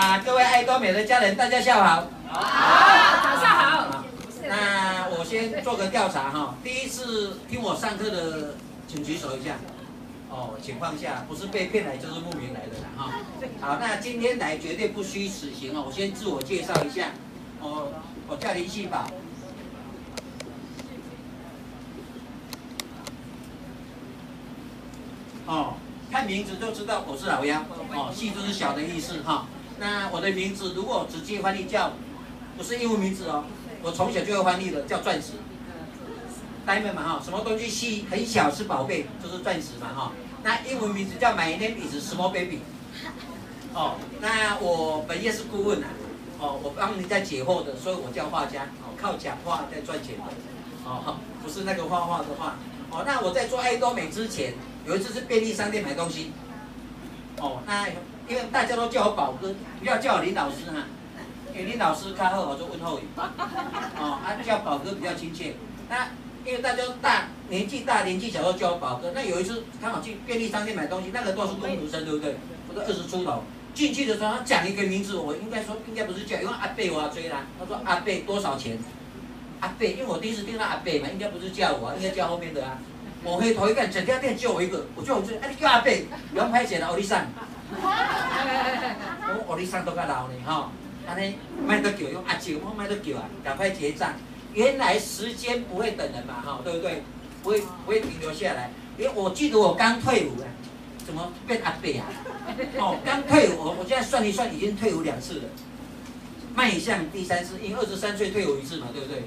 [0.00, 2.08] 啊，各位爱多美的家人，大家下午好。
[2.30, 4.04] 好，早上好。
[4.48, 8.54] 那我先做个调查哈，第一次听我上课的，
[8.88, 9.56] 请举手一下。
[10.30, 13.12] 哦，情况下不是被骗来就是慕名来的啦哈。
[13.60, 15.84] 好，那今天来绝对不虚此行哦。
[15.86, 17.08] 我先自我介绍一下，
[17.60, 17.88] 哦，
[18.26, 19.06] 我叫林信宝。
[25.44, 25.74] 哦，
[26.10, 27.60] 看名字就知道我是老幺。
[27.92, 29.44] 哦，细就是小的意思哈。
[29.80, 31.92] 那我的名字如果直接翻译叫，
[32.56, 33.44] 不是英文名字哦，
[33.82, 35.32] 我从小就会翻译的，叫钻石。
[36.66, 40.12] Diamond 嘛哈，什么东西细很小是宝贝，就是钻石嘛哈。
[40.44, 42.60] 那英文名字叫 My name is Small Baby。
[43.72, 45.88] 哦，那我本业是顾问啊，
[46.38, 50.24] 哦，我帮人家解惑的，所以我叫画家，哦，靠讲话在赚钱的，
[50.84, 52.56] 哦，不是那个画画的画。
[52.90, 54.52] 哦，那我在做爱多美之前，
[54.84, 56.32] 有一次是便利商店买东西。
[57.40, 57.86] 哦，那
[58.30, 60.86] 因为大家都叫我宝哥，不要叫我林老师哈，
[61.52, 63.02] 因为林老师开后我就问候语。
[63.16, 65.56] 哦，啊叫宝哥比较亲切。
[65.88, 66.06] 那
[66.44, 69.10] 因为大家都大年纪大年纪小都叫我宝哥。
[69.12, 72.36] 那有一次刚好去便利商店买东西，那个都是工读生对不对？
[72.68, 73.42] 我都二十出头。
[73.74, 77.38] 进去的时候他讲一个名字，我应该说应该不是叫，因为阿贝我要追啦。
[77.58, 78.78] 他说阿贝多少钱？
[79.58, 82.78] 阿贝，因为我第一次听到阿贝嘛，应该不是叫我，应该叫后面的啊。
[83.24, 85.92] 我回头一看，整家店就我一个，我就我就哎，你叫阿伯，
[86.32, 87.26] 两块钱的欧丽桑。
[87.72, 90.70] 我欧丽桑都较老呢哈，
[91.06, 94.12] 安尼卖得叫用阿舅，我卖得叫啊，赶快结账。
[94.52, 97.02] 原来时间不会等人嘛哈，对不对？
[97.42, 98.70] 不会不会停留下来。
[98.98, 100.46] 因为我记得我刚退伍啊，
[101.06, 102.06] 怎么变阿伯啊？
[102.78, 105.44] 哦，刚退伍，我我现在算一算，已经退伍两次了，
[106.54, 109.22] 迈向第三次，因为二十三岁退伍一次嘛，对不对？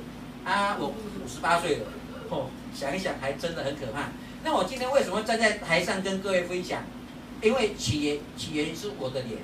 [0.46, 1.86] 啊，我五十八岁了，
[2.30, 2.48] 哦。
[2.76, 4.10] 想一想，还真的很可怕。
[4.44, 6.82] 那我今天为什么站在台上跟各位分享？
[7.44, 9.38] 因为起源起源是我的脸。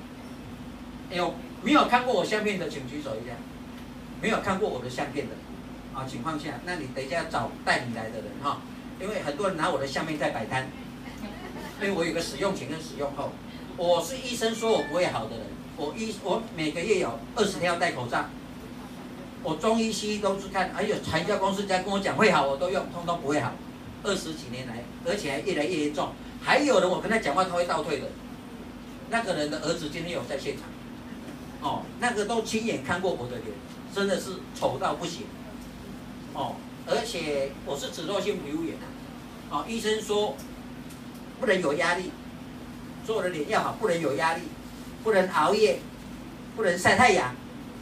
[1.11, 3.33] 哎呦，没有看过我相片的，请举手一下。
[4.22, 5.36] 没有看过我的相片的，
[5.94, 8.61] 啊，情况下，那你等一下找带你来的人哈。
[9.02, 10.69] 因为很多人拿我的相片在摆摊。
[11.81, 13.31] 因为我有个使用前跟使用后。
[13.78, 15.45] 我是医生说我不会好的人。
[15.78, 18.25] 我医我每个月有二十天要戴口罩。
[19.41, 23.53] 我中医西医都是看，还有传销公司在跟我讲会好，我都用，通通不会好。
[24.03, 26.09] 二十几年来，而且还越来越严重。
[26.41, 28.07] 还有人我跟他讲话，他会倒退的。
[29.09, 30.66] 那个人的儿子今天有在现场，
[31.61, 33.47] 哦，那个都亲眼看过我的脸，
[33.94, 35.23] 真的是丑到不行。
[36.33, 36.55] 哦，
[36.88, 38.75] 而且我是脂漏性皮肤炎，
[39.50, 40.35] 哦，医生说
[41.39, 42.11] 不能有压力，
[43.06, 44.41] 说我的脸要好，不能有压力，
[45.03, 45.79] 不能熬夜，
[46.56, 47.35] 不能晒太阳。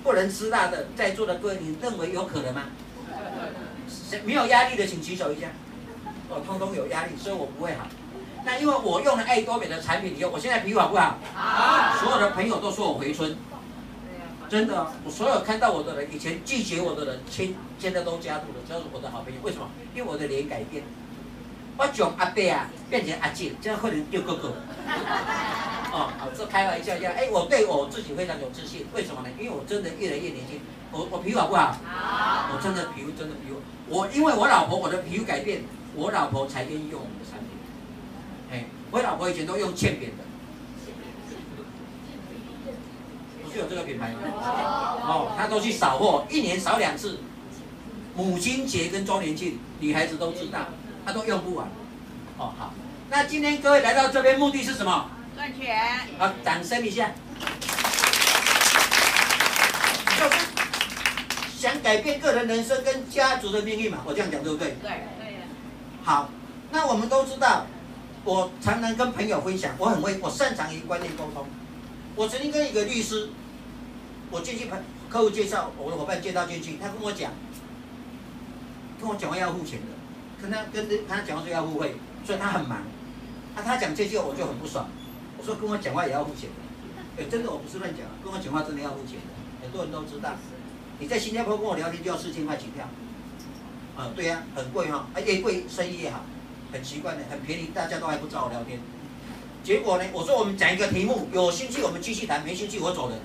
[0.04, 2.64] 不能吃辣的，在座的各位，你认为有可能吗？
[4.24, 5.52] 没有压力的，请举手一下。
[6.30, 7.88] 我通通有压力，所以我不会好。
[8.48, 11.18] 那因为我用了爱多美的产品以后，我现在皮肤好不好？
[11.36, 11.98] 好。
[12.00, 13.36] 所有的朋友都说我回春。
[14.48, 19.42] 真的，我所有看到我的人，以前拒绝我的人，现现在都加入了，都是我的好朋友。
[19.44, 19.68] 为什么？
[19.94, 20.82] 因为我的脸改变。
[21.76, 24.54] 我从阿伯啊变成阿姐，这样可能丢哥哥。
[25.92, 27.12] 哦，好，这开玩笑一下。
[27.12, 29.30] 哎，我对我自己非常有自信，为什么呢？
[29.38, 30.62] 因为我真的越来越年轻。
[30.94, 31.76] 我我皮肤好不好？
[31.86, 32.56] 好。
[32.56, 33.60] 我真的皮肤真的皮肤，
[33.90, 35.64] 我因为我老婆我的皮肤改变，
[35.94, 37.57] 我老婆才愿意用我们的产品。
[38.88, 40.24] 哎，我老婆以前都用欠扁的，
[43.44, 44.20] 不是有这个品牌吗？
[45.04, 47.20] 哦，她都去扫货，一年扫两次，
[48.16, 50.60] 母亲节跟周年庆，女孩子都知道，
[51.06, 51.68] 她都用不完。
[52.38, 52.74] 哦，好，
[53.10, 55.10] 那今天各位来到这边目的是什么？
[55.36, 55.78] 赚钱，
[56.18, 57.12] 好，掌声一下。
[60.18, 60.38] 就是
[61.60, 64.76] 想改变个人人生跟家族的命运嘛，我这样讲对不对？
[64.82, 65.36] 对，对。
[66.04, 66.30] 好，
[66.72, 67.68] 那我们都知道，
[68.28, 71.46] 我常常跟朋友分享，我很会，我擅长于观念沟通。
[72.14, 73.30] 我曾经跟一个律师，
[74.30, 74.78] 我进去朋
[75.08, 77.32] 客户介绍，我的伙伴介绍进去，他跟我讲，
[79.00, 79.88] 跟我讲话要付钱的，
[80.42, 81.96] 跟他跟他讲话是要付费，
[82.26, 82.82] 所以他很忙。
[83.56, 84.90] 那、啊、他讲这些我就很不爽。
[85.38, 90.34] 我说跟我讲话也要付钱的，哎，真的我不是乱讲，跟我讲话真的要付钱的，很多人都知道。
[91.00, 92.86] 你在新加坡跟我聊天就要四千块起跳，
[93.96, 96.26] 啊，对呀、很贵哈，哎，越贵生意越好，
[96.72, 98.80] 很奇怪的，很便宜，大家都还不找我聊天。
[99.64, 103.20] 结果呢，我说我们讲一个题目，有兴趣我们继续谈，没兴趣我走人。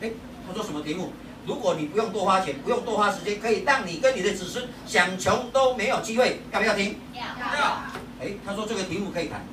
[0.00, 0.10] 哎，
[0.46, 1.12] 他说什么题目？
[1.46, 6.96] 如果你不用多花钱，不用多花时间，可以让你跟你的子孙想穷都没有机会，要不要听？
[7.12, 7.20] 要。
[7.20, 7.82] 要。
[8.20, 9.44] 哎，他说这个题目可以谈。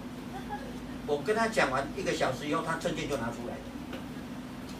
[1.07, 3.55] 我跟他讲完一个小时以后，他证件就拿出来。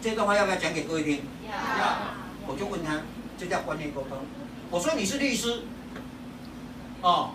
[0.00, 1.20] 这段话要不要讲给各位听？
[1.46, 1.98] 要。
[2.46, 3.02] 我就问他，
[3.38, 4.18] 这叫观念沟通。
[4.70, 5.64] 我说你是律师，
[7.02, 7.34] 哦，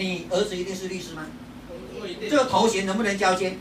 [0.00, 1.26] 你儿子一定是律师吗？
[2.22, 3.58] 这个头衔能不能交接？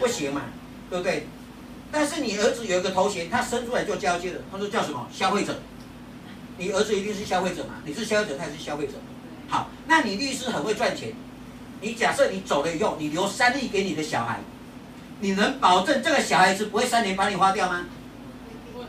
[0.00, 0.42] 不行嘛，
[0.90, 1.28] 对不对？
[1.92, 5.06] 但是你儿子有一个头衔，他生出来就交接了，他说叫什么？
[5.12, 5.56] 消费者。
[6.56, 7.74] 你儿子一定是消费者嘛？
[7.84, 8.94] 你是消费者，他也是消费者。
[9.46, 11.12] 好，那你律师很会赚钱，
[11.80, 14.40] 你假设你走了以后，你留三亿给你的小孩，
[15.20, 17.86] 你能保证这个小孩子不会三年把你花掉吗？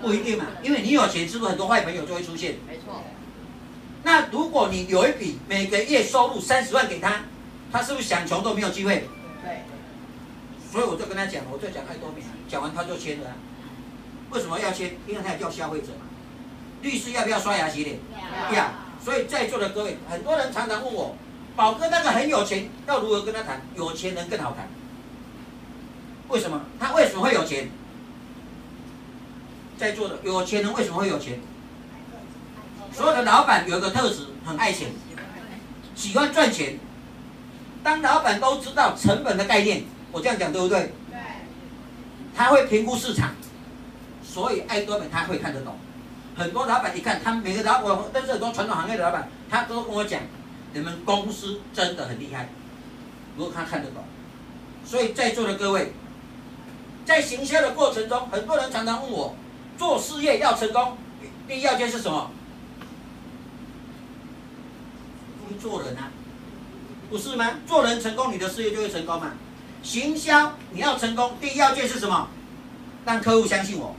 [0.01, 2.55] 不一定嘛，因为你有钱，是不是很多坏朋友就会出现？
[2.67, 3.03] 没错。
[4.03, 7.25] 那如果你有一笔每个月收入三十万给他，
[7.71, 9.07] 他是不是想穷都没有机会？
[9.43, 9.63] 对。
[10.71, 13.27] 所以我就跟他讲，我就讲太多遍，讲完他就签了。
[14.31, 14.95] 为什么要签？
[15.07, 16.05] 因为他也叫消费者嘛。
[16.81, 17.97] 律师要不要刷牙洗脸？
[18.51, 18.55] 要。
[18.55, 18.71] 要。
[19.03, 21.15] 所以在座的各位，很多人常常问我，
[21.55, 23.61] 宝哥那个很有钱，要如何跟他谈？
[23.75, 24.67] 有钱人更好谈。
[26.29, 26.61] 为什么？
[26.79, 27.69] 他为什么会有钱？
[29.77, 31.39] 在座的有钱人为什么会有钱？
[32.91, 34.89] 所有的老板有一个特质，很爱钱，
[35.95, 36.77] 喜欢赚钱。
[37.83, 40.93] 当老板都知道成本的概念，我这样讲对不对？
[41.09, 41.19] 对。
[42.35, 43.33] 他会评估市场，
[44.23, 45.77] 所以爱多美他会看得懂。
[46.35, 50.21] 很多老板一看，他们每个老板，但是很多传统行业的老板，他都跟我讲，
[50.73, 52.49] 你们公司真的很厉害。
[53.37, 54.03] 如果他看得懂，
[54.83, 55.93] 所以在座的各位，
[57.05, 59.35] 在行销的过程中，很多人常常问我。
[59.77, 60.97] 做事业要成功，
[61.47, 62.29] 第一要件是什么？
[65.49, 66.11] 会做人啊，
[67.09, 67.55] 不是吗？
[67.67, 69.31] 做人成功，你的事业就会成功嘛。
[69.81, 72.27] 行销你要成功，第一要件是什么？
[73.05, 73.95] 让客户相信我，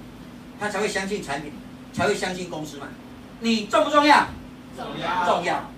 [0.61, 1.53] 他才会相信产品，
[1.93, 2.87] 才会相信公司嘛。
[3.41, 4.29] 你重不重要？
[4.77, 5.27] 重要。
[5.27, 5.71] 重要。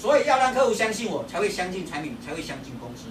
[0.00, 3.06] 所以要让客户相信我，才会相信产品，才会相信公司。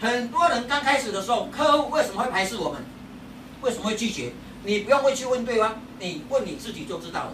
[0.00, 2.82] 很多人刚开始的时候，客户为什么会排斥我们？
[3.62, 4.32] 为什么会拒绝？
[4.64, 7.32] 你不用会去问对方，你问你自己就知道了。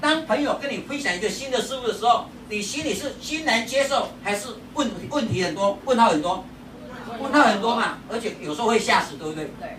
[0.00, 6.44] 当朋友跟你分享一个新的事物的时候，你心里是欣然接受，还是问问题很多，问号很多？
[7.20, 9.44] 问号很多嘛，而且有时候会吓死，对不对？
[9.60, 9.76] 对。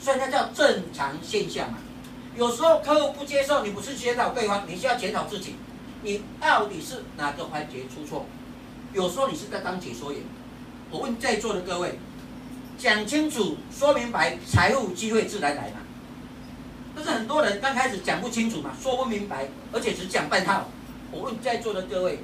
[0.00, 1.78] 所以那叫正常现象嘛。
[2.36, 5.56] 有时候客户不接受，你不是检讨对方，你是要检讨自己，
[6.02, 8.24] 你到底是哪个环节出错？
[8.92, 10.22] 有时候你是在当解说员。
[10.92, 11.98] 我问在座的各位。
[12.78, 15.80] 讲清楚，说明白，财务机会自然来嘛。
[16.94, 20.68] 但是很多人刚开始讲不清楚嘛，说不明白，而且只讲半套。
[21.12, 22.20] 我问在座的各位，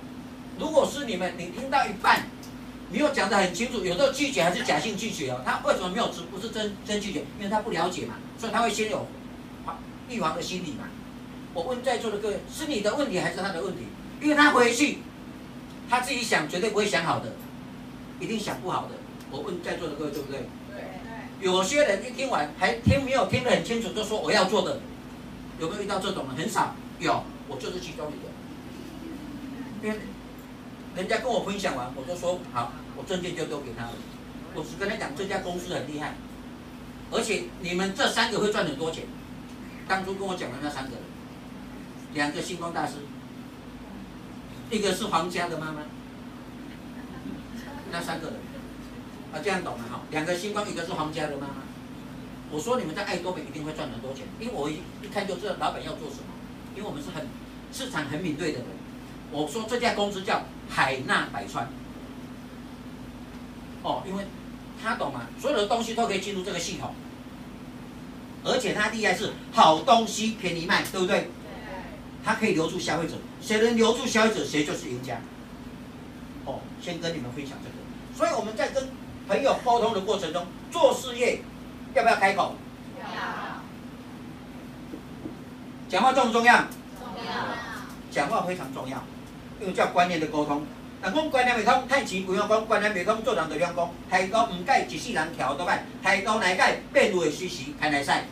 [0.59, 2.27] 如果是你们，你听到一半，
[2.91, 5.41] 没有讲得很清楚，有时候拒绝还是假性拒绝哦。
[5.45, 7.21] 他为什么没有不是真真拒绝？
[7.39, 9.07] 因为他不了解嘛，所以他会先有
[10.09, 10.85] 预防的心理嘛。
[11.53, 13.83] 我问在座的各位，是你的问题还是他的问题？
[14.23, 14.99] 因为他回去，
[15.91, 17.33] 他自己想绝对不会想好的，
[18.21, 18.91] 一定想不好的。
[19.31, 20.43] 我问在座的各位对不对？
[20.71, 20.85] 对。
[21.41, 24.81] 有些人一听完还听没有听得很清楚，就说我要做的，
[25.59, 26.35] 有没有遇到这种的？
[26.35, 26.77] 很少。
[27.01, 28.26] 有，我就是其中一个。
[29.83, 29.99] 因为
[30.95, 33.93] 人家跟我分享完，我就说好，我证件就都给他了。
[34.55, 36.15] 我只跟他讲这家公司很厉害，
[37.11, 39.05] 而且你们这三个会赚很多钱。
[39.87, 41.01] 当初跟我讲的那三个人，
[42.15, 42.95] 两个星光大师，
[44.71, 45.83] 一个是皇家的妈妈，
[47.93, 48.37] 那三个人。
[49.33, 50.01] 啊，这样懂了哈。
[50.11, 51.63] 两个星光，一个是皇家的妈妈。
[52.51, 56.23] 我说你们在爱多美一定会赚很多钱，因为我一一看就知道老板要做什么。
[56.75, 57.27] 因为我们是很
[57.73, 58.69] 市场很敏锐的人。
[59.37, 61.69] 我说这家公司叫海纳百川。
[63.83, 64.25] 哦，因为
[64.83, 66.95] 他懂嘛，所有的东西都可以进入这个系统，
[68.43, 71.31] 而且他厉害是好东西便宜卖，对不对？
[72.25, 75.21] 他可以留住消费者，谁能留住消费者，谁就是赢家。
[76.45, 77.77] 哦，先跟你们分享这个，
[78.17, 78.89] 所以我们在跟。
[79.29, 81.43] 朋友沟通的过程中，做事业
[81.95, 82.55] 要不要开口？
[82.97, 83.61] 要。
[85.89, 86.59] 讲话重不重要？
[86.59, 87.33] 重要。
[88.09, 89.03] 讲话非常重要，
[89.61, 90.65] 因为叫观念的沟通。
[91.03, 93.91] 那讲观念未通，太极不用讲，观念未通，做人就用讲。
[94.11, 98.25] 太高唔改，一世人跳都歹；太高乃改，变路会随时开来赛。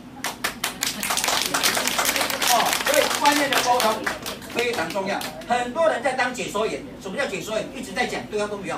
[2.49, 3.93] 哦，所以观念的沟通
[4.53, 5.19] 非常重要。
[5.47, 7.65] 很多人在当解说员，什么叫解说员？
[7.75, 8.77] 一直在讲，对方都不用。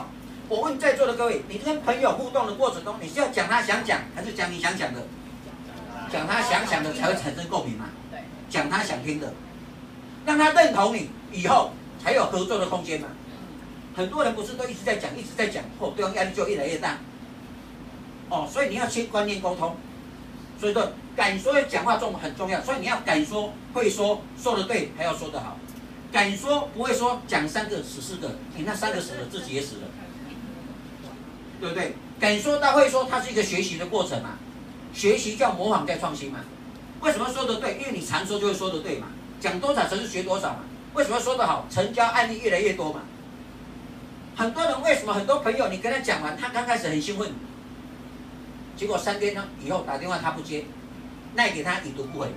[0.49, 5.01] 我问在座的各位，你跟朋友互动的过程中，你是要讲他想讲，还是讲你想讲的？
[6.11, 7.85] 讲他想讲的才会产生共鸣嘛。
[8.09, 8.19] 对。
[8.49, 9.33] 讲他想听的，
[10.25, 11.71] 让他认同你，以后
[12.07, 13.09] 才有合作的空间嘛。
[13.93, 16.99] 很多人不是都一直在讲，一直在讲，后对方压力就越来越大。
[18.29, 19.75] 哦，所以你要先观念沟通。
[20.57, 25.57] 所以说，敢说讲话重很重要，所以你要敢说，会说，说的对，还要说得好。
[26.09, 29.81] 敢说不会说，讲三个死四个，你那三个死了，自己也死了。
[31.59, 31.93] 对不对？
[32.21, 34.37] 敢说到会说，它是一个学习的过程嘛。
[34.93, 36.39] 学习叫模仿，再创新嘛。
[37.01, 37.77] 为什么说的对？
[37.81, 39.07] 因为你常说就会说的对嘛。
[39.41, 40.59] 讲多少才是学多少嘛。
[40.97, 41.67] 为什么说得好？
[41.69, 43.01] 成交案例越来越多嘛。
[44.35, 47.31] 很多人为什么很多朋友你跟他讲完，他刚开始很兴奋，
[48.75, 50.65] 结果三天呢以后打电话他不接，
[51.35, 52.29] 赖给他已读不回，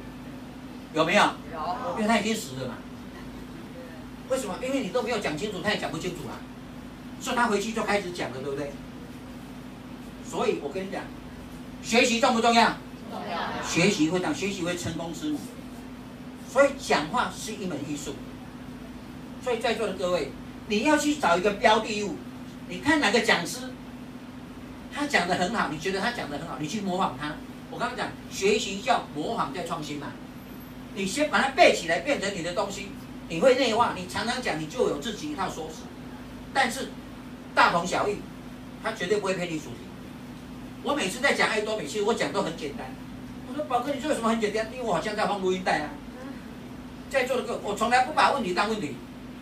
[0.92, 1.22] 有没有？
[1.22, 1.96] 有。
[1.96, 2.74] 因为他已经死了嘛。
[4.28, 4.54] 为什么？
[4.62, 6.36] 因为你都没有讲清楚，他也讲不清楚啊。
[7.18, 8.72] 所以他回去就开始讲了，对不对？
[10.28, 11.02] 所以我跟你讲，
[11.82, 12.76] 学习重不重要？
[13.10, 13.62] 重要。
[13.66, 15.38] 学习会让学习会成功之母。
[16.46, 18.14] 所以讲话是一门艺术。
[19.42, 20.30] 所以在座的各位，
[20.68, 22.16] 你要去找一个标的物，
[22.68, 23.58] 你看哪个讲师，
[24.94, 27.32] 他讲的很好，你觉得他讲的很好，你去模仿他。
[27.70, 30.08] 我刚刚讲，学习叫模仿再创新嘛。
[30.94, 32.88] 你先把它背起来，变成你的东西。
[33.28, 35.82] 你会内化，你常常讲，你就有自己一套说辞，
[36.52, 36.88] 但是
[37.54, 38.16] 大同小异，
[38.82, 39.76] 他绝对不会偏离主题。
[40.82, 42.86] 我每次在讲爱多美，其实我讲都很简单。
[43.48, 44.66] 我说宝哥，你说有什么很简单？
[44.72, 45.90] 因为我好像在放录音带啊。
[47.08, 48.96] 在座的各位，我从来不把问题当问题，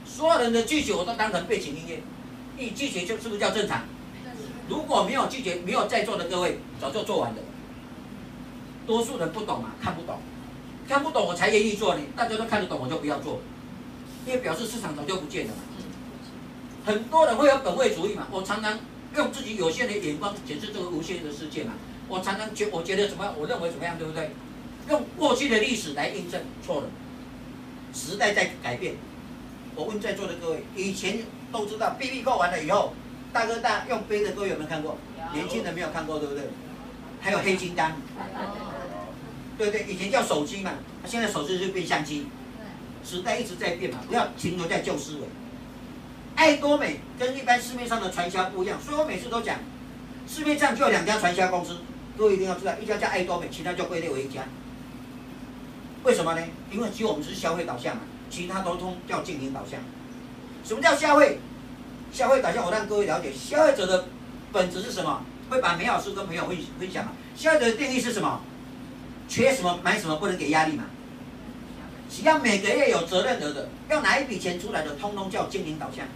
[0.08, 2.00] 所有人的拒绝我都当成背景音乐。
[2.58, 3.82] 一拒绝就是不是叫正常？
[4.68, 7.36] 如果没有拒绝，没有在座的各位，早就做完了。
[8.86, 10.18] 多数人不懂嘛，看不懂，
[10.88, 12.00] 看不懂我才愿意做呢。
[12.16, 13.40] 大家都看得懂，我就不要做。
[14.26, 15.62] 因为表示市场早就不见了嘛，
[16.84, 18.26] 很多人会有本位主义嘛。
[18.30, 18.78] 我常常
[19.14, 21.74] 用自己有限的眼光解释这个无限的世界嘛。
[22.08, 24.30] 我常常觉我觉得怎么样，我认为怎么样，对不对？
[24.88, 26.88] 用过去的历史来印证错了。
[27.94, 28.96] 时代在改变。
[29.78, 31.20] 我问在座的各位，以前
[31.52, 32.92] 都知道 BB 扣完了以后，
[33.32, 34.98] 大哥大用背的各位有没有看过？
[35.32, 36.42] 年轻人没有看过，对不对？
[37.20, 37.92] 还有黑金刚，
[39.56, 40.72] 对对，以前叫手机嘛，
[41.06, 42.26] 现在手机就变相机。
[43.04, 45.20] 时代一直在变嘛，不要停留在旧思维。
[46.34, 49.60] 爱多美跟一般市面上的传销不一样，所以我每次都讲，
[50.26, 51.76] 市面上就有两家传销公司，
[52.16, 54.42] 各位一定要知道，一家叫爱多美，其他就归类为一家。
[56.02, 56.44] 为什么呢？
[56.72, 59.80] 因为只有我们是消费导向嘛，其他都通叫经营导向。
[60.64, 61.38] 什么叫消费？
[62.12, 64.06] 消费导向，我让各位了解，消费者的
[64.52, 65.22] 本质是什么？
[65.50, 67.12] 会把美好事跟朋友分分享嘛。
[67.36, 68.40] 消费者的定义是什么？
[69.28, 70.84] 缺什么买什么，不能给压力嘛。
[72.10, 76.06] 只要每个月有责任额的，要拿一笔钱出来的，通通叫经营导向。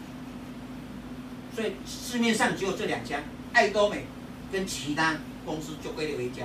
[1.54, 3.18] 所以市面上只有这两家，
[3.52, 4.06] 爱多美
[4.50, 6.44] 跟其他公司就归类为一家。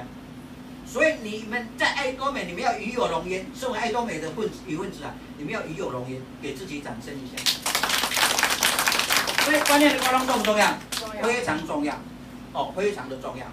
[0.90, 3.46] 所以你们在爱多美，你们要与有荣焉。
[3.54, 7.36] 身为爱多美的混子与混子啊，你们要与有荣焉，给自己掌声一下。
[9.44, 10.78] 所以观念的沟通重不重要？
[10.92, 11.24] 重要。
[11.24, 11.94] 非常重要。
[12.54, 13.46] 哦，非常的重要。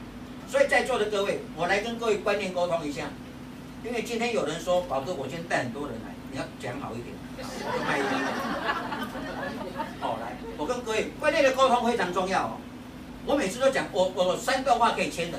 [0.49, 3.03] 所以在座的各位，我来跟各位观念沟通一下。
[3.83, 7.15] 因为今天有人说，宝哥，我今天带很多人来，你要讲好一点，
[7.87, 8.13] 卖一点。
[10.01, 12.57] 好，来，我跟各位观念的沟通非常重要哦。
[13.27, 15.39] 我每次都讲，我我三段话可以签的，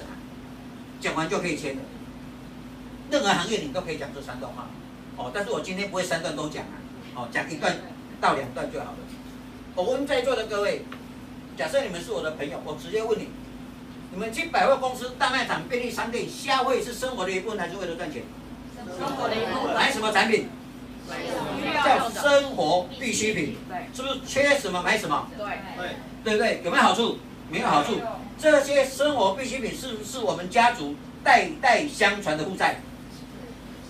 [0.99, 1.81] 讲完就可以签的。
[3.11, 4.67] 任何行业你都可以讲这三段话，
[5.17, 6.75] 哦，但是我今天不会三段都讲啊，
[7.15, 7.75] 哦，讲一段
[8.19, 8.97] 到两段就好了。
[9.75, 10.85] 我问在座的各位，
[11.57, 13.29] 假设你们是我的朋友，我直接问你。
[14.11, 18.23] 你们去百货公司、大卖场、便利商店消费是生活的一部分，还是为了赚钱？
[18.77, 19.75] 生活的一部分。
[19.75, 20.47] 买什么产品？
[21.83, 23.57] 叫生活必需品。
[23.93, 25.27] 是不是缺什么买什么？
[25.37, 26.61] 对对，对不对？
[26.63, 27.17] 有没有好处？
[27.49, 27.99] 没有好处。
[28.37, 32.77] 这些生活必需品是不是我们家族代代相传的负债？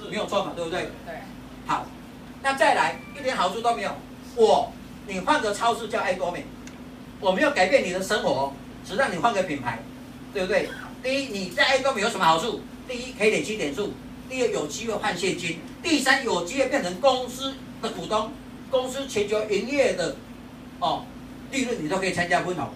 [0.10, 0.90] 没有错嘛，对不对？
[1.06, 1.16] 对。
[1.66, 1.88] 好，
[2.44, 3.92] 那再来一点好处都没有。
[4.36, 4.72] 我，
[5.08, 6.46] 你换个超市叫爱多美，
[7.20, 8.54] 我没有改变你的生活，
[8.88, 9.80] 只让你换个品牌。
[10.34, 10.68] 对不对？
[11.02, 12.60] 第一，你在爱多美有什么好处？
[12.90, 13.86] 第一，可以累积点数；
[14.30, 18.34] 第二，有机会换现金；第三，有机会变成公司的股东，
[18.70, 20.18] 公司全球营业的
[20.82, 21.06] 哦
[21.52, 22.70] 利润你都可以参加分红。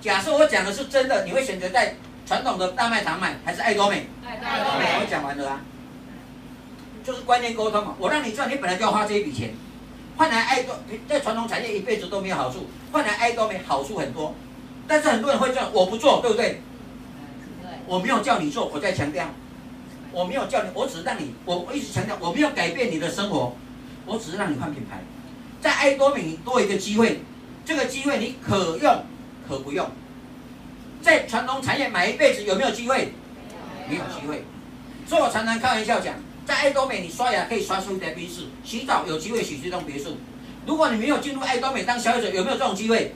[0.00, 4.06] 假设我讲的是真的，你会选择在传统的大卖场买，还是爱多美？
[4.24, 4.84] 爱多美。
[5.00, 5.60] 我讲完了啊，
[7.04, 7.94] 就是观念沟通嘛。
[7.98, 9.54] 我让你赚，你本来就要花这一笔钱，
[10.16, 10.78] 换来爱多
[11.08, 14.34] 在传统产业一辈子都没有好处，换来爱多美好处很多。
[14.86, 16.62] 但是很多人会这样，我不做，对不对？
[17.86, 19.26] 我没有叫你做，我在强调，
[20.12, 23.56] 我没有叫你，我只是让你，我我一直强调，我没有改变你的生活，
[24.06, 25.00] 我只是让你换品牌，
[25.60, 27.22] 在爱多美多一个机会，
[27.64, 29.02] 这个机会你可用
[29.48, 29.88] 可不用，
[31.00, 33.14] 在传统产业买一辈子有没有机会？
[33.88, 34.44] 没有机会，
[35.06, 36.14] 所以我常常开玩笑讲，
[36.44, 40.18] 在爱多美你刷牙可以刷出一台宾士，洗澡有机会洗出一栋别墅，
[40.66, 43.14] 如果你没有进入爱多美当消费者，有没有这种机会？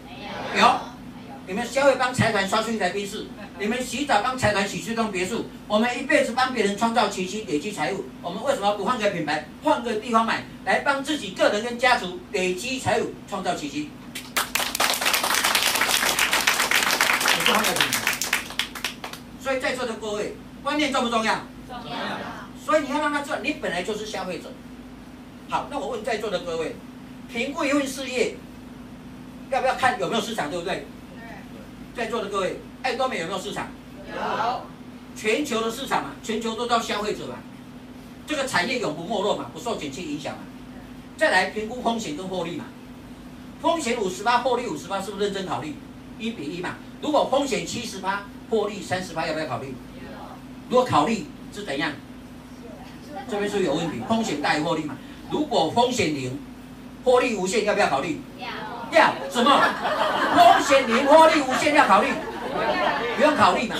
[0.54, 0.66] 没有。
[0.66, 0.74] 有，
[1.46, 3.26] 你们消费帮财团刷出一台宾士。
[3.58, 8.04] 你们洗澡帮财团洗出栋别墅，我们一辈子帮别人创造奇迹，累积财富。
[8.22, 13.90] 我们为什么不换个品牌，换个地方买，来帮自己个人跟家族累积财富，创造奇迹？
[19.40, 21.34] 所以在座的各位，观念重不重要？
[21.68, 21.96] 重要。
[22.64, 24.50] 所以你要让他知道，你本来就是消费者。
[25.48, 26.76] 好，那我问在座的各位，
[27.28, 28.36] 评估一份事业，
[29.50, 30.86] 要不要看有没有市场，对不对？
[31.94, 32.04] 对。
[32.04, 32.60] 在座的各位。
[32.82, 33.68] 爱多美有没有市场？
[34.08, 34.62] 有。
[35.14, 37.34] 全球的市场嘛，全球都到消费者嘛，
[38.26, 40.42] 这个产业永不没落嘛，不受景气影响嘛。
[41.16, 42.64] 再来评估风险跟获利嘛，
[43.60, 45.76] 风险五十八，获利五十八，是不是认真考虑？
[46.22, 46.76] 一比一嘛。
[47.00, 49.74] 如果风险七十趴，获利三十趴，要不要考虑？
[50.68, 51.92] 如果考虑是怎样？
[53.28, 54.00] 这边是有问题？
[54.08, 54.96] 风险大于获利嘛。
[55.30, 56.38] 如果风险零，
[57.04, 58.20] 获利无限，要不要考虑？
[58.38, 58.46] 要。
[58.92, 59.50] 要什么？
[60.36, 62.08] 风险零，获利无限，要考虑？
[63.16, 63.74] 不用考虑嘛。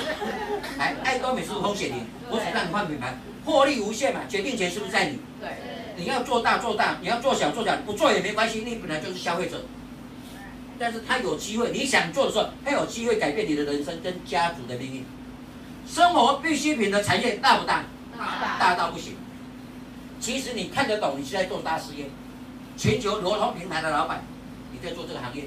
[0.78, 2.04] 哎，爱多美是不是风险零？
[2.28, 5.18] 我只让你换品牌，获利无限嘛，决定权是不是在你？
[5.40, 5.48] 对。
[5.94, 9.62] 你要做大做大，你要做小做小，不做也没关系，你本来就是消费者。
[10.78, 15.04] 但是他有机会，你想做的时候，他有机会改变你的人生跟家族的命运。
[15.86, 17.84] 生活必需品的产业大不大？
[18.16, 19.14] 大，大到不行。
[20.20, 22.08] 其实你看得懂，你是在做大事业。
[22.76, 24.24] 全球流通平台的老板，
[24.72, 25.44] 你在做这个行业。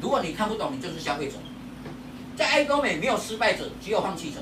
[0.00, 1.34] 如果你看不懂，你就是消费者。
[2.36, 4.38] 在爱多美没有失败者，只有放弃者。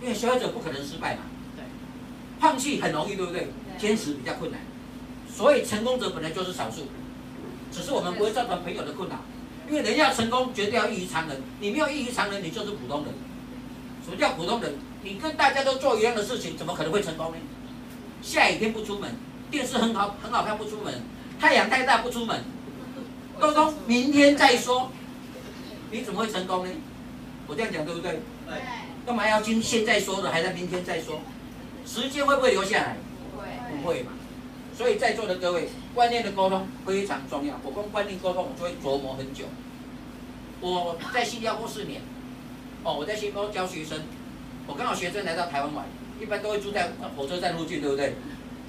[0.00, 1.22] 因为消费者不可能失败嘛。
[1.56, 1.64] 对。
[2.40, 3.48] 放弃很容易，对不对？
[3.78, 4.60] 坚持比较困难。
[5.32, 6.86] 所以成功者本来就是少数，
[7.72, 9.16] 只是我们不会造成朋友的困扰。
[9.68, 11.40] 因为人要成功，绝对要异于常人。
[11.60, 13.14] 你没有异于常人，你就是普通人。
[14.04, 14.74] 什么叫普通人？
[15.02, 17.36] 你跟大家都做一样的事情，怎么可能会成功呢？
[18.20, 19.10] 下雨天不出门，
[19.50, 21.02] 电视很好很好看不出门，
[21.40, 22.44] 太阳太大不出门，
[23.40, 24.90] 都说明天再说，
[25.90, 26.72] 你怎么会成功呢？
[27.46, 28.20] 我这样讲对不对？
[28.46, 28.60] 对。
[29.04, 31.20] 干嘛要今现在说的，还在明天再说？
[31.86, 32.96] 时间会不会留下来？
[33.32, 33.46] 不会。
[33.82, 34.12] 不会嘛。
[34.82, 37.54] 所以在座的各位，观念的沟通非常重要。
[37.62, 39.44] 我跟观念沟通，我就会琢磨很久。
[40.60, 42.02] 我在新加坡四年，
[42.82, 44.00] 哦，我在新加坡教学生，
[44.66, 45.86] 我刚好学生来到台湾玩。
[46.20, 48.16] 一般都会住在火车站附近，对不对？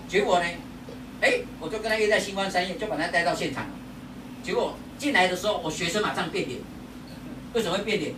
[0.08, 0.46] 结果呢，
[1.20, 3.66] 哎，我就跟他约在新光三越，就把他带到现场。
[4.44, 6.60] 结果进来的时候，我学生马上变脸。
[7.56, 8.14] 为什么会变脸？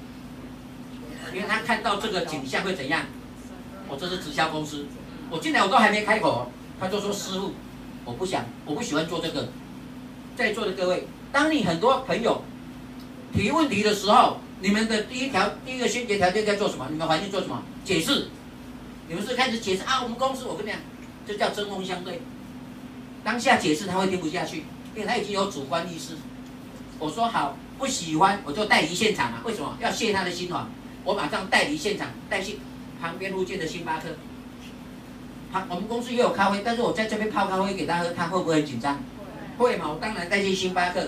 [1.34, 3.04] 因为他看到这个景象会怎样？
[3.88, 4.86] 我这是直销公司，
[5.30, 7.54] 我进来我都还没开口，他就说：“师傅，
[8.06, 9.50] 我不想，我不喜欢做这个。”
[10.38, 12.42] 在座的各位，当你很多朋友
[13.34, 16.88] 提问题的时候，你们的第一条、第一个先决条件该做什么？
[16.92, 17.64] 你们环境做什么？
[17.84, 18.28] 解释。
[19.08, 20.02] 你们是开始解释啊？
[20.04, 20.80] 我们公司，我跟你讲，
[21.26, 22.22] 这叫针锋相对。
[23.24, 26.16] 当下解释他会听不下去，因为他已经有主观意识。
[27.00, 29.42] 我说好，不喜欢我就带离现场啊。
[29.46, 30.70] 为什么要泄他的心防？
[31.04, 32.60] 我马上带离现场，带去
[33.00, 34.10] 旁边附近的星巴克。
[35.56, 39.00] 他我们公司也有咖啡，但是我在这边泡咖啡给他喝，他会不会很紧张？
[39.58, 39.90] 会嘛？
[39.90, 41.08] 我当然带去星巴克。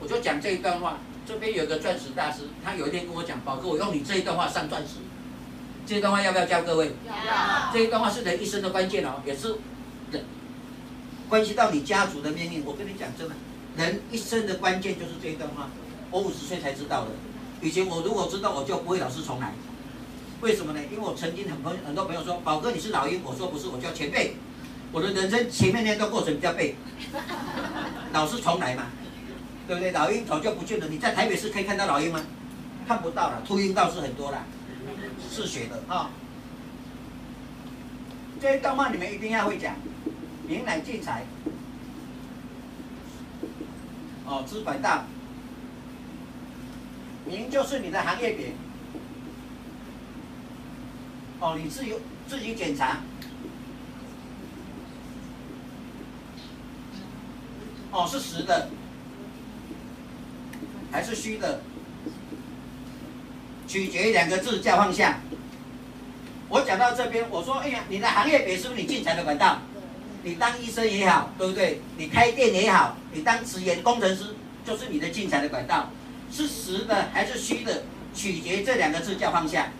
[0.00, 0.98] 我就讲这一段话。
[1.24, 4.94] 这边有个钻石大师，他有一天跟我讲：“宝哥，我用你这一段话上钻石。”
[5.86, 6.90] 这一段话要不要教各位？
[7.06, 7.72] 要。
[7.72, 9.54] 这一段话是人一生的关键哦，也是
[10.10, 10.24] 人
[11.28, 12.64] 关系到你家族的命运。
[12.64, 13.34] 我跟你讲真的，
[13.76, 15.68] 人一生的关键就是这一段话。
[16.10, 17.10] 我五十岁才知道的，
[17.60, 19.52] 以前我如果知道，我就不会老是重来。
[20.40, 20.80] 为什么呢？
[20.90, 24.34] 因为我曾经很朋很多朋友说，宝哥你是老鹰，我说不是，我叫前辈。
[24.92, 26.74] 我的人生前面那段过程比较背，
[28.12, 28.86] 老是重来嘛，
[29.66, 29.92] 对不对？
[29.92, 30.88] 老鹰早就不见了。
[30.88, 32.20] 你在台北市可以看到老鹰吗？
[32.88, 34.44] 看不到了，秃鹰倒是很多了。
[35.30, 36.10] 是学的啊、
[38.40, 39.76] 这些动漫你们一定要会讲。
[40.48, 41.24] 明乃进财，
[44.26, 45.04] 哦，资本大，
[47.24, 48.54] 明就是你的行业名，
[51.40, 51.98] 哦，你自由
[52.28, 52.98] 自己检查，
[57.90, 58.68] 哦，是实的，
[60.92, 61.62] 还是虚的？
[63.66, 65.20] 取决于两个字叫放下。
[66.48, 69.60] 我讲到这边，我说，哎呀，你的行业别是不是你进财的管道？
[70.22, 71.80] 你当医生也好，对不对？
[71.96, 75.88] 你开店也好，你当职员工程师就是你的进财的管道，
[76.30, 77.84] 是实的还是虚的？
[78.12, 79.70] 取决于这两个字叫放下。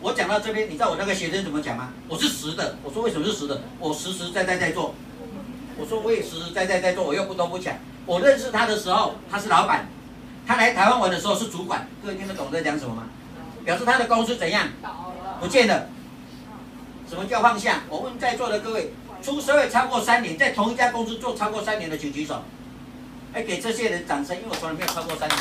[0.00, 1.90] 我讲到这边，你知道我那个学生怎么讲吗？
[2.08, 2.76] 我是实的。
[2.84, 3.60] 我说为什么是实的？
[3.80, 4.94] 我实实在在在做。
[5.76, 7.74] 我说我也实实在在在做，我又不多不讲。
[8.06, 9.86] 我认识他的时候，他是老板；
[10.46, 11.88] 他来台湾玩的时候是主管。
[12.02, 13.04] 各位听得懂我在讲什么吗？
[13.64, 14.68] 表示他的公司怎样？
[15.40, 15.88] 不见了。
[17.08, 17.82] 什么叫放下？
[17.88, 22.42] 我问在座的各位，出社会超过三年，在同一家公司做超过三年的，请举手。
[23.32, 25.38] 哎，给这些人掌声，因为我从来没有超过三年。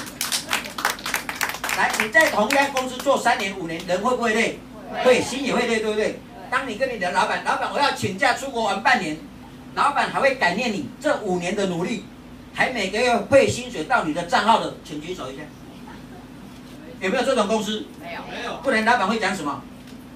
[1.77, 4.59] 来，你在同一家公司做三年、五年，人会不会累？
[5.03, 6.19] 会，心也会累，对不对？
[6.49, 9.15] 当你跟你的老板，老板我要请假出国玩半年，
[9.75, 12.03] 老板还会感念你这五年的努力，
[12.55, 15.43] 还每个月汇薪水到你的账号的，请举手一下。
[16.99, 17.85] 有没有这种公司？
[18.01, 18.55] 没有，没有。
[18.63, 19.61] 不然老板会讲什么？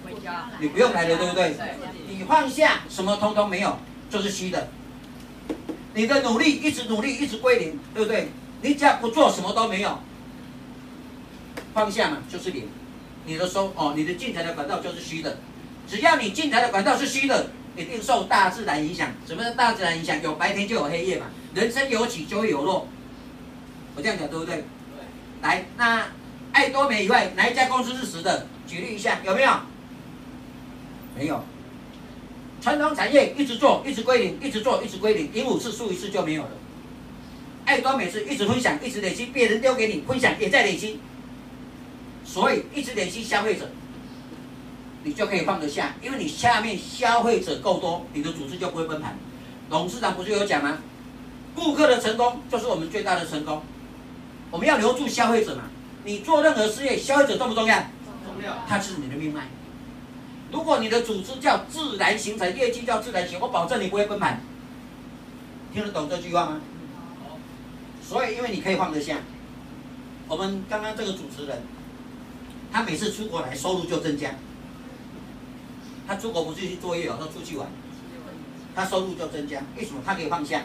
[0.03, 0.49] 回家。
[0.59, 1.55] 你不用来了，对不对？
[2.07, 3.77] 你放下，什么通通没有，
[4.09, 4.67] 就是虚的。
[5.93, 8.31] 你的努力一直努力，一直归零，对不对？
[8.63, 9.99] 你只要不做，什么都没有。
[11.73, 12.67] 放下嘛，就是零。
[13.25, 15.37] 你的收哦，你的进财的管道就是虚的。
[15.87, 19.11] 只要你进财的管道是虚的，一定受大自然影响。
[19.27, 20.21] 什么是大自然影响？
[20.21, 21.27] 有白天就有黑夜嘛。
[21.53, 22.87] 人生有起就会有落。
[23.95, 24.55] 我这样讲对不对？
[24.55, 24.63] 对。
[25.41, 26.07] 来，那
[26.51, 28.47] 爱多美以外，哪一家公司是实的？
[28.67, 29.51] 举例一下，有没有？
[31.17, 31.43] 没有。
[32.61, 36.51] 传统产业一直做，一直归零，一直做，一直归零，赢五次输一次就没有了。
[37.65, 40.99] 爱多美是一直分享，一直累积，别人丢给你分享，也在累积。
[42.31, 43.67] 所以一直联系消费者，
[45.03, 49.17] 你就可以放得下，因为你下面消费者够多，你的组织就不会崩盘。
[49.69, 50.77] 董事长不是有讲吗？
[51.53, 53.61] 顾客的成功就是我们最大的成功。
[54.49, 55.63] 我们要留住消费者嘛。
[56.05, 57.75] 你做任何事业，消费者重不重要？
[58.23, 58.63] 重要。
[58.65, 59.49] 他是你的命脉。
[60.53, 64.39] 如果你的组织叫自然形成，业绩叫自然形成，我保证你不会崩盘。
[65.73, 66.61] 听得懂这句话吗？
[68.01, 69.17] 所以因为你可以放得下。
[70.29, 71.61] 我们刚刚这个主持人。
[72.71, 74.31] 他每次出国来，收入就增加。
[76.07, 77.67] 他出国不是去作业哦，他出去玩，
[78.75, 79.61] 他收入就增加。
[79.77, 80.01] 为什么？
[80.05, 80.61] 他可以放下，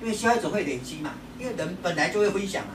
[0.00, 2.74] 因为消费者会累积嘛，因为人本来就会分享嘛。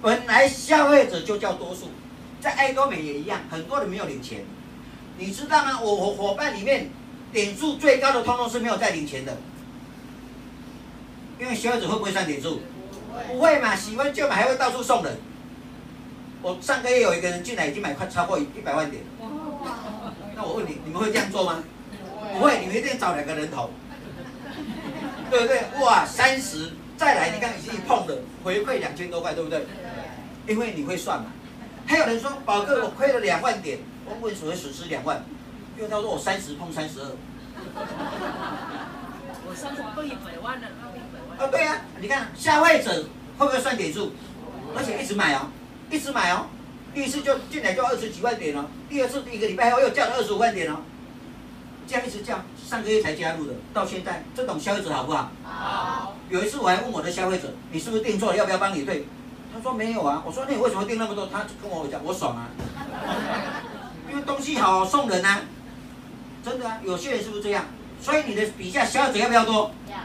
[0.00, 1.88] 本来消费者就叫多数，
[2.40, 4.44] 在爱多美也一样，很多人没有领钱，
[5.18, 5.80] 你知道吗？
[5.80, 6.90] 我我伙伴里面
[7.32, 9.36] 点数最高的，通通是没有在领钱的，
[11.40, 12.60] 因为消费者会不会算点数？
[13.26, 15.16] 不会嘛，喜欢就买，还会到处送人。
[16.40, 19.08] 我上个月有一个人进来，已经买快超过一百万点了。
[20.36, 21.62] 那我问你，你们会这样做吗？
[22.32, 23.70] 不会，你们一定找两个人头，
[25.30, 25.62] 对不对？
[25.80, 29.66] 哇，三十再来，你看已经碰了，回馈两千多块，对不对？
[30.46, 31.26] 因为你会算嘛。
[31.86, 35.24] 还有人说，宝哥，我亏了两万点，我为什么会损失两万？
[35.76, 37.06] 因为他说我三十碰三十二。
[39.48, 41.38] 我三十碰一百万了，那一百万。
[41.40, 43.04] 哦，对呀、啊，你看消费者
[43.38, 44.12] 会不会算点数？
[44.76, 45.48] 而且一直买哦。
[45.90, 46.46] 一直买哦，
[46.94, 50.80] 第一次就进来就二十几万点哦，第二次一个礼拜后又降了二十五万点哦，
[51.86, 55.30] 这样一直降，上个月才加入的，到现在这种消费者好不好？
[55.44, 56.14] 好。
[56.28, 59.06] 有一次我还问我的消费者，你是不是订错了，要不要帮你退？
[59.54, 61.26] 他说没有啊，我说那你为什么订那么多？
[61.26, 62.48] 他跟我讲，我爽啊，
[64.10, 65.40] 因为东西好送人啊，
[66.44, 67.64] 真的啊，有些人是不是这样？
[68.00, 69.70] 所以你的笔下消费者要不要多？
[69.88, 69.96] 要。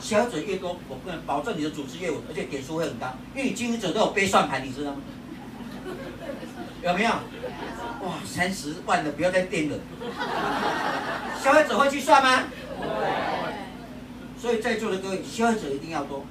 [0.00, 4.98] 消费者越多，我不能保证你的组织业务，而且点数会很高，因为经营者都有背算盘，你知道吗？
[6.82, 7.10] 有没有？
[7.10, 9.78] 哇，三十万的不要再订了。
[11.42, 12.44] 消费者会去算吗？
[14.40, 16.24] 所以在座的各位，消费者一定要多。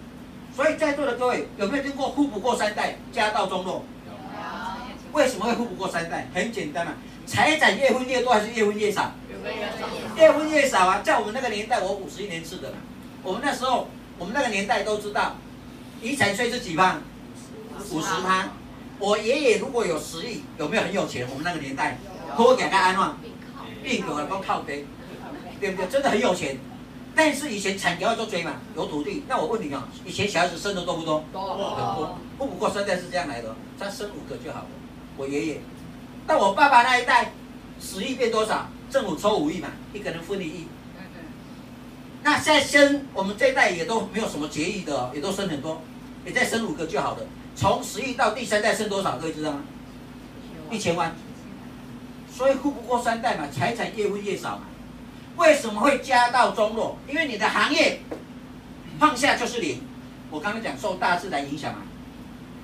[0.54, 3.86] 所以在座的各位，有没有听过“富不过三代，家道中落”？
[4.06, 4.12] 有。
[5.14, 6.28] 为什么会富不过三代？
[6.34, 6.92] 很简单嘛，
[7.26, 9.14] 财产越分越多还是越分越少？
[10.18, 11.02] 越分越少啊！
[11.02, 12.74] 在我们那个年代，我五十一年次的，
[13.24, 13.88] 我们那时候，
[14.18, 15.38] 我们那个年代都知道，
[16.02, 16.98] 遗产税是几趴？
[17.92, 18.50] 五十趴。
[19.02, 21.28] 我爷爷如果有十亿，有没有很有钱？
[21.28, 21.98] 我们那个年代，
[22.38, 23.18] 托给他安望，
[23.84, 24.86] 病狗还光靠背，
[25.60, 25.90] 对不对？
[25.90, 26.56] 真的很有钱。
[27.16, 29.24] 但是以前产业要做追嘛，有土地。
[29.28, 31.24] 那我问你啊，以前小孩子生的多不多？
[31.34, 31.42] 多。
[31.76, 32.20] 很多。
[32.38, 34.68] 富不过三代是这样来的，他生五个就好了。
[35.18, 35.62] 我爷爷，
[36.28, 37.34] 到我爸爸那一代，
[37.82, 38.68] 十亿变多少？
[38.92, 40.68] 政府抽五亿嘛，一个人分一亿。
[42.22, 45.82] 那现在生我们这一代也都没有什么节育的，也都生很多，
[46.24, 47.24] 也再生五个就好了。
[47.56, 49.62] 从十亿到第三代剩多少，各位知道吗？
[50.70, 51.14] 一千万。
[52.32, 54.64] 所以富不过三代嘛，财产越分越少嘛。
[55.38, 56.98] 为什么会家道中落？
[57.08, 58.00] 因为你的行业
[59.00, 59.82] 放下就是零。
[60.30, 61.82] 我刚刚讲受大自然影响嘛，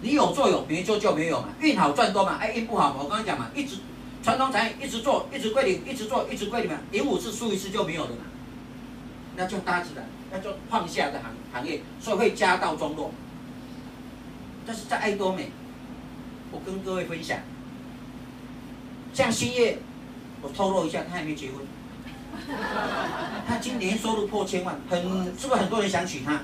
[0.02, 1.50] 你有做有，没做就没有嘛。
[1.60, 3.76] 运好赚多嘛，哎运不好嘛，我刚刚讲嘛，一直
[4.24, 8.24] 传统产业一直做，一直归零，一直做，一直归零嘛，赢五次输一次就没有了嘛。
[9.36, 13.12] 那就大自然，那就放下的行行业，所以会家道中落。
[14.68, 15.50] 但是在爱多美，
[16.52, 17.40] 我跟各位分享，
[19.14, 19.78] 像兴业，
[20.42, 21.66] 我透露一下，他还没结婚，
[23.48, 25.02] 他今年收入破千万，很
[25.40, 26.42] 是不是很多人想娶她？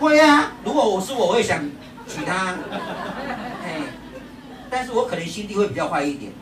[0.00, 1.62] 会啊，如果我是我，我会想
[2.08, 2.56] 娶她，
[3.62, 3.82] 哎，
[4.70, 6.32] 但是我可能心地会比较坏一点，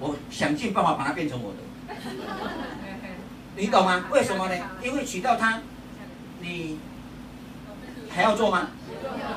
[0.00, 1.58] 我想尽办法把她变成我的，
[3.54, 4.06] 你懂吗？
[4.10, 4.54] 为什么呢？
[4.82, 5.60] 因为娶到她，
[6.40, 6.80] 你。
[8.14, 8.68] 还要做吗？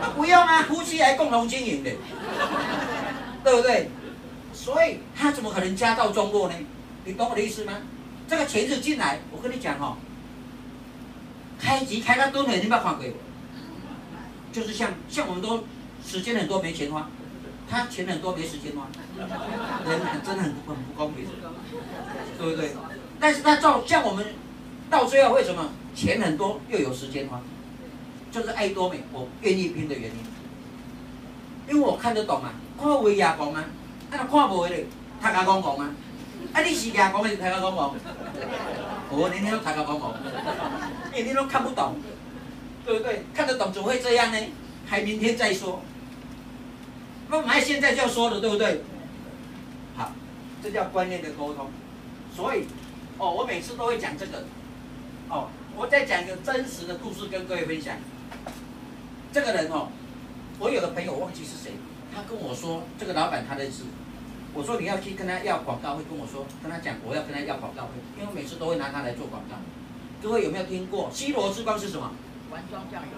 [0.01, 1.91] 那不用啊，夫妻还共同经营的，
[3.43, 3.89] 对不对？
[4.53, 6.55] 所以他怎么可能家道中落呢？
[7.05, 7.73] 你懂我的意思吗？
[8.27, 9.97] 这个钱是进来，我跟你讲哦，
[11.59, 13.15] 开机开到多少你不要还给我，
[14.51, 15.63] 就是像像我们都
[16.05, 17.07] 时间很多没钱花，
[17.69, 21.25] 他钱很多没时间花，人很真的很很不公平，
[22.39, 22.71] 对不对？
[23.19, 24.25] 但是他照像我们
[24.89, 27.39] 到最后为什么钱很多又有时间花？
[28.35, 30.17] 就是爱多美，我愿意拼的原因。
[31.69, 33.65] 因为我看得懂啊，看会也讲啊，啊
[34.11, 34.75] 那看不会的，
[35.21, 35.89] 他甲讲讲啊，
[36.51, 37.95] 啊你是牙讲还是他甲讲讲？
[39.09, 40.13] 我年天都他甲讲讲，
[41.13, 41.95] 因为你都看不懂，
[42.85, 43.23] 对不对？
[43.33, 44.37] 看得懂怎么会这样呢？
[44.85, 45.81] 还明天再说，
[47.29, 48.81] 那还现在就要说了，对不对？
[49.95, 50.11] 好，
[50.61, 51.67] 这叫观念的沟通。
[52.35, 52.65] 所以，
[53.17, 54.43] 哦，我每次都会讲这个，
[55.29, 57.95] 哦，我再讲一个真实的故事跟各位分享。
[59.35, 59.89] 这个人哦，
[60.59, 61.73] 我有个朋友我忘记是谁，
[62.15, 63.83] 他跟我说这个老板他认识，
[64.53, 69.57] 我说你要去跟他要广告费，跟我说跟他讲我要跟他要广告费，因为我每次都会拿他来做广告。
[70.23, 72.09] 各位有没有听过西罗之光是什么？
[72.49, 73.09] 丸庄酱油。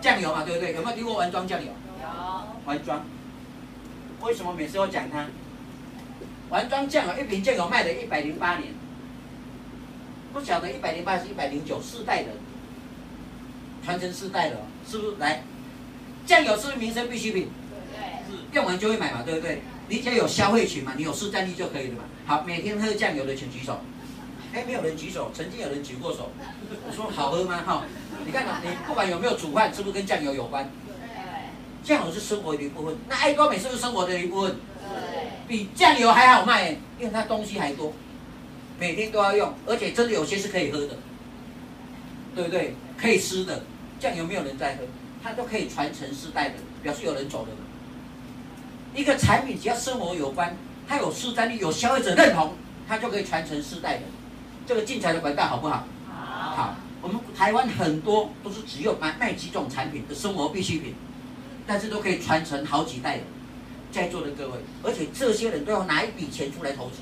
[0.00, 0.74] 酱油嘛，对不对？
[0.74, 1.68] 有没有听过丸庄酱油？
[1.68, 2.08] 有。
[2.66, 3.04] 丸庄。
[4.22, 5.24] 为什么每次都讲他？
[6.50, 8.72] 丸庄酱油一瓶酱油卖了一百零八年，
[10.32, 12.30] 不晓得一百零八是一百零九，四代的，
[13.84, 14.56] 传承四代的。
[14.88, 15.42] 是不是来？
[16.24, 17.48] 酱油是不是民生必需品？
[17.92, 17.98] 对，
[18.30, 19.62] 是用完就会买嘛，对不对？
[19.88, 22.04] 你只要有消费群嘛，你有市占力就可以了嘛。
[22.26, 23.80] 好，每天喝酱油的请举手。
[24.52, 26.30] 哎，没有人举手，曾经有人举过手。
[26.86, 27.62] 我说好喝吗？
[27.66, 27.84] 哈，
[28.24, 30.70] 你看你不管有没有煮饭，是不是跟酱油有关？
[30.86, 32.96] 对，酱油是生活的一部分。
[33.08, 34.56] 那爱多美是不是生活的一部分？
[34.80, 37.92] 对，比酱油还好卖，因为它东西还多，
[38.78, 40.98] 每天都要用，而且真的有些是可以喝的，
[42.34, 42.74] 对不对？
[42.98, 43.62] 可以吃的。
[43.98, 44.82] 酱油没有人在喝，
[45.22, 47.48] 它都可以传承世代的，表示有人走了。
[48.94, 50.56] 一个产品只要生活有关，
[50.88, 52.54] 它有市占率，有消费者认同，
[52.88, 54.02] 它就可以传承世代的。
[54.66, 55.86] 这个进财的管道好不好？
[56.08, 56.56] 好。
[56.56, 60.94] 好，我们台湾很多都是只有卖卖几种产品的生活必需品，
[61.66, 63.22] 但是都可以传承好几代的。
[63.90, 66.98] 在座的各位，而且这些人都要拿一笔钱出来投资。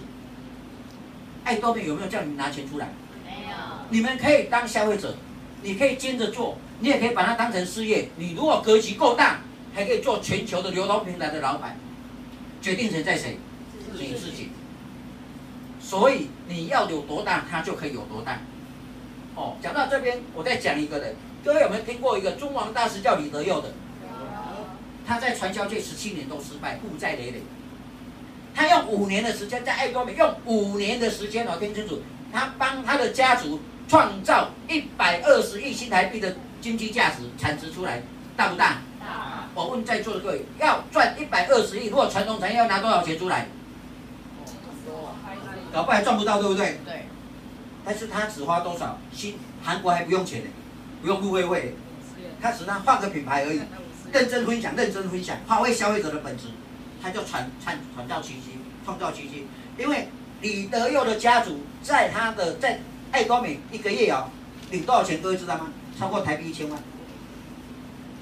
[1.45, 2.89] 爱多美有没有叫你们拿钱出来？
[3.25, 3.57] 没有。
[3.91, 5.15] 你们可以当消费者。
[5.63, 8.09] 你可以兼着做，你也可以把它当成事业。
[8.17, 9.41] 你如果格局够大，
[9.75, 11.77] 还可以做全球的流通平台的老板。
[12.63, 13.39] 决定权在谁？
[13.93, 14.51] 你自己。
[15.81, 18.41] 所以你要有多大，它就可以有多大。
[19.35, 21.15] 哦，讲到这边，我再讲一个人。
[21.45, 23.73] 各位有没有听过一个中王大师叫李德佑的？
[25.07, 27.43] 他在传销界十七年都失败，负债累累。
[28.55, 32.01] 他用五年的时间在爱多美，用五年的时间哦，听清楚，
[32.33, 33.61] 他帮他的家族。
[33.89, 38.03] 创造一百二十亿新台币的经济价值产值出来，
[38.37, 38.79] 大不大？
[38.99, 39.45] 大。
[39.55, 43.47] 我问在座的各位，要赚一百二十亿，如果传统产业要拿多少钱出来？
[45.73, 46.81] 搞不好还赚不到，对不对？
[46.85, 47.07] 对。
[47.85, 48.99] 但是他只花多少？
[49.13, 50.51] 新韩国还不用钱呢，
[51.01, 51.75] 不用入会费，
[52.43, 53.61] 他只能换个品牌而已，
[54.13, 56.49] 认真分享，认真分享，发挥消费者的本质，
[57.01, 59.47] 他就传传传造奇迹，创造奇迹。
[59.79, 60.09] 因为
[60.41, 62.81] 李德佑的家族在他的在。
[63.17, 64.29] 爱多美一个月哦，
[64.71, 65.23] 领多少钱？
[65.23, 65.73] 各位知道吗？
[65.99, 66.79] 超过台币一千万。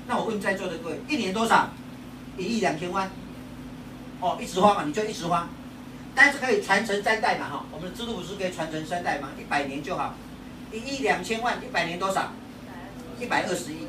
[0.06, 1.68] 那我问在座的各位，一年多少？
[2.38, 3.10] 一亿两千万。
[4.20, 5.48] 哦，一直花嘛，你就一直花。
[6.14, 9.30] 但是可以传承三代嘛，哈，我们的制度不是可以传承三代吗？
[9.36, 10.14] 一百年就好。
[10.70, 12.30] 一亿两千万，一百年多少？
[13.18, 13.88] 一百二十亿。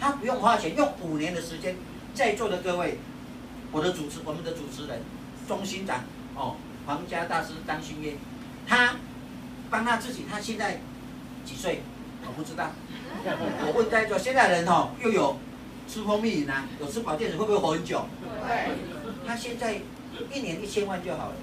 [0.00, 1.76] 他不用花钱，用五年的时间。
[2.12, 2.98] 在座的各位，
[3.70, 5.00] 我的主持，我们的主持人，
[5.46, 6.00] 中心长
[6.34, 8.16] 哦，皇家大师张勋业，
[8.66, 8.96] 他。
[9.70, 10.80] 帮他自己，他现在
[11.44, 11.82] 几岁？
[12.26, 12.70] 我不知道。
[13.24, 15.38] 我问在座，现在人哦，又有
[15.88, 18.04] 吃蜂蜜饮啊，有吃保健品，会不会活很久？
[18.46, 18.70] 对。
[19.26, 19.80] 他现在
[20.32, 21.34] 一年一千万就好了。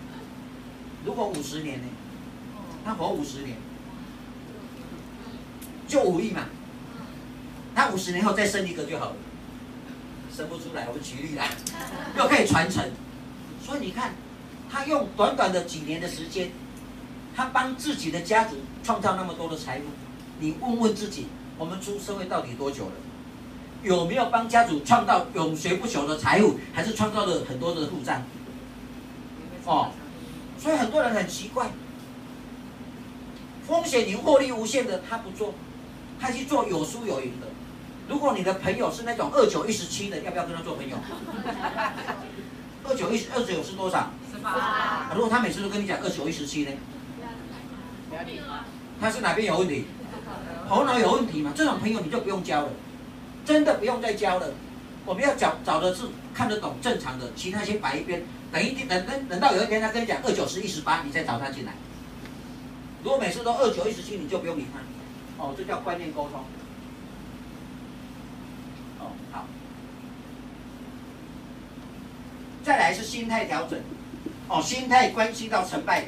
[1.06, 1.88] 如果五十年呢？
[2.84, 3.58] 他活五十年，
[5.88, 6.46] 就五亿嘛。
[7.76, 9.16] 他五十年后再生一个就好了。
[10.36, 11.46] 生不出来，我们举例啦，
[12.18, 12.84] 又可以传承。
[13.64, 14.14] 所以你看，
[14.70, 16.52] 他用短短的几年的时间。
[17.38, 19.86] 他帮自己的家族创造那么多的财富，
[20.40, 22.92] 你问问自己，我们出社会到底多久了？
[23.84, 28.24] 有没有帮家族创造永垂不朽的财富，还是创造了很多的负债？
[29.66, 29.92] 哦，
[30.58, 31.70] 所以很多人很奇怪，
[33.68, 35.54] 风险零获利无限的他不做，
[36.20, 37.46] 他去做有输有赢的。
[38.10, 40.98] 如果你的朋友是那种二九一十七的，要不要跟他做朋友？
[42.84, 44.10] 二九一十二九是多少？
[44.34, 45.12] 十八。
[45.14, 46.72] 如果他每次都跟你讲二九一十七呢？
[49.00, 49.86] 他是哪边有问题？
[50.68, 51.54] 头脑有问题嘛？
[51.56, 52.70] 这种朋友你就不用交了，
[53.46, 54.52] 真的不用再交了。
[55.06, 58.24] 我们要找找的是看得懂正常的，其他先摆一边。
[58.52, 61.74] 等一等等等到有一天他跟你讲二九十一十八，你再找他进来。
[63.04, 65.44] 如果每次都二九一十七，你就不用理他。
[65.44, 66.42] 哦，这叫观念沟通。
[69.00, 69.46] 哦，好。
[72.64, 73.80] 再来是心态调整。
[74.50, 76.06] 哦，心态关系到成败，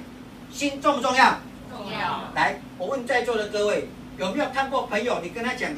[0.51, 1.39] 心重不重要？
[1.69, 2.31] 重要。
[2.35, 5.19] 来，我问在座的各位，有没有看过朋友？
[5.21, 5.71] 你跟他讲，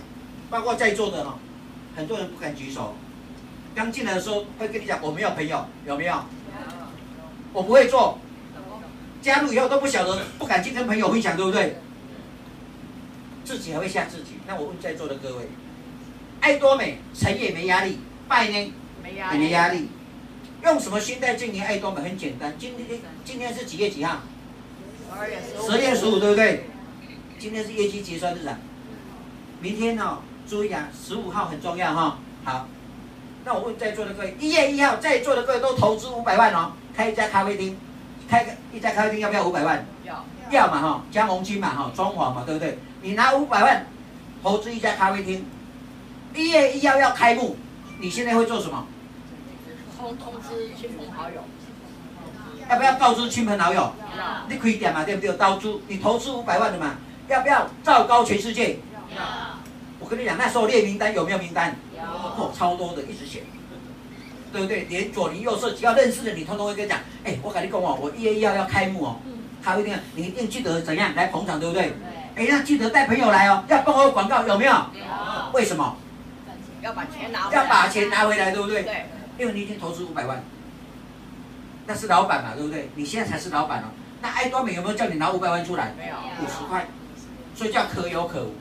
[0.50, 1.38] 包括在座的哈，
[1.96, 2.96] 很多人不敢举手。
[3.76, 6.16] 刚进来的时候会跟你讲我没有朋友，有没有？
[7.54, 8.18] 我不会做。
[9.22, 11.78] 加入以后都不晓得，不敢去跟朋友分享，对不对？
[13.46, 14.40] 自己还会吓自己。
[14.48, 15.48] 那我问在座的各位，
[16.40, 18.74] 爱多美成也没压力，败呢
[19.34, 19.90] 也没压力。
[20.64, 22.02] 用什么心态经营爱多美？
[22.02, 22.54] 很简单。
[22.58, 24.22] 今天今天是几月几号？
[25.12, 25.28] 十二
[25.78, 26.20] 月十五。
[26.20, 26.66] 对不对？
[27.38, 28.58] 今天是业绩结算日啊。
[29.60, 32.16] 明天哦，注意啊，十五号很重要哈、哦。
[32.46, 32.68] 好，
[33.44, 37.78] 那我问在座的各位，一月一号在座的各位都投资五百万哦，开一家咖啡厅。
[38.30, 39.86] 开个一家咖啡厅要不要五百万？
[40.06, 42.80] 要，要嘛哈，加盟金嘛哈，装潢嘛，对不对？
[43.02, 43.86] 你拿五百万
[44.42, 45.46] 投资一家咖啡厅，
[46.34, 47.58] 一月一号要开幕，
[48.00, 48.88] 你现在会做什么？
[50.00, 51.44] 通通知亲朋好友。
[52.72, 53.80] 要不要告知亲朋好友？
[53.82, 53.94] 要。
[54.48, 55.32] 你可以点嘛，对不对？
[55.34, 56.96] 告知你投资五百万的嘛，
[57.28, 58.80] 要不要昭告全世界？
[59.14, 59.22] 要。
[60.00, 61.76] 我跟你讲，那时候列名单有没有名单？
[61.94, 62.02] 有。
[62.02, 63.44] 哦，超多的，一直写。
[64.54, 64.82] 对不对？
[64.90, 66.98] 连左邻右舍，只要认识的你，通通会跟你讲。
[67.24, 69.16] 哎，我跟你讲哦，我一月一号要开幕哦，
[69.64, 71.94] 他一定，你一定记得怎样来捧场，对不对？
[72.36, 74.72] 哎，那记得带朋友来哦，要帮我广告，有没有？
[74.72, 75.52] 有。
[75.54, 75.98] 为什么？
[76.82, 77.50] 要把钱拿。
[77.52, 78.84] 要把钱拿回来，对不对？
[78.84, 79.06] 对。
[79.38, 80.44] 因为你已经投资五百万，
[81.92, 82.90] 那是老板嘛，对不对？
[82.96, 83.88] 你现在才是老板哦。
[84.22, 85.94] 那爱多美有没有叫你拿五百万出来？
[85.98, 86.16] 没有。
[86.42, 86.88] 五十块，
[87.54, 88.54] 所以叫可有可无，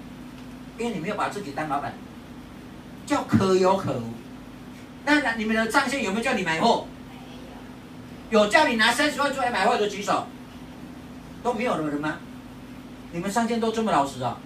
[0.77, 1.95] 因为你没有把自己当老板，
[3.07, 4.03] 叫可有可无。
[5.05, 6.89] 那你们的账线有没有叫你买货？
[8.31, 10.27] 有叫你拿三十万出来买货的举手，
[11.45, 12.17] 都没有的人吗？
[13.13, 14.39] 你们上线都这么老实啊？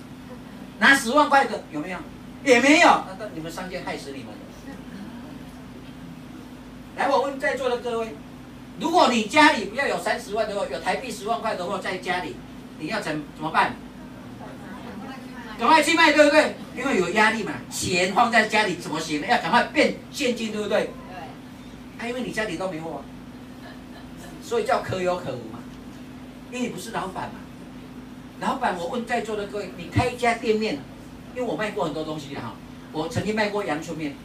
[0.78, 1.98] 拿十万块的有没有？
[2.44, 2.88] 也没有。
[3.18, 4.40] 那你们上线害死你们了。
[6.96, 8.14] 来，我问在座的各位，
[8.80, 12.34] 如果你家里不要有三十万的话，有台币十万块的话在家里，
[12.78, 13.76] 你要怎怎么办？
[15.56, 16.56] 赶快去卖，对不对？
[16.76, 19.26] 因为有压力嘛，钱放在家里怎么行呢？
[19.28, 20.80] 要赶快变现金，对不对？
[20.80, 20.88] 对。
[21.98, 23.04] 啊，因为你家里都没货，
[24.42, 25.60] 所以叫可有可无嘛。
[26.50, 27.34] 因为你不是老板嘛。
[28.40, 30.80] 老板，我问在座的各位，你开一家店面，
[31.36, 32.54] 因为我卖过很多东西的哈。
[32.90, 34.16] 我曾经卖过阳春面。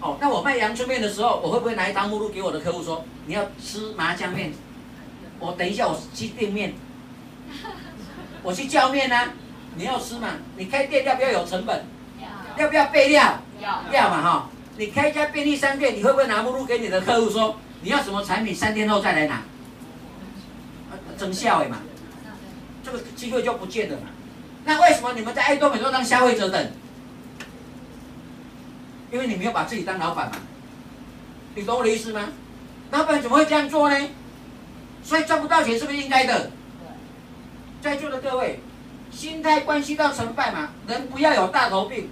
[0.00, 4.52] 哦，那我卖阳春面的时候，我会不会拿一张目录给我的客户说，你要吃麻酱面？
[5.38, 6.74] 我等一下我去店面，
[8.42, 9.32] 我去叫面呢、啊。
[9.76, 10.30] 你要吃嘛？
[10.56, 11.84] 你开店要不要有成本？
[12.20, 12.64] 要。
[12.64, 13.40] 要不要备料？
[13.60, 13.82] 要。
[13.92, 14.50] 要嘛哈！
[14.76, 19.42] 你开一家便利商店，你会不会拿目录给你的客户说，你要什么产品，三天后再来拿？
[21.16, 21.76] 增效哎嘛，
[22.82, 24.08] 这个机会就不见了嘛。
[24.64, 26.72] 那为什么你们在爱多美都当消费者等？
[29.10, 30.36] 因为你没有把自己当老板嘛。
[31.54, 32.28] 你懂我的意思吗？
[32.90, 34.08] 老板怎么会这样做呢？
[35.02, 36.50] 所以赚不到钱是不是应该的？
[37.80, 38.60] 在座的各位。
[39.12, 42.08] 心态关系到成败嘛，人不要有大头病。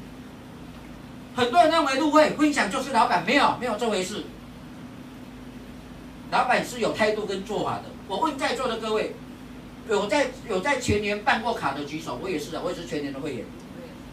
[1.37, 4.25] 很多人认为入会分享就是老板，没有没有这回事。
[6.33, 7.85] 老板是有态度跟做法的。
[8.09, 9.15] 我问在座的各位，
[9.89, 13.47] 有在有在全年办过卡的举手，我也是的，我也是全年的会员，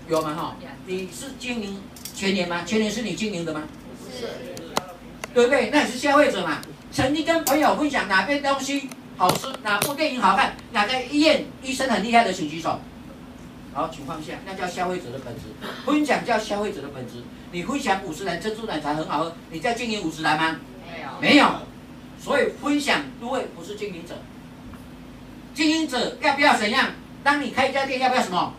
[0.08, 0.36] 有吗？
[0.36, 1.82] 哈，你是经营
[2.14, 2.64] 全年吗？
[2.66, 3.64] 全年是你经营的吗？
[4.18, 4.28] 是，
[5.34, 5.70] 对不对？
[5.72, 6.62] 那你是消费者嘛？
[6.92, 8.88] 曾经跟朋友分享哪边东西？
[9.18, 10.56] 好吃，哪部电影好看？
[10.72, 12.80] 哪个医院医生很厉害的，请举手。
[13.74, 15.42] 好，情况下，那叫消费者的本质。
[15.86, 17.24] 分享叫消费者的本质。
[17.52, 20.60] 你分享五十岚珍珠奶茶很好喝，你在经营五十岚吗？
[20.92, 21.08] 没有。
[21.22, 21.50] 没有。
[22.22, 24.16] 所以分享都会不是经营者。
[25.54, 26.92] 经营者要不要怎样？
[27.24, 28.54] 当你开一家店，要不要什么？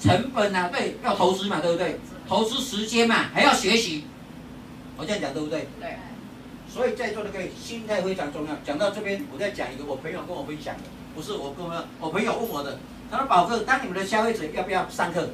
[0.00, 0.54] 成本。
[0.54, 1.98] 啊，对，要投资嘛，对不对？
[2.28, 4.04] 投资时间嘛，还要学习。
[4.96, 5.68] 我这样讲对不对？
[5.80, 5.96] 对。
[6.68, 8.54] 所以在座的各位，心态非常重要。
[8.64, 10.82] 讲到这边，我再讲一个我朋友跟我分享的，
[11.14, 12.78] 不是我跟我我朋友问我的。
[13.10, 15.30] 他说：“宝哥，当你们的消费者要不要上课？”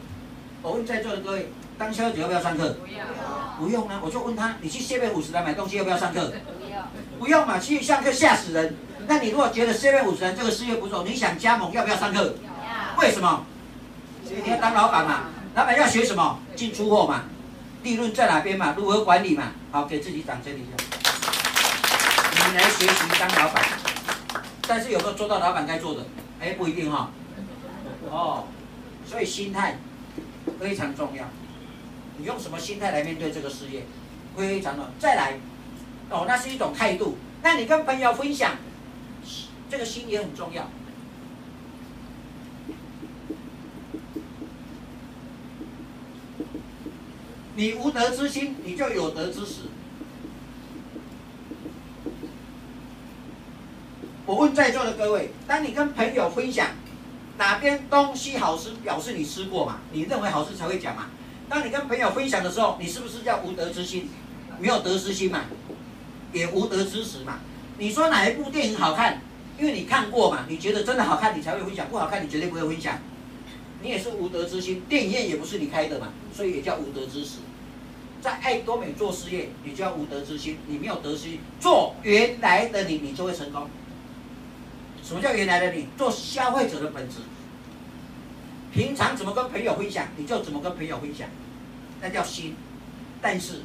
[0.63, 2.75] 我问在座的各位，当消费者要不要上课？
[2.75, 3.05] 不要。
[3.59, 6.21] 不用啊，我就问他：“你去 Seven50 来买东西要不要上课？”
[6.63, 6.89] 不要。
[7.19, 8.77] 不用嘛，去上课吓死人。
[9.09, 12.37] 那你如果觉得 Seven50 这个事业不错，你想加盟要不要上课？
[12.45, 13.01] 要。
[13.03, 13.45] 为什么？
[14.43, 16.39] 你要当老板嘛，老板要学什么？
[16.57, 17.25] 进出货嘛，
[17.83, 19.53] 利润在哪边嘛，如何管理嘛？
[19.71, 20.73] 好，给自己掌声一下。
[22.51, 23.65] 你来学习当老板，
[24.63, 26.05] 但是有没有做到老板该做的？
[26.41, 27.11] 哎，不一定哈。
[28.11, 28.45] 哦，
[29.07, 29.79] 所以心态
[30.61, 31.25] 非常重要。
[32.19, 33.87] 你用什么心态来面对这个事业？
[34.37, 34.91] 非常的。
[34.99, 35.39] 再来，
[36.11, 37.19] 哦，那是一种态度。
[37.43, 38.53] 那你跟朋友分享，
[39.71, 40.69] 这个心也很重要。
[47.57, 49.63] 你无德之心，你就有德之始。
[54.27, 56.69] 我问在座的各位，当你跟朋友分享
[57.39, 59.79] 哪边东西好吃，表示你吃过嘛？
[59.93, 61.07] 你认为好吃才会讲嘛？
[61.49, 64.09] 当你跟朋友分享的时候，你是不是叫无德之心？
[64.59, 65.43] 没有得失心嘛，
[66.33, 67.41] 也无得之时嘛。
[67.79, 69.21] 你说哪一部电影好看？
[69.59, 72.99] 因为你看过嘛，你觉得真的好看，你才会分享；不好看，你绝对不会分享。
[73.85, 77.37] 你也是无德之心，电影院也不是你开的嘛，所以也叫无德之时。
[78.23, 83.69] 在爱多美做事业，你就要无德之心，你没有德心，做原来的你，你就会成功。
[85.03, 85.87] 什么叫原来的你？
[85.99, 87.17] 做消费者的本质。
[88.73, 91.29] 平常怎么跟朋友分享，你就怎么跟朋友分享，
[92.01, 92.57] 那叫心。
[93.21, 93.61] 但是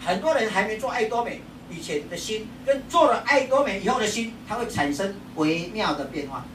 [0.00, 6.46] 很多人还没做爱多美以前的心，跟做了爱多美以后的心，它会产生微妙的变化。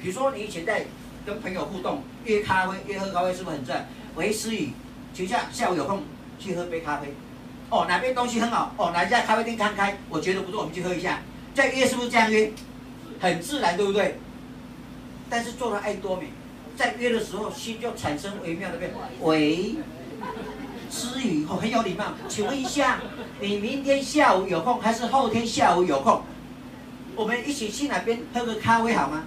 [0.00, 0.86] 比如说，你以前在
[1.26, 3.88] 跟朋友互动，约咖啡、约喝咖啡，是不是很赞？
[4.14, 4.70] 喂，思雨，
[5.12, 6.02] 请假下午有空
[6.38, 7.14] 去喝杯咖啡。
[7.70, 8.74] 哦，哪边东西很好？
[8.76, 11.20] 哦，哪一家咖啡店刚开，我觉得不错，我们去喝一下。
[11.54, 12.52] 再约是不是这样约？
[13.20, 14.18] 很自然，对不对？
[15.28, 16.28] 但是做了爱多美，
[16.76, 19.00] 在约的时候，心就产生微妙的变化。
[19.20, 19.74] 喂，
[20.88, 23.00] 思雨，哦，很有礼貌，请问一下，
[23.40, 26.22] 你明天下午有空还是后天下午有空？
[27.16, 29.24] 我们一起去哪边喝个咖啡好吗？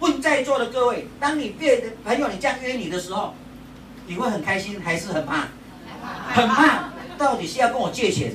[0.00, 3.34] 问在座的各位，当你别的朋友你这样约你的时候。
[4.06, 5.46] 你会很开心还是很怕？
[6.32, 8.32] 很怕，到底是要跟我借钱，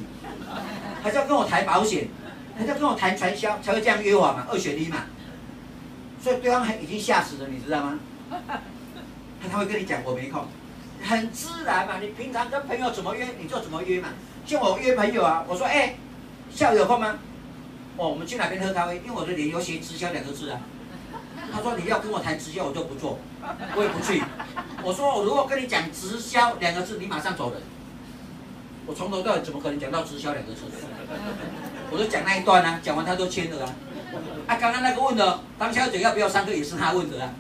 [1.03, 2.07] 还是要跟我谈保险，
[2.55, 4.47] 还是要跟我谈传销，才会这样约我嘛？
[4.49, 4.99] 二选一嘛。
[6.22, 7.99] 所以对方还已经吓死了，你知道吗？
[8.30, 10.45] 他他会跟你讲我没空，
[11.03, 11.95] 很自然嘛。
[11.99, 14.07] 你平常跟朋友怎么约你就怎么约嘛。
[14.45, 15.95] 像我约朋友啊，我说哎，
[16.49, 17.20] 下午有空吗？
[17.97, 19.01] 哦，我们去哪边喝咖啡？
[19.05, 20.61] 因为我的脸有写直销两个字啊。
[21.56, 23.18] 他说你要跟我谈直销，我就不做，
[23.78, 24.22] 我也不去。
[24.84, 27.62] 我说我如果跟你讲直销两个字，你马上走人。
[28.86, 30.64] 我从头到尾怎么可能讲到直销两个字？
[31.89, 33.74] 我就讲那一段啊，讲完他都签了啊。
[34.47, 37.34] 啊，刚刚那个问的当小姐要不要上课也是他问的啊。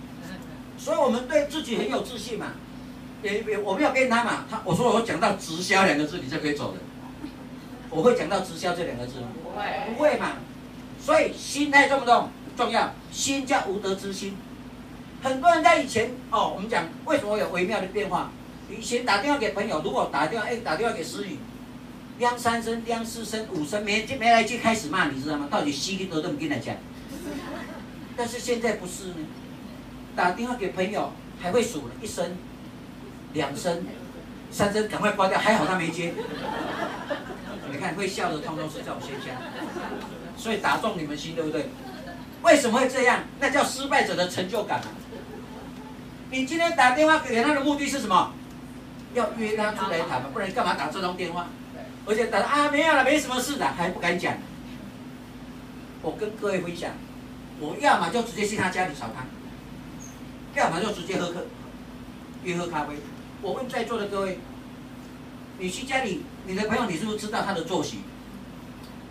[0.77, 2.53] 所以我们对自己很有自信嘛，
[3.21, 4.45] 也也我没有骗他嘛。
[4.49, 6.81] 他我说我讲到直销两个字，你就可以走人。
[7.89, 9.27] 我会讲到直销这两个字吗？
[9.43, 10.37] 不会，不会嘛。
[11.01, 12.29] 所以心态重不重？
[12.55, 14.35] 重要，心叫无德之心。
[15.21, 18.31] 很多人在以前哦，我们讲为什么有微妙的变化？
[18.69, 21.37] 以前打电话给朋友，如果打电话哎，打电话给思雨，
[22.17, 25.47] 两三声、两四声、五声，没没来就开始骂，你知道吗？
[25.49, 26.75] 到底心里都这么跟他讲。
[28.17, 29.15] 但是现在不是呢，
[30.15, 32.37] 打电话给朋友还会数一声、
[33.33, 33.85] 两声、
[34.49, 36.13] 三声，赶快挂掉，还好他没接。
[37.71, 39.35] 你看会笑的通通是这种现象，
[40.37, 41.69] 所以打中你们心，对不对？
[42.45, 43.23] 为什么会这样？
[43.39, 44.85] 那叫失败者的成就感啊！
[46.29, 48.33] 你今天打电话给他的目的是什么？
[49.15, 51.47] 要约他出来谈嘛，不然干嘛打这通电话？
[52.05, 54.35] 而且打啊没有了，没什么事的，还不敢讲。
[56.03, 56.91] 我跟各位分享，
[57.59, 59.25] 我要么就直接去他家里找他，
[60.53, 61.47] 要么就直接喝客
[62.43, 62.93] 约喝咖啡。
[63.41, 64.37] 我问在座的各位，
[65.57, 68.01] 你去家里，你的朋友，你是不是知道他的作息？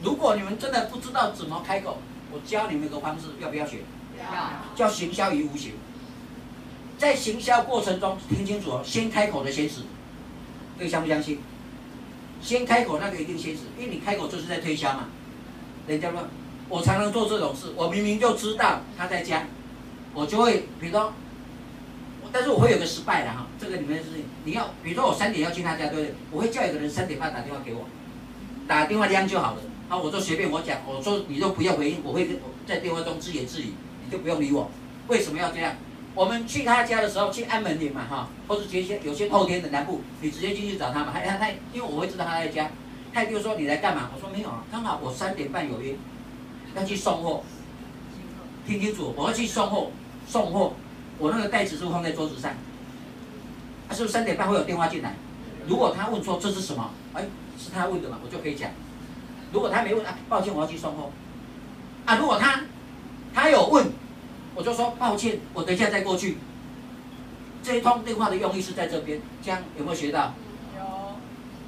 [0.02, 1.98] 如果你们真的不知道怎么开口。
[2.34, 3.78] 我教你们一个方式，要不要学？
[4.18, 4.26] 要。
[4.74, 5.74] 叫行销于无形。
[6.98, 9.82] 在行销过程中，听清楚哦，先开口的先死。
[10.76, 11.38] 各位相不相信？
[12.42, 15.04] 先开口那个一定先死，因为你开口就是在推销嘛。
[15.86, 16.24] 人家说，
[16.68, 19.44] 我常常做这种事，我明明就知道他在家，
[20.12, 21.12] 我就会，比如说，
[22.32, 24.06] 但是我会有个失败的哈，这个里面是
[24.44, 26.14] 你要，比如说我三点要去他家，对不对？
[26.32, 27.86] 我会叫一个人三点半打电话给我，
[28.66, 29.62] 打电话量就好了。
[29.88, 32.28] 好，我就随便我讲，我说你都不要回应，我会
[32.66, 33.72] 在电话中自言自语，
[34.04, 34.70] 你就不用理我。
[35.08, 35.74] 为什么要这样？
[36.14, 41.12] 我们去他家的时候，去安门里嘛，哈，或者有些有些后天的南部，你直接进去找他嘛。
[41.12, 42.70] 他他他，因为我会知道他在家，
[43.12, 44.10] 他就说你来干嘛？
[44.14, 45.94] 我说没有啊，刚好我三点半有约，
[46.74, 47.42] 要去送货。
[48.66, 49.90] 听清楚，我要去送货，
[50.26, 50.72] 送货，
[51.18, 52.50] 我那个袋子是不是放在桌子上？
[53.86, 55.14] 他、啊、是不是三点半会有电话进来？
[55.66, 56.90] 如果他问说这是什么？
[57.12, 57.26] 哎，
[57.58, 58.70] 是他问的嘛，我就可以讲。
[59.54, 61.12] 如果他没问啊，抱歉，我要去送货。
[62.04, 62.62] 啊，如果他
[63.32, 63.86] 他有问，
[64.52, 66.38] 我就说抱歉，我等一下再过去。
[67.62, 70.34] 这一通电话的用意是在这边，这样有没有学到？
[70.76, 70.82] 有。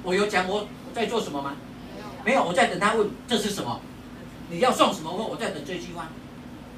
[0.03, 1.53] 我有讲我在做什么吗？
[2.25, 3.79] 没有，我在等他问这是什么。
[4.49, 5.23] 你要送什么货？
[5.23, 6.09] 我在等这句话。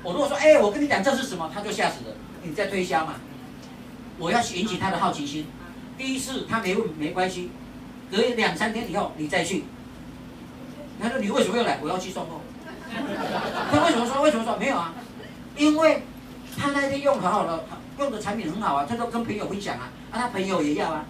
[0.03, 2.15] 我如果说哎，我跟你讲这是什么，他就吓死了。
[2.43, 3.15] 你在推销嘛？
[4.19, 5.47] 我要引起他的好奇心。
[5.97, 7.49] 第一次他没问没关系，
[8.11, 9.63] 隔两三天以后你再去。
[11.01, 11.79] 他说：“你为什么要来？
[11.81, 12.41] 我要去送货。”
[13.71, 14.21] 他为什么说？
[14.21, 14.93] 为什么说没有啊？
[15.55, 16.03] 因为
[16.57, 17.63] 他那天用很好的，
[17.99, 21.05] 用的产品很好啊，他都跟朋友分享啊，啊，他朋友也要啊。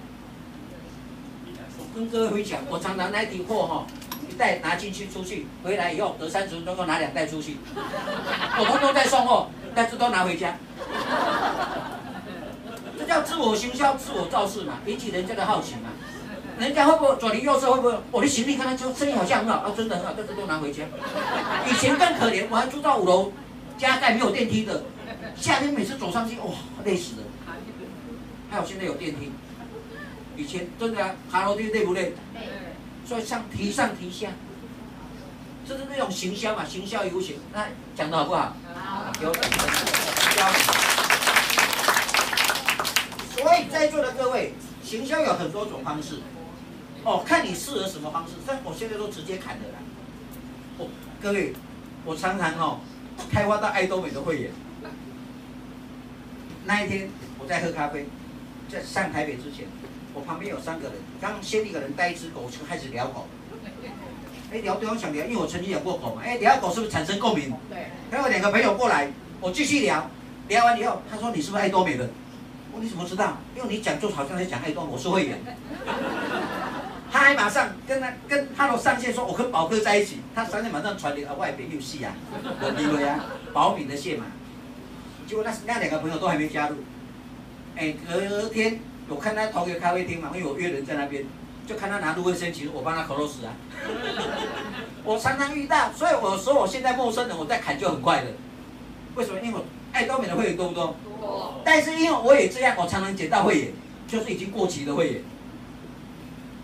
[1.78, 3.88] 我跟各位分享，我常常那批货哈，
[4.30, 10.56] 一袋拿进去出去，回来以后隔三十分钟又拿两袋出去，我通通在送货，但是都拿回家。
[12.98, 14.80] 这叫自我行销、自我造势嘛？
[14.86, 15.90] 引起人家的好奇嘛？
[16.60, 17.97] 人家会不会左邻右舍会不会？
[18.12, 20.84] 我的行李看他就生意好像很好啊，真的很好，但是都拿回家。
[21.66, 23.32] 以前更可怜，我还住到五楼，
[23.78, 24.84] 家盖没有电梯的，
[25.38, 26.51] 夏天每次走上去，哇，
[26.84, 27.24] 累死了。
[28.51, 29.32] 还有现在有电梯，
[30.36, 32.14] 以前真的啊，爬楼梯累不累？
[33.07, 34.28] 所以上提上提下，
[35.66, 38.53] 就是那种行销嘛，行销游行，那讲的好不好？
[38.76, 39.39] 好，有的。
[43.34, 44.53] 所以在座的各位，
[44.84, 46.16] 行销有很多种方式，
[47.04, 48.34] 哦，看你适合什么方式。
[48.45, 49.76] 但我现在都直接砍的啦。
[50.78, 50.88] 哦，
[51.22, 51.54] 各位，
[52.06, 52.80] 我常常哦，
[53.32, 54.52] 开发到爱多美的会员。
[56.66, 58.06] 那一天我在喝咖啡，
[58.70, 59.66] 在上台北之前，
[60.14, 63.28] 我旁边有三个人，刚先一个人带一只狗，就开始聊狗。
[64.52, 66.22] 哎，聊对方想聊，因为我曾经养过狗嘛。
[66.24, 67.54] 哎，聊狗是不是产生共鸣？
[67.70, 67.88] 对。
[68.12, 70.10] 还有两个朋友过来，我继续聊。
[70.47, 72.10] 聊完以后，他说：“你是不是爱多美的？”
[72.74, 73.38] 我说：“你怎么知道？
[73.56, 75.39] 因为你讲就好像在讲爱多美，我是会员。”
[77.12, 84.26] 他还马上跟他跟他的上线说：“我跟宝哥在一起。”他上线马上传的啊，外边有戏啊，我以为啊，宝敏的线嘛。
[85.28, 86.78] 结果那那两个朋友都还没加入。
[87.76, 91.26] 哎，隔天我看他同一个咖啡厅嘛，因为我约人在那边，
[91.68, 93.53] 就看他拿入卫生纸，我帮他 close 啊。
[95.03, 98.32] 我常常遇到，所以我说我现在陌生人我在砍就很快的。
[99.16, 99.39] 为什么？
[99.41, 99.66] 因为我。
[99.91, 100.95] 爱多美的会员多不多？
[101.20, 101.62] 多。
[101.66, 103.72] 但是因为我也这样，我常常捡到会员，
[104.07, 105.24] 就是已经过期的会员。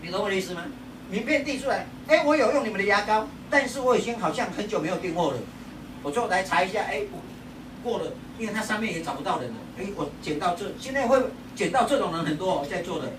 [0.06, 0.62] 你懂我的意思吗？
[1.10, 5.38] 名片递出来，哎，我有用你们的牙膏，但是我已经好像很久没有订货了。
[6.04, 7.02] 我就来查一下，哎，
[7.82, 9.56] 过了，因为它上面也找不到人了。
[9.80, 11.20] 哎，我捡到这，现在会
[11.56, 13.10] 捡到这种人很多哦，在做的，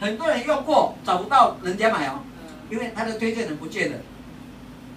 [0.00, 2.20] 很多人用过找不到人家买哦，
[2.70, 3.98] 因为他的推荐人不见了。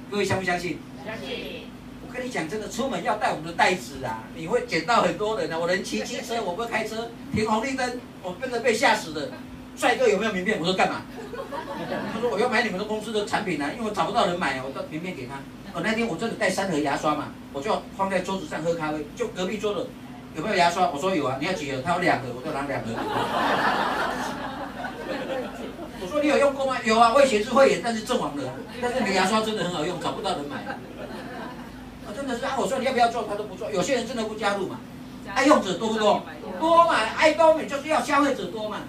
[0.10, 0.80] 各位相不相信？
[1.06, 1.64] 相信。
[2.08, 4.24] 我跟你讲，真的，出门要带我们的袋子啊！
[4.34, 5.60] 你会捡到很多人啊。
[5.60, 9.30] 我能骑机车，我不会开车，停红绿灯，我真的被吓死的。
[9.76, 10.60] 帅哥有没有名片？
[10.60, 11.02] 我说干嘛？
[12.14, 15.36] 他说我要买你们的公司的产品啊，因为我找不到人买啊，我到平面给他。
[15.74, 19.88] 我那天我真的带三盒牙刷嘛，我就放在桌子上喝咖啡，就隔壁桌的
[20.36, 20.90] 有没有牙刷？
[20.92, 21.82] 我说有啊，你要几盒？
[21.82, 22.88] 他有两盒，我就拿两盒。
[26.02, 26.78] 我说你有用过吗？
[26.84, 28.44] 有啊，我以前是会员，但是阵亡了。
[28.82, 30.78] 但是你的牙刷真的很好用，找不到人买。
[32.16, 32.54] 真的是啊！
[32.60, 33.72] 我说你要不要做，他都不做。
[33.72, 34.78] 有些人真的不加入嘛，
[35.34, 36.24] 爱用者多不多？
[36.60, 38.82] 多嘛，爱多美就是要消费者多嘛。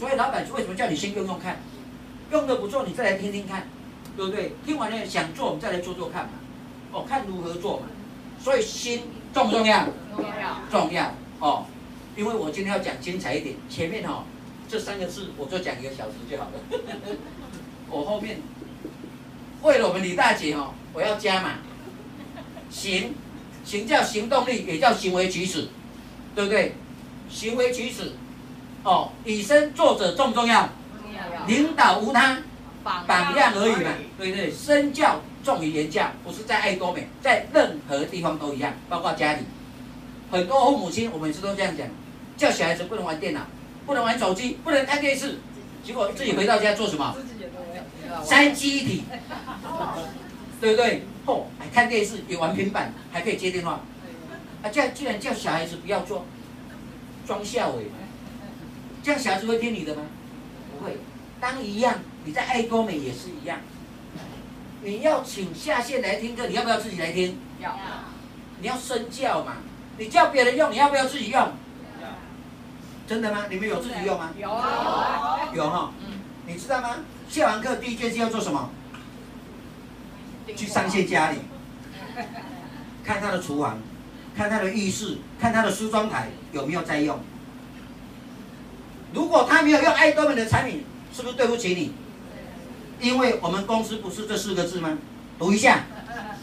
[0.00, 1.60] 所以老板为什么叫你先用用看，
[2.32, 3.68] 用的不错，你再来听听看，
[4.16, 4.54] 对不对？
[4.64, 6.30] 听完了想做，我们再来做做看嘛。
[6.90, 7.86] 哦，看如何做嘛。
[8.42, 9.02] 所以心
[9.34, 9.86] 重不重要？
[10.16, 10.56] 重要。
[10.70, 11.66] 重要哦，
[12.16, 14.24] 因为我今天要讲精彩一点，前面哦
[14.66, 16.52] 这三个字我就讲一个小时就好了。
[17.90, 18.38] 我后面
[19.60, 21.58] 为了我们李大姐哦，我要加嘛。
[22.70, 23.14] 行，
[23.66, 25.68] 行叫行动力，也叫行为举止，
[26.34, 26.72] 对不对？
[27.28, 28.12] 行为举止，
[28.82, 30.68] 哦，以身作则重不重要？
[31.46, 32.38] 领导无他，
[32.82, 34.52] 榜样而已嘛，对不对？
[34.52, 39.40] 身教重于言教，不是在爱多美，在任何地方都一样，包括家里。
[40.30, 41.86] 很多父母亲，我每次都这样讲，
[42.36, 43.40] 叫小孩子不能玩电脑，
[43.86, 45.38] 不能玩手机，不能看电视，
[45.84, 47.14] 结果自己回到家做什么？
[48.24, 49.04] 三机一体。
[50.60, 51.02] 对不对？
[51.24, 53.80] 哦，还看电视，也玩平板，还可以接电话。
[54.62, 56.26] 啊，这样既然叫小孩子不要做，
[57.26, 57.84] 装孝伟，
[59.02, 60.02] 这样小孩子会听你的吗？
[60.72, 60.98] 不会。
[61.40, 61.94] 当一样，
[62.24, 63.58] 你在爱多美也是一样。
[64.82, 67.38] 你要请下线来听课，你要不要自己来听？
[67.60, 67.78] 要。
[68.60, 69.56] 你要身教嘛？
[69.98, 71.40] 你叫别人用，你要不要自己用？
[71.40, 72.08] 要。
[73.06, 73.44] 真的吗？
[73.50, 74.30] 你们有自己用吗？
[74.38, 75.50] 有啊。
[75.54, 75.92] 有哈。
[76.00, 76.20] 嗯。
[76.46, 76.96] 你知道吗？
[77.28, 78.70] 下完课第一件事要做什么？
[80.56, 81.38] 去上线家里，
[83.04, 83.78] 看他的厨房，
[84.36, 87.20] 看他的浴室，看他的梳妆台有没有在用。
[89.12, 90.84] 如果他没有用爱多美的产品，
[91.14, 91.92] 是不是对不起你？
[93.00, 94.96] 因为我们公司不是这四个字吗？
[95.38, 95.84] 读一下，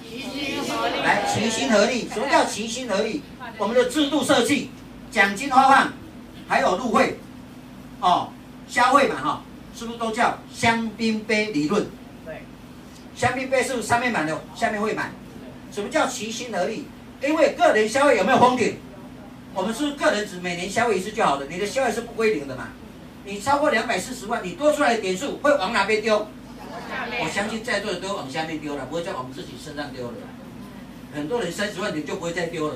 [0.04, 1.00] 齐心合力。
[1.04, 2.10] 来，齐心合力。
[2.12, 3.22] 什么叫齐心合力？
[3.58, 4.70] 我们的制度设计、
[5.12, 5.94] 奖金发放，
[6.48, 7.18] 还有入会，
[8.00, 8.30] 哦，
[8.68, 9.42] 消费嘛，哈，
[9.76, 11.86] 是不是都叫香槟杯理论？
[12.26, 12.42] 对
[13.16, 15.12] 香槟杯是不是上面满的，下面会满？
[15.72, 16.86] 什么叫齐心合力？
[17.22, 18.78] 因为个人消费有没有封顶？
[19.58, 21.48] 我们是个人只每年消费一次就好了？
[21.50, 22.68] 你的消费是不归零的嘛？
[23.26, 26.28] 你超过两百四十万，你多出来的点数会往哪边丢？
[27.20, 30.14] 我相信在座的都往下面丢了，不会再往自己身上丢了。
[31.12, 32.76] 很多人三十万点就不会再丢了，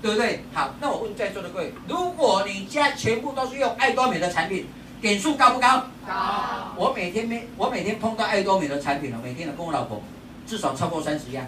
[0.00, 0.44] 对不对？
[0.54, 4.68] 好，那我问在座的各位，如果你家全部都是用爱多美的产品，
[5.00, 5.86] 点数高不高？
[6.06, 6.72] 高。
[6.76, 10.00] 我每天没，我每天碰到爱多美的产品了，每天的跟我老婆
[10.46, 11.44] 至少超过三十样，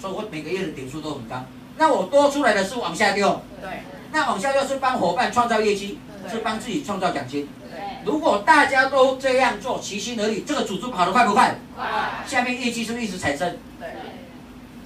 [0.00, 1.44] 所以我每个月的点数都很高。
[1.78, 3.42] 那我多出来的是往下丢。
[3.60, 3.82] 对。
[4.12, 5.98] 那往下丢是帮伙伴创造业绩，
[6.30, 7.48] 是帮自己创造奖金。
[7.70, 7.78] 对。
[8.04, 11.58] 如果大家都这样做，齐心合力，这个组织跑得快不快？
[11.76, 11.86] 快。
[12.26, 13.56] 下面业绩是不是一直产生？
[13.78, 13.88] 对。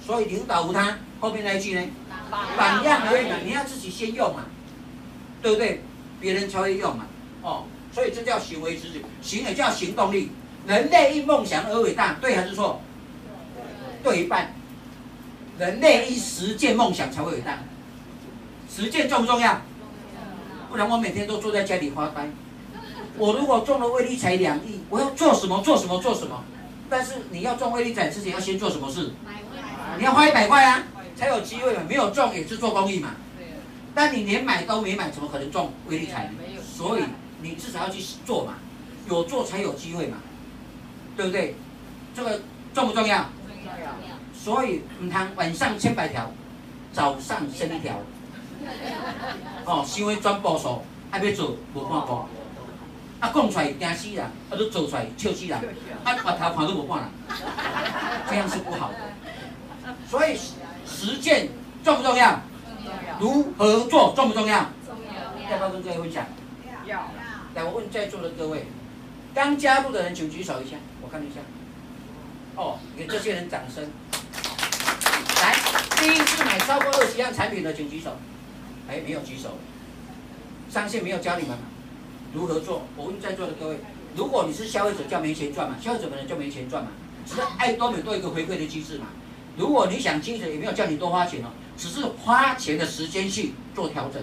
[0.05, 1.85] 所以领导无他，后面那一句呢？
[2.57, 4.45] 榜样而已嘛，你要自己先用嘛，
[5.41, 5.83] 对不对？
[6.19, 7.05] 别人才会用嘛。
[7.41, 10.31] 哦，所以这叫行为直觉，行也叫行动力。
[10.65, 12.81] 人类因梦想而伟大，对还是错？
[14.03, 14.53] 对一半。
[15.61, 17.59] 人类一实践梦想才会伟大。
[18.67, 19.61] 实践重不重要？
[20.71, 22.27] 不然我每天都坐在家里发呆。
[23.15, 25.61] 我如果中了威力彩两亿，我要做什么？
[25.61, 26.01] 做什么？
[26.01, 26.43] 做什么？
[26.89, 29.11] 但是你要中威力彩之前，要先做什么事？
[29.99, 30.83] 你要花一百块啊，
[31.15, 31.83] 才有机会嘛。
[31.87, 33.11] 没有中也是做公益嘛。
[33.93, 36.31] 但你连买都没买，怎么可能中威力彩？
[36.75, 37.03] 所以
[37.43, 38.55] 你至少要去做嘛，
[39.07, 40.17] 有做才有机会嘛，
[41.15, 41.55] 对不对？
[42.15, 42.41] 这个
[42.73, 43.29] 重不重要
[43.63, 43.91] 重要？
[44.43, 46.31] 所以唔通晚上千百条，
[46.91, 47.93] 早上生一条。
[49.65, 50.81] 哦，想要转步数，
[51.11, 52.25] 还要做无半步。
[53.19, 55.55] 啊，讲出来惊死人，啊，都做出来笑死人。
[56.03, 57.09] 啊，把头看都无半人，
[58.27, 59.93] 这样是不好的。
[60.09, 60.35] 所以
[60.87, 61.49] 实践
[61.83, 62.39] 重不重要？
[63.19, 64.65] 如何做重不重要？
[64.87, 65.51] 重要。
[65.51, 66.25] 要不要跟各位分享？
[66.87, 67.11] 要。
[67.53, 68.65] 来，我问在座的各位，
[69.35, 71.41] 刚加入的人请举手一下，我看一下。
[72.61, 73.83] 哦，给这些人掌声。
[75.41, 75.55] 来，
[75.97, 78.15] 第一次买超过二十样产品的请举手。
[78.87, 79.57] 哎，没有举手。
[80.69, 81.57] 上线没有教你们
[82.33, 82.83] 如何做？
[82.95, 83.79] 我问在座的各位，
[84.15, 85.75] 如果你是消费者，叫没钱赚嘛？
[85.81, 86.91] 消费者本来就没钱赚嘛？
[87.25, 89.07] 只是爱多美多一个回馈的机制嘛？
[89.57, 94.21] 如果你想精神，也没有叫你多花钱哦，只是花钱的时间去做调整。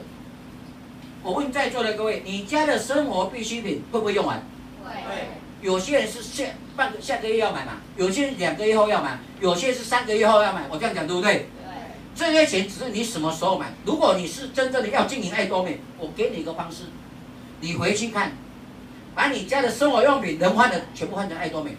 [1.24, 4.40] 我问在座的各位，你家的生活必需品会不会用完？
[4.84, 5.37] 会。
[5.60, 6.44] 有些人是下
[6.76, 10.66] 半个下个月要买嘛，有些人两个月后要买，有些是三个月后要买。
[10.70, 11.34] 我这样讲对不对？
[11.34, 11.46] 对。
[12.14, 13.72] 这些钱只是你什么时候买。
[13.84, 16.84] 如果你是真正的要经营爱多美，我给你一个方式，
[17.60, 18.32] 你回去看，
[19.14, 21.76] 把你家的生活用品能换的全部换成爱多美。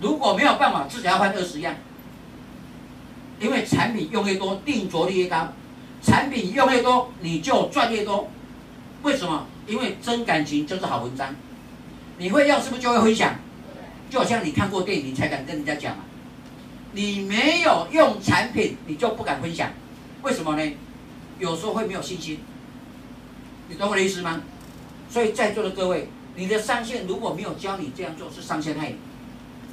[0.00, 1.74] 如果没有办法，至少要换二十样。
[3.40, 5.48] 因为产品用越多，定着率越高。
[6.02, 8.28] 产品用越多，你就赚越多。
[9.02, 9.46] 为什么？
[9.66, 11.34] 因为真感情就是好文章。
[12.18, 13.34] 你会用，是不是就会分享？
[14.08, 16.04] 就好像你看过电影，你才敢跟人家讲嘛。
[16.92, 19.70] 你没有用产品，你就不敢分享。
[20.22, 20.76] 为什么呢？
[21.38, 22.40] 有时候会没有信心。
[23.68, 24.40] 你懂我的意思吗？
[25.10, 28.96] 所以在座的各位，你的上线如果没有教你这样做，是上线害你。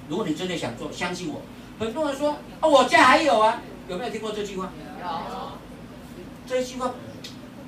[0.09, 1.41] 如果你真的想做，相信我。
[1.79, 4.71] 很多人说：“哦，我家还有啊，有没有听过这句话？”
[5.01, 5.07] 有。
[6.45, 6.91] 这句话，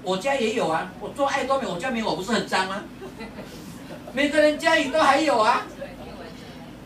[0.04, 0.92] 我家也有啊。
[1.00, 2.84] 我做爱多美，我家没有，我不是很脏吗？
[4.16, 5.68] 每个人家里都还有啊。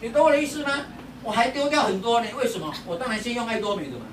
[0.02, 0.88] 你懂我的意思吗？
[1.22, 2.28] 我还丢掉很多呢。
[2.36, 2.74] 为什么？
[2.88, 4.06] 我当然先用爱多美的嘛。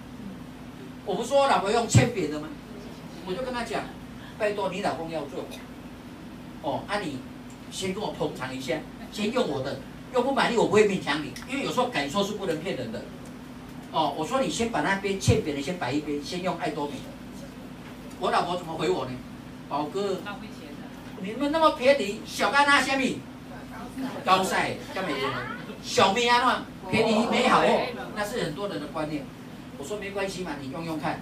[1.06, 2.48] 我不说我老婆用铅笔的吗？
[3.26, 3.84] 我就跟他讲
[4.36, 5.46] ：“拜托你老公要做。”
[6.60, 7.18] 哦，那、啊、你
[7.70, 8.76] 先跟我捧场一下，
[9.10, 9.80] 先用我的。
[10.12, 13.02] 用不满意，我不会勉强你，因为有时候感受是不能骗人的。
[13.92, 16.98] 哦，我说你先把那边欠扁的先摆一边，先用爱多美的。
[18.20, 19.12] 我老婆怎么回我呢？
[19.68, 20.18] 宝哥，
[21.20, 23.20] 你们那么便宜，小干那虾米？
[24.24, 25.30] 高赛，干美人，
[25.82, 29.24] 小米啊嘛，便宜没好货，那是很多人的观念。
[29.78, 31.20] 我说没关系嘛，你用用看。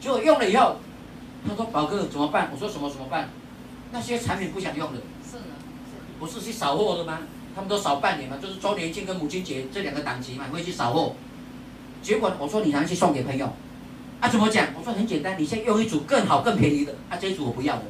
[0.00, 0.76] 结果用了以后，
[1.48, 2.50] 他说宝哥怎么办？
[2.52, 3.30] 我说什么怎么办？
[3.90, 5.00] 那些产品不想用了。
[5.24, 5.44] 是的。
[6.20, 7.20] 不是去扫货的吗？
[7.54, 11.14] 他们都扫半年嘛，就是周年庆跟母亲节这两个档期嘛，会去扫货。
[12.00, 13.52] 结果我说你拿去送给朋友，
[14.20, 14.68] 啊怎么讲？
[14.78, 17.82] 我说很简单，你先用一组更好更便宜的，啊这一组我不要的，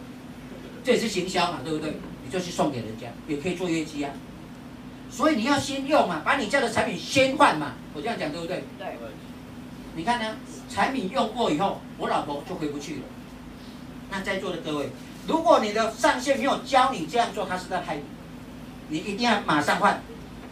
[0.89, 1.99] 这也是行销嘛，对不对？
[2.25, 4.11] 你就去送给人家，也可以做业绩啊。
[5.11, 8.65] 所以你要先用嘛，把你家的产品先换嘛，我这样讲对不对？
[8.79, 8.87] 对。
[9.97, 10.37] 你看呢？
[10.71, 13.01] 产品用过以后，我老婆就回不去了。
[14.11, 14.89] 那在座的各位，
[15.27, 18.03] 如果你的上线没有教你这样做，他是在害你。
[18.89, 20.01] 你一定要马上换，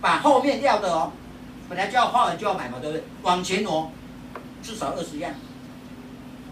[0.02, 1.12] 把后面要的哦，
[1.66, 3.04] 本来就要花完就要买嘛，对不对？
[3.22, 3.90] 往前挪，
[4.62, 5.32] 至少二十样。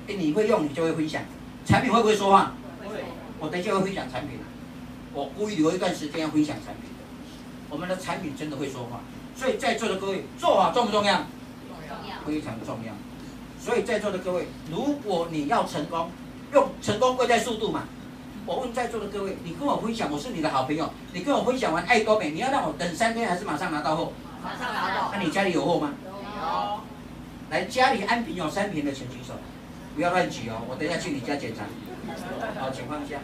[0.09, 1.21] 哎，你会用，你就会分享。
[1.67, 2.55] 产品会不会说话？
[3.45, 3.47] 会。
[3.47, 4.39] 我等一下会分享产品。
[5.13, 7.05] 我故意留一段时间要分享产品的。
[7.71, 9.01] 我们的产品真的会说话，
[9.37, 11.15] 所以在座的各位，做法重不重要？
[11.15, 12.17] 重要。
[12.27, 12.93] 非常重要。
[13.61, 16.11] 所以在座的各位，如果你要成功，
[16.53, 17.85] 用成功贵在速度嘛。
[18.47, 24.13] 我问在座的各位，你跟我分享，我是你的好朋友，你跟我分享完爱多美，你要让我等三天还是马上拿到货？
[24.43, 25.11] 马上拿到。
[25.13, 25.95] 那、啊、你家里有货吗？
[26.05, 26.81] 有。
[27.51, 29.33] 来，家里安瓶有三瓶的请举手，
[29.95, 31.65] 不要乱举哦，我等一下去你家检查。
[32.59, 33.19] 好情况下，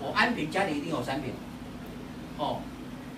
[0.00, 1.32] 我安瓶家里一定有三瓶。
[2.38, 2.60] 哦，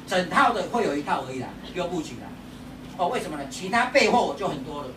[0.07, 2.29] 整套的会有一套而已啦，又不起啦。
[2.97, 3.45] 哦，为什么呢？
[3.51, 4.89] 其他备货就很多了。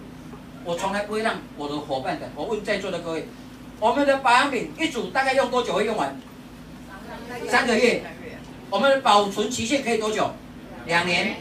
[0.63, 2.29] 我从来不会让我的伙伴的。
[2.35, 3.27] 我问在座的各位，
[3.79, 6.15] 我们的保养品一组大概用多久会用完？
[7.47, 8.03] 三个月。
[8.69, 10.31] 我们的保存期限可以多久？
[10.85, 11.35] 两年。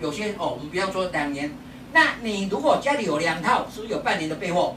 [0.00, 1.52] 有些哦，我们不要说两年。
[1.92, 4.74] 那你如果家里有两套，是不是有半年的备货？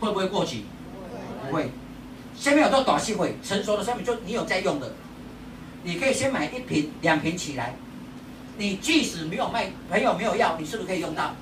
[0.00, 0.66] 会不会过期？
[1.48, 1.70] 不会。
[2.36, 4.92] 下面有做短信会成熟的商品，就你有在用的，
[5.82, 7.74] 你可以先买一瓶、两瓶起来。
[8.58, 11.34] 你即使没有卖，朋友没有要，你是不是可以用到？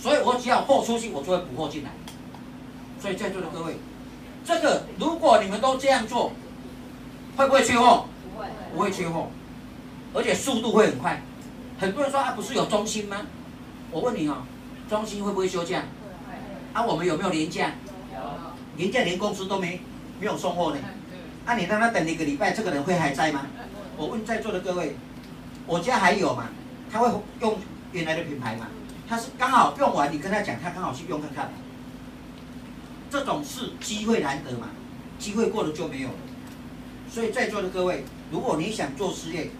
[0.00, 1.90] 所以我只要货出去，我就会补货进来。
[3.00, 3.76] 所以在座的各位，
[4.44, 6.32] 这个如果你们都这样做，
[7.36, 8.06] 会不会缺货？
[8.34, 9.28] 不会，不会缺货，
[10.12, 11.22] 而且速度会很快。
[11.78, 13.22] 很多人说啊，不是有中心吗？
[13.90, 14.42] 我问你哦，
[14.88, 15.82] 中心会不会休假？
[16.72, 17.72] 啊，我们有没有年假？
[18.76, 19.80] 连假连公司都没
[20.20, 20.78] 没有送货呢。
[21.46, 23.46] 啊，你让他等一个礼拜，这个人会还在吗？
[23.96, 24.96] 我问在座的各位，
[25.66, 26.48] 我家还有吗？
[26.90, 27.10] 他会
[27.40, 27.58] 用
[27.92, 28.66] 原来的品牌吗？
[29.08, 31.52] 他是刚好用完，你跟他讲，他刚好去用看看。
[33.10, 34.68] 这种是机会难得嘛，
[35.18, 36.14] 机会过了就没有了。
[37.10, 39.50] 所以在座的各位，如果你想做事业，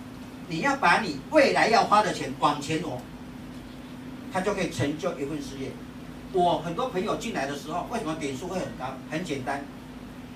[0.48, 3.00] 你要把你未来要花的钱往前挪，
[4.32, 5.70] 他就可以成就一份事业。
[6.34, 8.96] 我很多朋友进来的时候，为什么点数会很高？
[9.08, 9.64] 很简单，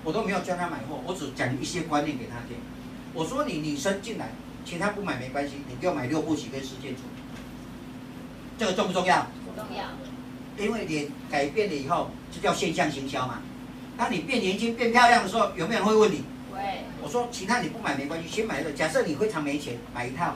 [0.03, 2.55] 我都没有教他买货，我只讲一些观念给他听。
[3.13, 4.29] 我说你女生进来，
[4.63, 7.01] 其他不买没关系，你就买六步棋跟十件组，
[8.57, 9.27] 这个重不重要？
[9.57, 9.83] 重要。
[10.63, 13.41] 因为脸改变了以后，就叫现象行销嘛。
[13.97, 16.23] 当你变年轻、变漂亮的时候，有没有人会问你？
[16.53, 16.59] 会。
[17.01, 18.71] 我说其他你不买没关系，先买一个。
[18.71, 20.35] 假设你非常没钱，买一套；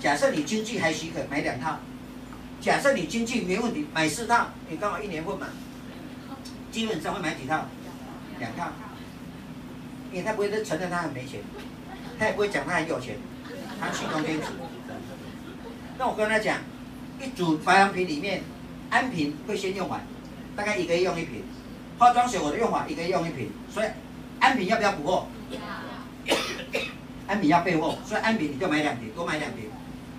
[0.00, 1.78] 假设你经济还许可，买两套。
[2.64, 5.48] 假设你经济没问题，买四套，你刚好一年份嘛，
[6.72, 7.66] 基本上会买几套？
[8.38, 8.68] 两套，
[10.10, 11.40] 因为他不会承认他很没钱，
[12.18, 13.16] 他也不会讲他很有钱，
[13.78, 14.46] 他虚中天子。
[15.98, 16.56] 那我跟他讲，
[17.22, 18.42] 一组保养品里面，
[18.88, 20.00] 安瓶会先用完，
[20.56, 21.42] 大概一个月用一瓶；
[21.98, 23.88] 化妆水我的用法一个月用一瓶，所以
[24.40, 25.26] 安瓶要不要补货？
[27.26, 29.66] 安瓶要备货，所以安瓶你就买两瓶，多买两瓶。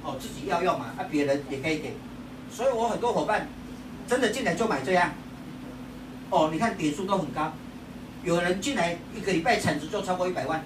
[0.03, 1.91] 哦，自己要用嘛，啊，别人也可以给。
[2.55, 3.49] 所以我很多伙伴
[4.07, 5.11] 真的进来就买这样，
[6.29, 7.51] 哦，你看点数都很高，
[8.23, 10.63] 有人进来一个礼拜产值就超过一百万，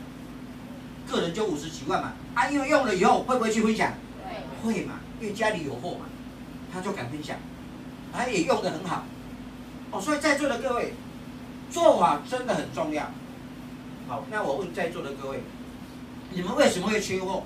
[1.07, 3.91] 个人就五十几万嘛，啊，因为用了以后会不会去分享？
[4.61, 6.05] 会嘛，因为家里有货嘛，
[6.71, 7.35] 他就敢分享，
[8.13, 9.05] 他也用的很好，
[9.89, 10.93] 哦，所以在座的各位，
[11.71, 13.09] 做法真的很重要。
[14.07, 15.41] 好，那我问在座的各位，
[16.29, 17.41] 你们为什么会缺货？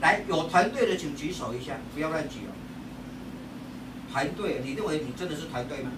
[0.00, 2.54] 来，有团队的请举手一下，不要乱举哦。
[4.12, 5.90] 团队，你认为你真的是排队吗？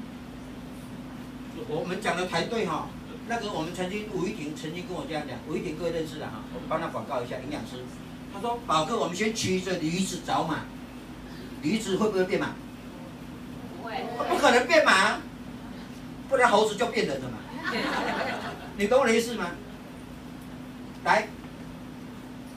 [1.68, 2.88] 我们讲的排队哈，
[3.28, 7.84] 那个我们曾经吴玉婷曾经跟我这样讲，吴玉婷各位认识的哈，我们帮他广告一下，营养师。
[8.32, 10.60] 他说：“宝哥，我们先骑着驴子找马，
[11.62, 12.50] 驴子会不会变马？
[13.76, 15.18] 不会，不可能变马，
[16.28, 17.38] 不然猴子就变人了嘛。
[18.76, 19.50] 你懂我的意思吗？
[21.04, 21.26] 来，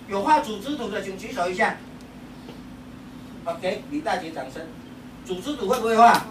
[0.10, 1.78] 有画组织图的请举手一下。
[3.46, 4.62] OK，李大姐掌声。
[5.26, 6.26] 组织组会不会画？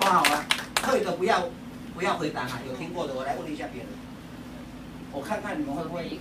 [0.00, 0.46] 画好啊？
[0.82, 1.48] 会的不要
[1.94, 3.90] 不要回答啊，有听过的我来问一下别人。
[5.12, 6.18] 我看看你们会不会。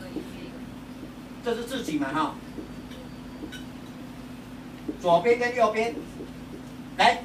[1.44, 2.36] 这是自己嘛哈？
[5.02, 5.96] 左边跟右边，
[6.98, 7.24] 来，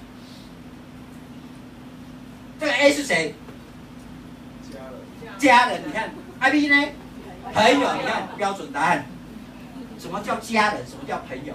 [2.60, 3.34] 这个 A 是谁？
[4.70, 5.38] 家人。
[5.38, 6.88] 家人，你看，I B 呢？
[7.52, 9.06] 朋友，你看标准答案。
[9.98, 10.86] 什么叫家人？
[10.86, 11.54] 什么叫朋友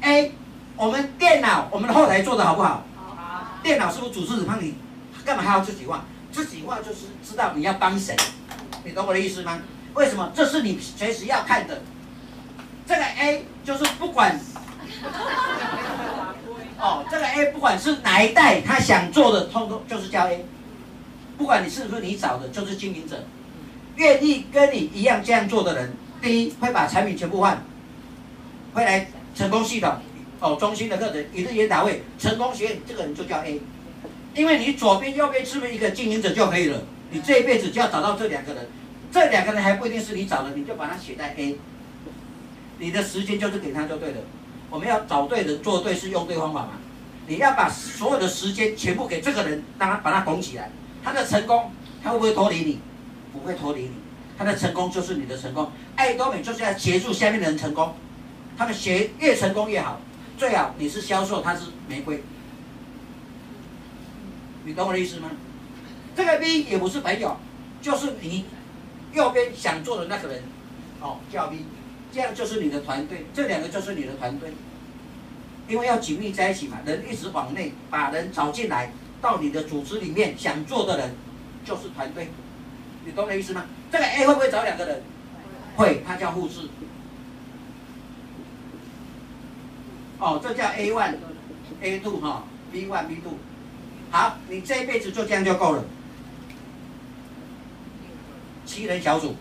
[0.00, 0.32] ？A。
[0.76, 2.84] 我们电脑，我们的后台做的好不好？
[2.96, 3.58] 好。
[3.62, 4.74] 电脑是不是主持人帮你？
[5.24, 6.04] 干嘛还要自己画？
[6.32, 8.14] 自己画就是知道你要帮谁，
[8.84, 9.60] 你懂我的意思吗？
[9.94, 10.30] 为什么？
[10.34, 11.80] 这是你随时要看的。
[12.86, 14.38] 这个 A 就是不管，
[16.78, 20.44] 哦，这个 A 不管是哪一代，他想做的，通通就是叫 A。
[21.38, 23.24] 不管你是不是你找的，就是经营者，
[23.96, 27.64] 愿意跟你一样这样做的人，第一会把产品全部换，
[28.74, 29.96] 会来成功系统。
[30.44, 33.58] 哦，中心的课程，一日研讨会，成功学院，这个人就叫 A，
[34.34, 36.82] 因为你左边右边是不是一个经营者就可以了？
[37.10, 38.68] 你这一辈子就要找到这两个人，
[39.10, 41.56] 这两个人还不一定是你找的，你就把它写在 A，
[42.78, 44.16] 你的时间就是给他就对了。
[44.68, 46.72] 我们要找对人，做对事，用对方法嘛。
[47.26, 50.70] 你要把所有的时间全部给这个人，让他把他拱起来，
[51.02, 51.72] 他的成功，
[52.02, 52.80] 他会不会脱离你？
[53.32, 53.92] 不会脱离你，
[54.36, 55.72] 他的成功就是你的成功。
[55.96, 57.94] 爱多美就是要协助下面的人成功，
[58.58, 59.98] 他们学越成功越好。
[60.44, 62.22] 最好你是销售，他是玫瑰，
[64.66, 65.30] 你懂我的意思吗？
[66.14, 67.34] 这个 B 也不是朋友，
[67.80, 68.44] 就是你
[69.14, 70.42] 右边想做的那个人，
[71.00, 71.64] 哦，叫 B，
[72.12, 74.52] 这样就是你的团队，这两个就是你的团队，
[75.66, 78.92] 因为要紧密在一起嘛，人一直往内把人找进来，
[79.22, 81.14] 到你的组织里面想做的人，
[81.64, 82.28] 就是团队。
[83.06, 83.64] 你懂我的意思吗？
[83.90, 85.02] 这个 A 会不会找两个人？
[85.76, 86.68] 会，它叫复制。
[90.18, 91.14] 哦，这叫 A one、
[91.80, 93.34] A two 哈，B one、B two。
[94.10, 95.84] 好，你这一辈子就这样就够了。
[98.64, 99.34] 七人小组，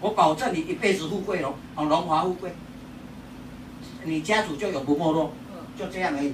[0.00, 2.52] 我保证你一辈子富贵荣，哦，荣华富贵。
[4.04, 5.32] 你家族就永不没落，
[5.78, 6.32] 就这样而已。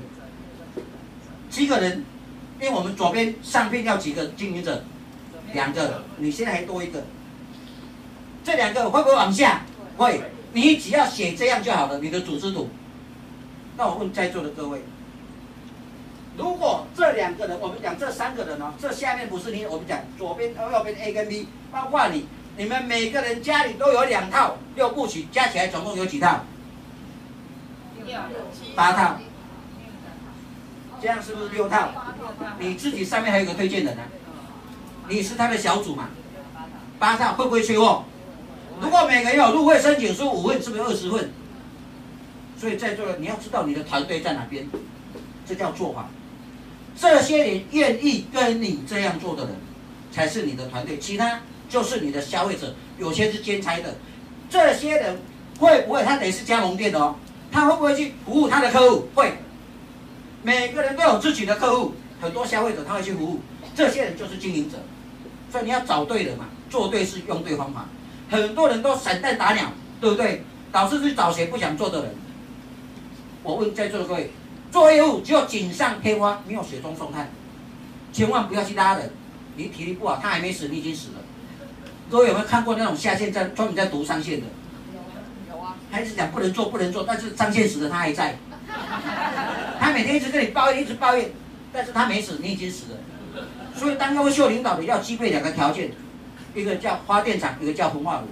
[1.50, 2.04] 七个人，
[2.60, 4.84] 因为我们左边上边要几个经营者？
[5.52, 7.02] 两个，你现在还多一个。
[8.44, 9.62] 这两个会不会往下？
[9.96, 10.20] 会。
[10.56, 12.70] 你只要写这样就好了，你的组织图。
[13.76, 14.80] 那我问在座的各位，
[16.38, 22.26] 如果这两个人，我们讲这三个人哦，这下面不是你，我们讲左边、右边 A 跟 B，包括你，
[22.56, 26.40] 你们每个人家里都有两套六部曲，加起来总共有几套？
[28.74, 29.18] 八套。
[31.02, 31.90] 这样是不是六套？
[32.58, 34.08] 你自己上面还有个推荐人呢、啊，
[35.06, 36.08] 你是他的小组嘛？
[36.98, 38.04] 八套会不会缺货？
[38.80, 41.30] 如果每个人有入会申请书五份，是不是二十份？
[42.58, 44.66] 所以在座的你要知道你的团队在哪边，
[45.46, 46.08] 这叫做法。
[46.98, 49.54] 这些人愿意跟你这样做的人，
[50.10, 52.74] 才是你的团队，其他就是你的消费者。
[52.98, 53.94] 有些是兼差的，
[54.48, 55.18] 这些人
[55.58, 56.02] 会不会？
[56.02, 57.16] 他得是加盟店的哦，
[57.52, 59.08] 他会不会去服务他的客户？
[59.14, 59.32] 会。
[60.42, 63.40] 每个人都有自己的客户，很多消费者他会去服务，
[63.74, 64.78] 这些人就是经营者。
[65.50, 67.86] 所以你要找对人嘛，做对事，用对方法。
[68.30, 70.44] 很多人都散弹打鸟，对不对？
[70.72, 72.14] 导致去找谁不想做的人。
[73.42, 74.30] 我问在座的各位，
[74.70, 77.30] 做业务只有锦上添花，没有雪中送炭，
[78.12, 79.10] 千万不要去拉人。
[79.56, 81.14] 你体力不好，他还没死，你已经死了。
[82.10, 84.46] 各位有没有看过那种下线在专门在读上线的？
[85.50, 85.76] 有啊。
[85.90, 88.36] 还是讲不能做不能做，但是上线死了他还在。
[89.80, 91.30] 他每天一直跟你抱怨，一直抱怨，
[91.72, 92.98] 但是他没死，你已经死了。
[93.74, 95.90] 所以当优秀领导的要具备两个条件，
[96.56, 98.26] 一个叫发电厂，一个叫焚化炉。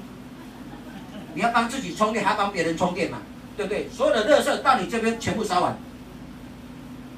[1.34, 3.18] 你要帮自己充电，还要帮别人充电嘛？
[3.54, 3.86] 对不对？
[3.90, 5.76] 所有的垃圾到你这边全部烧完，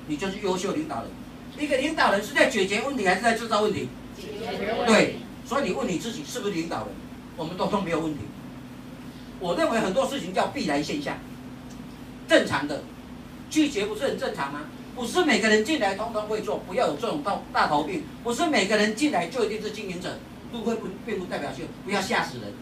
[0.08, 1.10] 你就是优秀领导人。
[1.58, 3.88] 一个领导人是在解决问题还是在制造问题？
[4.16, 4.92] 解决问题。
[4.92, 6.88] 对，所以你问你自己是不是领导人？
[7.36, 8.20] 我们都说没有问题。
[9.38, 11.16] 我认为很多事情叫必然现象，
[12.26, 12.82] 正常的
[13.48, 14.62] 拒绝不是很正常吗？
[14.94, 18.02] 不是每个人进来通通会做，不要有这种大大头病。
[18.24, 20.18] 不是每个人进来就一定是经营者，
[20.52, 22.52] 入会不并不代表性，不要吓死人。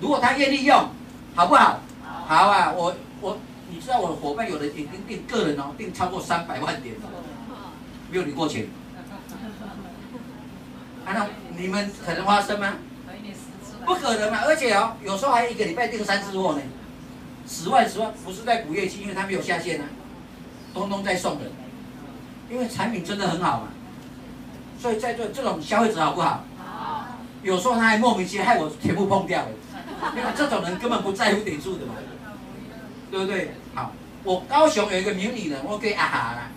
[0.00, 0.88] 如果他愿意用，
[1.34, 1.80] 好不好？
[2.26, 2.96] 好啊，我。
[3.22, 3.38] 我，
[3.70, 7.00] 你知道我的伙伴有的已经订个人哦，订超过三百万点了，
[8.10, 8.68] 没有领过钱。
[11.06, 12.74] 难道你们可能发生吗？
[13.86, 14.42] 不可能嘛！
[14.44, 16.60] 而且哦，有时候还一个礼拜订三次货呢，
[17.48, 19.86] 十万十万，不是在补业绩，因为他没有下线啊，
[20.74, 21.50] 通通在送人，
[22.50, 23.68] 因为产品真的很好嘛。
[24.78, 26.44] 所以在座这种消费者好不好？
[27.46, 29.48] 有时候他还莫名其妙害我全部碰掉了，
[30.16, 31.94] 因为这种人根本不在乎点数的嘛。
[33.08, 33.52] 对不对？
[33.72, 33.92] 好，
[34.24, 36.50] 我高雄有一个名女人，我给啊哈啦，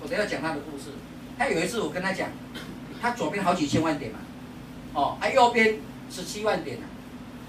[0.00, 0.84] 我等下讲她的故事。
[1.36, 2.28] 她有一次我跟她讲，
[3.02, 4.18] 她左边好几千万点嘛，
[4.94, 5.78] 哦，她右边
[6.08, 6.86] 十七万点啊，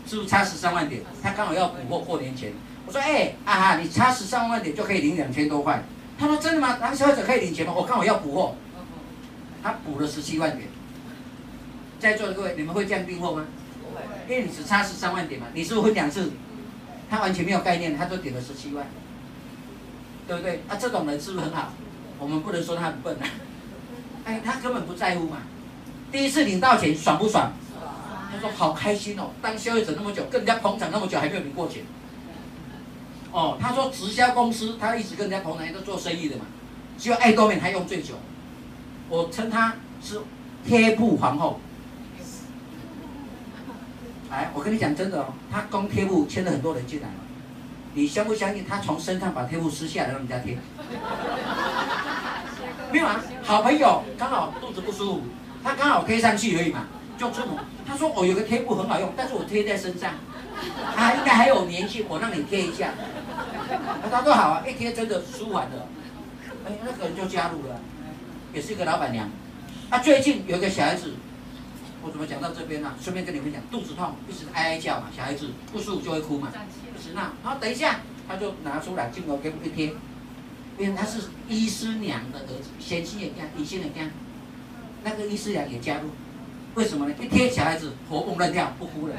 [0.08, 1.04] 是不是差十三万点？
[1.22, 2.52] 她刚好要补货过年前，
[2.88, 5.84] 我说哎啊哈，你差十三万点就可以领两千多块。
[6.18, 6.78] 她说真的吗？
[6.82, 7.72] 咱们消费者可以领钱吗？
[7.78, 8.56] 我刚好要补货，
[9.62, 10.68] 她补了十七万点。
[12.00, 13.46] 在座的各位，你们会这样订货吗？
[13.82, 16.32] 不会，因为你只差十三万点嘛，你是不是会两次？
[17.10, 18.86] 他完全没有概念，他就点了十七万，
[20.28, 20.62] 对不对？
[20.68, 21.72] 啊，这种人是不是很好？
[22.20, 23.26] 我们不能说他很笨啊，
[24.26, 25.38] 哎，他根本不在乎嘛。
[26.12, 27.52] 第一次领到钱爽不爽？
[28.30, 31.84] 他说好开心哦，当消费者那么久，跟人家捧场那么久还没有领过钱。
[33.32, 36.46] 哦，他说直销公司他一直跟人家捧场，都做生意的嘛，
[36.98, 38.16] 只有爱多美他用最久。
[39.10, 40.20] 我称他是
[40.66, 41.60] 贴布皇后。
[44.30, 47.08] 哎，我跟你讲真的哦，他光贴布牵了很多人进来，
[47.94, 48.66] 你相不相信？
[48.68, 50.58] 他从身上把贴布撕下来让人家贴，
[52.92, 53.24] 没有啊？
[53.44, 55.22] 好朋友刚好肚子不舒服，
[55.64, 57.56] 他刚好贴上去而已嘛，就出门。
[57.88, 60.12] 他说我有个贴布很好用，但是我贴在身上，
[60.94, 62.90] 他应该还有粘性，我让你贴一下。
[64.12, 65.88] 他说好啊，一贴真的舒缓的，
[66.66, 67.80] 哎，那个人就加入了，
[68.54, 69.30] 也是一个老板娘。
[69.90, 71.14] 他最近有一个小孩子。
[72.04, 72.96] 我怎么讲到这边呢、啊？
[73.02, 76.52] 顺便跟你们讲，肚子痛，一直哀哀叫嘛，小孩子不舒服就会哭嘛，
[76.94, 77.34] 不行啊。
[77.44, 79.94] 好，等一下，他就拿出来，镜头给我一贴，
[80.78, 84.12] 因为他是医师娘的儿子，贤妻也干，贤妻也干，
[85.04, 86.10] 那个医师娘也加入，
[86.76, 87.16] 为什么呢？
[87.20, 89.16] 一贴小孩子活蹦乱跳，不哭了。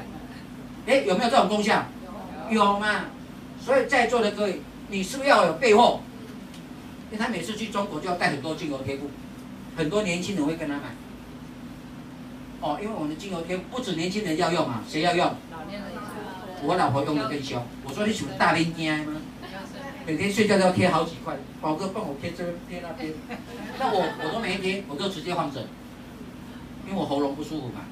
[0.87, 1.85] 哎，有没有这种功效？
[2.51, 3.07] 有，有嘛。
[3.61, 6.01] 所以在座的各位，你是不是要有备货？
[7.11, 9.11] 因为他每次去中国就要带很多精油贴布，
[9.77, 10.95] 很多年轻人会跟他买。
[12.61, 15.25] 哦，因为我们的精油贴不止年轻人要用啊，谁要用？
[15.51, 15.91] 老年人
[16.65, 17.63] 我老婆用的更凶。
[17.85, 19.21] 我说你是不是大龄惊吗？
[20.05, 23.13] 每天睡觉都要贴好几块，宝哥帮我贴这边贴那边。
[23.79, 25.61] 那我我都没贴，我就直接放着，
[26.87, 27.83] 因为我喉咙不舒服嘛。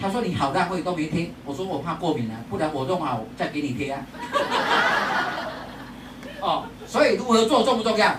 [0.00, 4.06] 他说你好浪费都没贴，我说我怕过敏啊，不然我弄好再给你贴啊。
[6.40, 8.14] 哦，所以如何做重不重要？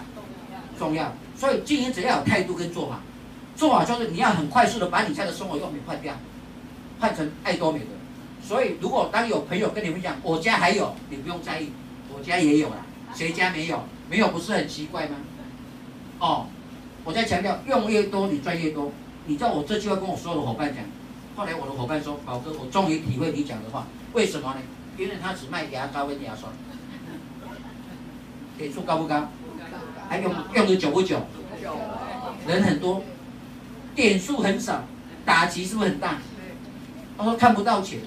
[0.78, 1.14] 重要。
[1.38, 3.00] 所以经营只要有态度跟做法。
[3.56, 6.14] 做法就是你要很快速的把你家的生活用品换掉，
[7.00, 7.86] 换成爱多美的。
[8.44, 11.72] 所以如果当有朋友跟你们讲我家还有，你不用在意，
[12.14, 12.78] 我家也有啦。
[13.14, 13.84] 谁家没有？
[14.10, 15.16] 没有不是很奇怪吗？
[16.20, 16.48] 哦，
[17.04, 18.92] 我在强调用越多你赚越多。
[19.26, 20.84] 你知道我这句话跟我所有的伙伴讲，
[21.36, 24.62] 后来我的伙伴说宝哥，我终于体会你讲的话，为什么呢？
[24.98, 26.50] 因为他只卖牙膏跟牙刷，
[28.58, 29.30] 点数高不高？
[30.10, 31.22] 还用用的久不久？
[32.48, 33.04] 人很多。
[33.96, 34.84] 点数很少，
[35.26, 36.18] 打击是不是很大？
[37.18, 38.00] 他说看不到钱。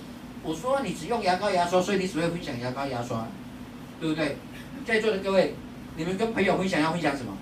[0.43, 3.27] 我说你只用牙膏牙刷，所以你只会分享牙膏牙刷，
[3.99, 4.37] 对不对？
[4.85, 5.55] 在座的各位，
[5.97, 7.33] 你们跟朋友分享要分享什么？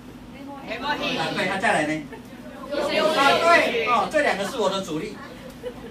[0.81, 0.95] 啊，
[1.35, 2.03] 对，那再来呢？
[2.71, 5.17] 啊，对，哦，这两个是我的主力，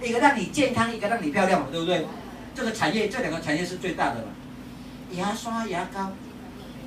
[0.02, 2.06] 一个让你健康，一个让你漂亮嘛，对不对？
[2.54, 4.28] 这个产业，这两个产业是最大的嘛。
[5.12, 6.12] 牙刷牙膏，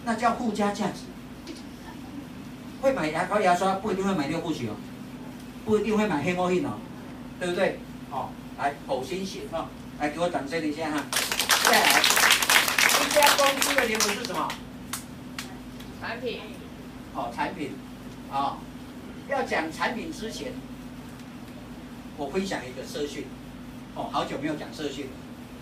[0.06, 1.02] 那叫附加价值。
[2.82, 4.76] 会买牙膏牙刷，不一定会买六部曲哦。
[5.66, 6.74] 不一定会买黑猫印哦，
[7.40, 7.80] 对不对？
[8.12, 9.68] 哦，来口心血哈，
[10.00, 11.04] 来给我掌声一下哈。
[11.64, 12.02] 再来，
[13.00, 14.48] 这家公司的灵魂是什么？
[16.00, 16.40] 产品。
[17.16, 17.72] 哦，产品。
[18.32, 18.58] 哦，
[19.28, 20.52] 要讲产品之前，
[22.18, 23.26] 我分享一个社训。
[23.96, 25.10] 哦，好久没有讲社训。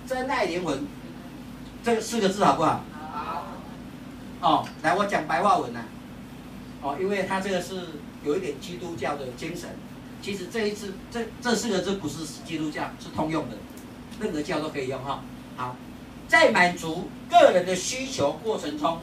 [0.06, 0.86] 真爱灵魂，
[1.82, 2.84] 这四个字好不好？
[3.14, 3.48] 好。
[4.42, 5.80] 哦，来，我讲白话文呐。
[6.82, 7.88] 哦，因为它这个是
[8.26, 9.70] 有一点基督教的精神。
[10.24, 13.58] 其实这一次，这这四个字不是基督教，是通用的，
[14.22, 15.22] 任何教都可以用哈。
[15.58, 15.76] 好，
[16.30, 19.00] 在满足个人的需求过程中，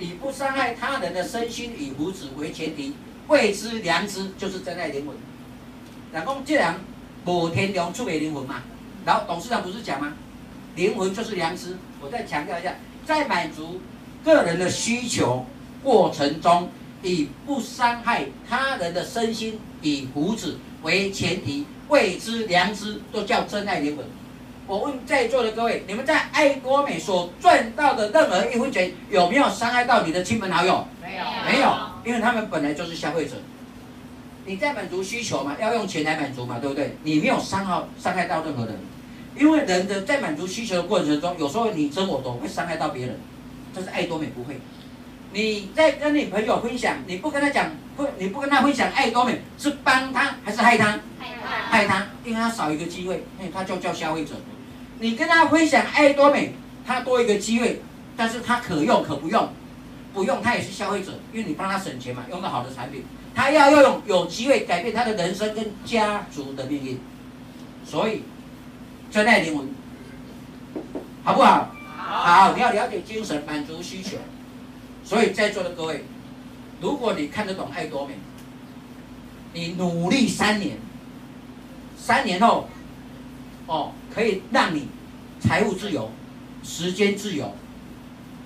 [0.00, 2.94] 以不伤害他人的身心与福祉为前提，
[3.28, 5.14] 谓之良知，就是真爱灵魂。
[6.12, 6.80] 然后这样，
[7.24, 8.64] 某天良出给灵魂嘛。
[9.06, 10.12] 然后董事长不是讲吗？
[10.74, 11.76] 灵魂就是良知。
[12.00, 12.74] 我再强调一下，
[13.06, 13.80] 在满足
[14.24, 15.46] 个人的需求
[15.84, 16.68] 过程中。
[17.02, 24.04] 以不伤害他人的身心与福祉为前提，未知良知，都叫真爱灵魂。
[24.66, 30.86] 我问在座的各位，你们在爱多美所赚到的任何一分钱，有没有伤害到你的亲朋好友？
[31.02, 33.34] 没有，没有，因为他们本来就是消费者。
[34.44, 36.96] 你在满足需求嘛，要用钱来满足嘛，对不对？
[37.02, 38.78] 你没有伤害伤害到任何人，
[39.36, 43.20] 因为人的在满足需求的过程中，有时候你争我夺会伤害到别人，
[43.74, 44.58] 这是爱多美不会。
[45.32, 51.00] 你在跟你朋友分享，你不跟他讲，不，你不跟他分享爱多美，是帮他还是害他？
[51.18, 54.34] 害他，害他，因为他少一个机会，因为他就叫消费者。
[54.98, 56.54] 你跟他分享爱多美，
[56.86, 57.80] 他多一个机会，
[58.16, 59.48] 但是他可用可不用，
[60.12, 63.02] 不用他也是消费者，因为你帮他省钱嘛，用到好的产品，
[63.34, 67.00] 他要用有机会改变他的人生跟家族的命运，
[67.86, 68.22] 所以
[69.10, 69.66] 真爱灵魂，
[71.24, 71.74] 好不好？
[71.96, 74.18] 好，好，你要了解精神，满足需求。
[75.04, 76.04] 所以在座的各位，
[76.80, 78.14] 如果你看得懂爱多美，
[79.52, 80.76] 你努力三年，
[81.96, 82.68] 三年后，
[83.66, 84.88] 哦，可以让你
[85.40, 86.10] 财务自由、
[86.62, 87.54] 时间自由、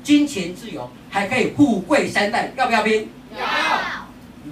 [0.03, 3.09] 金钱自由，还可以富贵三代，要不要拼？
[3.39, 4.09] 要，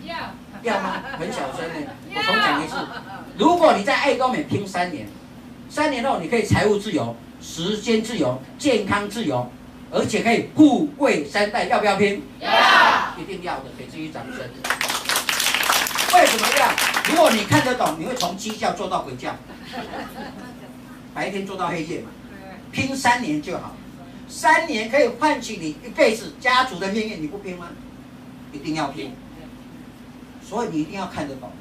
[0.06, 1.02] 要，要吗？
[1.18, 2.76] 很小声呢，我重讲一次，
[3.38, 5.08] 如果你在爱多美拼三年，
[5.68, 9.50] 三年后你可以财务自由、时间自由、健康自由。
[9.94, 12.20] 而且可以富贵三代，要不要拼？
[12.40, 12.50] 要，
[13.16, 14.40] 一定要的，给自己掌声。
[16.12, 16.68] 为什么要？
[17.08, 19.36] 如果你看得懂，你会从鸡叫做到鬼叫，
[21.14, 22.08] 白天做到黑夜嘛。
[22.72, 23.76] 拼三年就好，
[24.28, 27.68] 三年可以换取你一辈子家族的命运，你不拼吗？
[28.52, 29.14] 一定要拼。
[30.42, 31.52] 所以你一定要看得懂。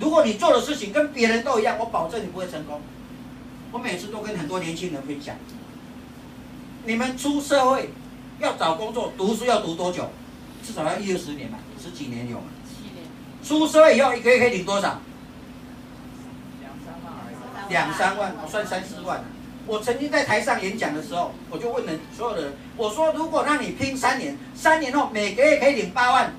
[0.00, 2.80] 如果你做的事情跟别人都一样，我保证你不会成功。
[3.70, 5.36] 我每次都跟很多年轻人分享。
[6.86, 7.90] 你们出社会
[8.40, 10.10] 要找工作，读书要读多久？
[10.62, 12.44] 至少要一二十年吧，十几年有吗？
[12.66, 13.06] 七年。
[13.42, 14.98] 出社会以后一个月可以领多少？
[16.60, 17.68] 两三万。
[17.68, 19.24] 两三万，我算三四万。
[19.66, 26.32] 我曾经在台上演讲的时候，我就问人所有的人，我说如果让你拼三年，三年后每个月可以领八万，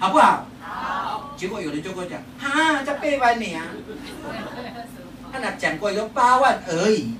[0.00, 0.46] 好不好？
[0.60, 1.34] 好。
[1.36, 3.46] 结果有人就跟我讲，哈，才八万呢。
[5.32, 7.14] 他那讲过，就八万而已。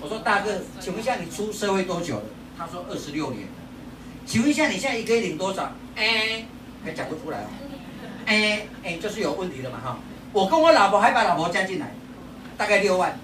[0.00, 2.22] 我说大哥，请问一下你出社会多久了？
[2.56, 3.46] 他说二十六年。
[4.26, 5.72] 请问一下你现在一个月领多少？
[5.96, 6.44] 哎，
[6.84, 7.46] 还讲不出来哦。
[8.26, 9.98] 哎哎，就是有问题的嘛哈。
[10.32, 11.92] 我跟我老婆还把老婆加进来，
[12.56, 13.18] 大概六万。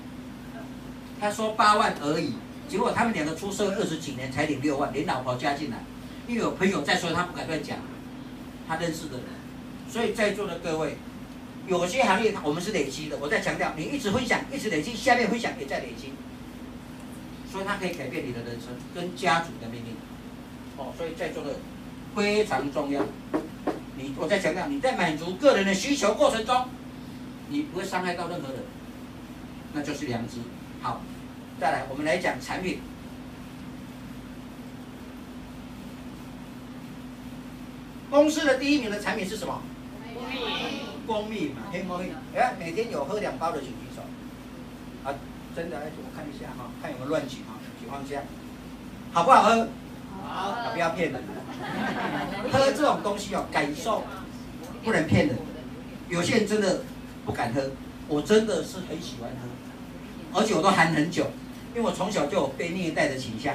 [1.21, 2.35] 他说八万而已，
[2.69, 5.79] 结果他们两个出社会二十几年才领六万，连老婆加进来。
[6.27, 7.79] 因为有朋友在说，他不敢乱讲，
[8.69, 9.27] 他认识的人。
[9.89, 10.97] 所以在座的各位，
[11.67, 13.17] 有些行业我们是累积的。
[13.19, 16.13] 我在强调，你一直分享，一直累积，下面分享也在累积。
[17.51, 19.95] 所以它可以改变你的人生跟家族的命运。
[20.77, 21.55] 哦，所以在座的
[22.15, 23.03] 非常重要。
[23.97, 26.69] 你我在强调，你在满足个人的需求过程中，
[27.49, 28.63] 你不会伤害到任何人，
[29.73, 30.39] 那就是良知。
[30.83, 31.01] 好，
[31.59, 32.81] 再来，我们来讲产品。
[38.11, 39.63] 公司的第一名的产品是什么？
[40.15, 40.39] 蜂蜜。
[41.07, 42.11] 蜂蜜嘛，黑蜂蜜。
[42.37, 43.86] 哎，每天有喝两包的请举手。
[43.86, 43.86] 啊，
[45.57, 48.23] 真的，我看一下哈，看有没有乱举哈，举方向。
[49.11, 49.69] 好不好喝？
[50.23, 50.51] 好。
[50.51, 51.23] 啊，不要骗人。
[52.53, 54.05] 喝这种东西哦，感受
[54.85, 55.39] 不能骗人。
[56.11, 56.81] 有些人真的
[57.25, 57.71] 不敢喝，
[58.07, 61.25] 我真的是很喜欢喝，而且我都含很久，
[61.75, 63.55] 因为我从小就有被虐待的倾向。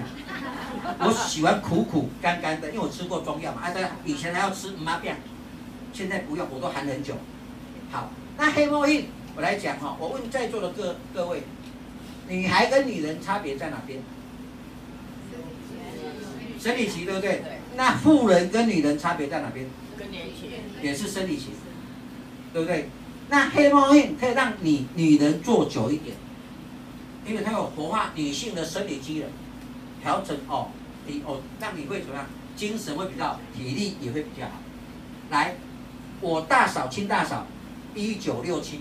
[0.97, 3.61] 我喜欢苦苦干干的，因为我吃过中药嘛。
[3.61, 5.17] 啊，对，以前还要吃麻片，
[5.93, 7.13] 现在不用，我都含很久。
[7.91, 9.95] 好，那黑猫印，我来讲哈。
[9.99, 11.43] 我问在座的各各位，
[12.31, 13.99] 女孩跟女人差别在哪边？
[16.57, 17.41] 生理期对不对？
[17.75, 19.65] 那妇人跟女人差别在哪边？
[19.97, 20.49] 更年期。
[20.81, 21.49] 也是生理期，
[22.53, 22.87] 对不对？
[23.29, 26.15] 那黑猫印可以让你女人做久一点，
[27.27, 29.27] 因为它有活化女性的生理机能。
[30.01, 30.69] 调整哦，
[31.05, 32.25] 你哦，让你会怎么样？
[32.55, 34.53] 精神会比较，体力也会比较好。
[35.29, 35.55] 来，
[36.21, 37.45] 我大嫂亲大嫂，
[37.93, 38.79] 一九六七，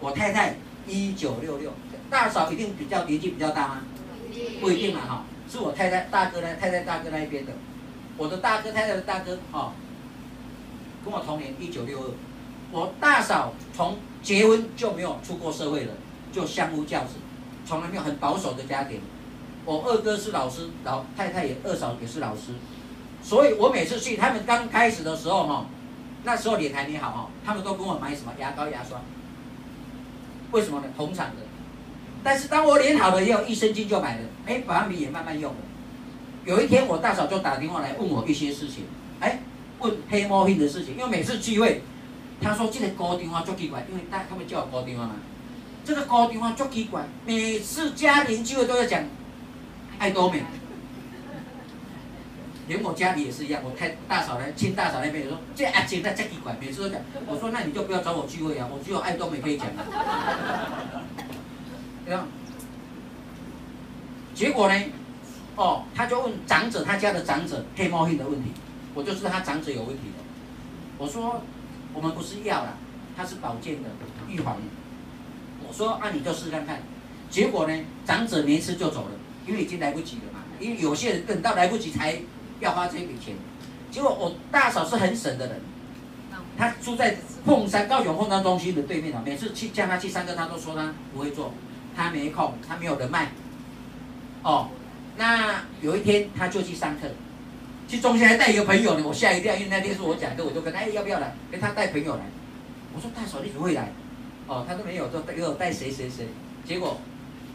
[0.00, 1.72] 我太太一九六六，
[2.10, 3.80] 大嫂一定比较年纪比较大吗？
[4.60, 7.52] 不一定嘛哈，是我太太大哥呢，太太大哥那一边的，
[8.16, 9.72] 我的大哥太太的大哥哦，
[11.04, 12.10] 跟我同年一九六二，
[12.72, 15.94] 我大嫂从结婚就没有出过社会了，
[16.32, 17.14] 就相夫教子，
[17.64, 19.00] 从来没有很保守的家庭。
[19.64, 22.52] 我二哥是老师，老太太也二嫂也是老师，
[23.22, 25.66] 所以我每次去他们刚开始的时候哈，
[26.24, 29.00] 那时候脸还没好哈，他们都跟我买什么牙膏牙刷，
[30.50, 30.86] 为什么呢？
[30.96, 31.43] 同厂的。
[32.24, 35.58] 但是当我脸好了以后，益生菌就买了，哎，保养品也慢慢用了。
[36.44, 38.84] 有一天我大嫂就打电话来问我一些事情，
[39.20, 39.38] 哎，
[39.78, 41.82] 问黑猫病的事情，因为每次聚会，
[42.40, 45.16] 他说这个高电话足奇怪，因为大他们叫我高电话嘛，
[45.84, 49.04] 这个高电话足奇怪，每次家庭聚会都要讲。
[49.96, 50.42] 爱多美，
[52.66, 53.62] 连我家里也是一样。
[53.64, 57.00] 我太大嫂来亲大嫂那边也说，这阿姐那真奇怪，每次都讲。
[57.28, 59.68] 我说那你就不要找我聚会啊，我只有爱多美可以讲。
[62.04, 62.26] 对吧？
[64.34, 64.74] 结果呢？
[65.56, 68.50] 哦，他就问长者，他家的长者黑猫黑的问题，
[68.94, 70.24] 我就知道他长者有问题了。
[70.98, 71.42] 我说
[71.92, 72.74] 我们不是药啦，
[73.16, 73.88] 它是保健的
[74.28, 74.56] 预防。
[75.66, 76.82] 我说啊，你就试试看看。
[77.30, 77.84] 结果呢？
[78.06, 79.10] 长者没吃就走了。
[79.46, 82.18] 因为已经来不及了嘛，因为有些人等到来不及才
[82.60, 83.36] 要花这笔钱。
[83.90, 85.60] 结果我大嫂是很省的人，
[86.56, 89.22] 她住在凤山高雄凤山中心的对面啊。
[89.22, 91.52] 每次去叫她去上课，她都说她不会做，
[91.96, 93.28] 他没空，他没有人脉。
[94.42, 94.68] 哦，
[95.16, 97.08] 那有一天他就去上课，
[97.88, 101.34] 去中心还带一个朋友呢，我吓一跳，因为那天是我讲课，我就跟他哎要不要来？
[101.50, 102.22] 跟他带朋友来。
[102.94, 103.90] 我说大嫂你怎么会来？
[104.46, 106.28] 哦，他说没有，就给我带谁谁谁。
[106.64, 106.98] 结果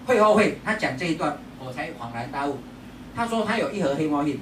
[0.06, 1.38] 会后会，他讲这一段。
[1.62, 2.58] 我才恍然大悟，
[3.14, 4.40] 他说他有一盒黑猫印，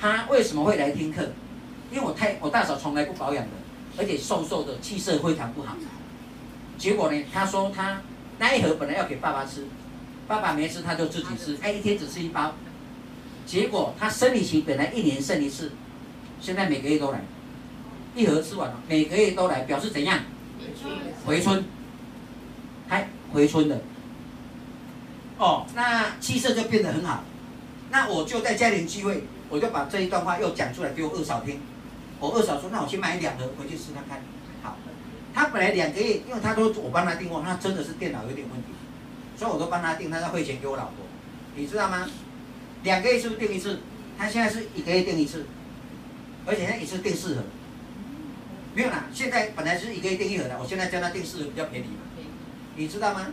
[0.00, 1.32] 他为什么会来听课？
[1.90, 3.50] 因为我太我大嫂从来不保养的，
[3.98, 5.74] 而且瘦瘦的，气色非常不好。
[6.78, 8.00] 结果呢，他说他
[8.40, 9.66] 那一盒本来要给爸爸吃，
[10.26, 12.54] 爸爸没吃他就自己吃，哎，一天只吃一包。
[13.44, 15.72] 结果他生理期本来一年生一次，
[16.40, 17.20] 现在每个月都来，
[18.14, 20.20] 一盒吃完了，每个月都来，表示怎样？
[21.26, 21.62] 回春，
[22.88, 23.78] 还回春的。
[25.36, 27.22] 哦，那气色就变得很好。
[27.90, 31.60] 那我就在家庭聚会，我就把这一段话又讲出来给我二嫂听。
[32.18, 34.22] 我二嫂说：“那我去买两盒回去试看看。”
[35.32, 38.68] 好，他本来两个月，因为他都我帮他订货，他真的是电脑有点问题，
[39.36, 41.06] 所以我都帮他订，他要汇钱给我老婆，
[41.54, 42.08] 你知道吗？
[42.82, 43.80] 两个月是不是订一次？
[44.18, 45.46] 他现在是一个月订一次，
[46.46, 47.42] 而且他一次订四盒。
[48.74, 52.24] 没有啦，现在本来是一个月订一盒的，我现在叫他订四盒比较便宜嘛，
[52.76, 53.26] 你知道吗？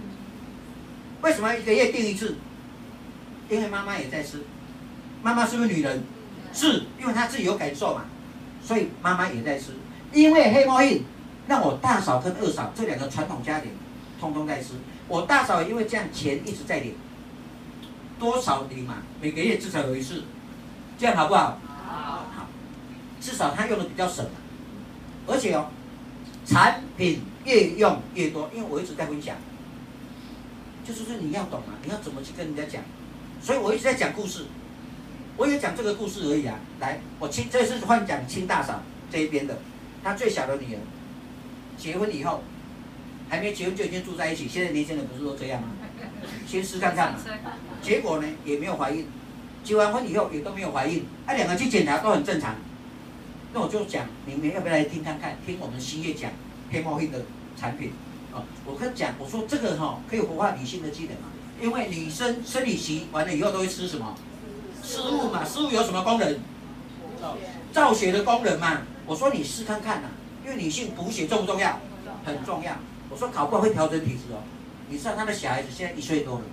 [1.22, 2.36] 为什么一个月订一次？
[3.50, 4.44] 因为妈妈也在吃。
[5.24, 6.04] 妈妈是不是女人？
[6.54, 8.06] 是，因为她自己有感受嘛，
[8.64, 9.74] 所以妈妈也在吃。
[10.14, 11.04] 因为黑猫印，
[11.48, 13.72] 让我大嫂跟二嫂这两个传统家庭，
[14.20, 14.74] 通通在吃。
[15.08, 16.96] 我大嫂因为这样钱一直在领，
[18.20, 18.98] 多少领嘛？
[19.22, 20.24] 每个月至少有一次，
[20.98, 21.60] 这样好不好？
[21.88, 22.26] 好。
[22.36, 22.48] 好。
[23.20, 24.26] 至少他用的比较省，
[25.26, 25.68] 而且哦，
[26.46, 29.36] 产品越用越多，因为我一直在分享，
[30.86, 32.84] 就是说你要懂啊，你要怎么去跟人家讲，
[33.42, 34.46] 所以我一直在讲故事，
[35.36, 36.60] 我也讲这个故事而已啊。
[36.80, 39.58] 来，我亲，这是换讲亲大嫂这一边的，
[40.04, 40.80] 她最小的女儿，
[41.78, 42.42] 结婚以后，
[43.30, 45.70] 还没结婚就已经住在一起，现在年轻人不是都这样吗？
[46.48, 47.20] 先试看看嘛，
[47.82, 49.06] 结果呢也没有怀孕，
[49.64, 52.56] 结完婚以后也都没有怀孕，啊两个去检查都很正常，
[53.54, 56.32] 那我就讲你们要不要来听看看，听我们新月讲
[56.72, 57.26] 黑猫黑的
[57.56, 57.92] 产品，
[58.34, 61.28] 哦，我跟讲我说这个哈、哦、可以活化女性的机能嘛，
[61.62, 64.16] 因为女生生理期完了以后都会吃什么？
[64.84, 66.40] 食物嘛，食物有什么功能？
[67.74, 68.12] 造血。
[68.12, 70.12] 的功能嘛，我说你试看看呐、啊，
[70.48, 71.78] 因为女性补血重不重要？
[72.26, 72.72] 很重要，
[73.10, 74.40] 我说搞不好会调整体质哦。
[74.88, 76.46] 你知道他的小孩子现在一岁多了，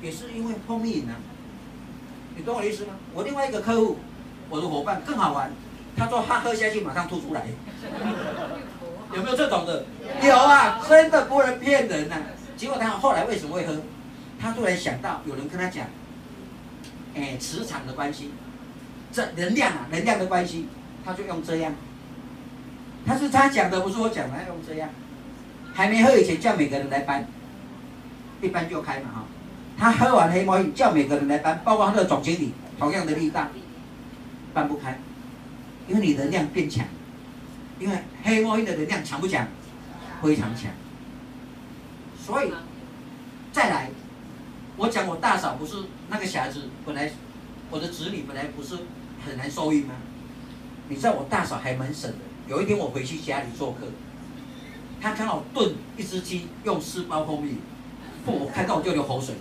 [0.00, 1.14] 也是因为蜂蜜呢。
[2.36, 2.94] 你懂我的意思吗？
[3.12, 3.98] 我另外一个客户，
[4.48, 5.52] 我的伙伴更好玩，
[5.94, 7.46] 他说他喝下去马上吐出来，
[9.14, 9.84] 有没有这种的？
[10.22, 12.22] 有啊，真的不能骗人呐、啊。
[12.56, 13.76] 结果他后来为什么会喝？
[14.40, 15.86] 他突然想到有人跟他讲，
[17.14, 18.30] 哎，磁场的关系，
[19.12, 20.66] 这能量啊，能量的关系，
[21.04, 21.74] 他就用这样。
[23.10, 24.88] 他是他讲的，不是我讲的，他用这样。
[25.74, 27.26] 还没喝以前叫每个人来搬，
[28.40, 29.24] 一搬就开嘛哈。
[29.76, 33.48] 他喝完黑猫印叫每个人来搬，包括他的总经理，同样的力大，
[34.54, 34.96] 搬不开，
[35.88, 36.86] 因为你能量变强，
[37.80, 39.44] 因为黑猫印的能量强不强？
[40.22, 40.70] 非常强。
[42.24, 42.52] 所以
[43.52, 43.90] 再来，
[44.76, 45.74] 我讲我大嫂不是
[46.10, 47.10] 那个小孩子，本来
[47.70, 48.76] 我的子女本来不是
[49.26, 49.94] 很难受孕吗？
[50.88, 52.18] 你知道我大嫂还蛮省的。
[52.50, 53.86] 有一天我回去家里做客。
[55.00, 57.58] 他刚好炖一只鸡，用四包蜂蜜，
[58.26, 59.36] 不，我看到我就流口水。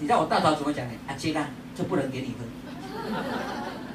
[0.00, 0.94] 你知道我大嫂怎么讲的？
[1.06, 2.44] 阿杰啊，这不能给你喝，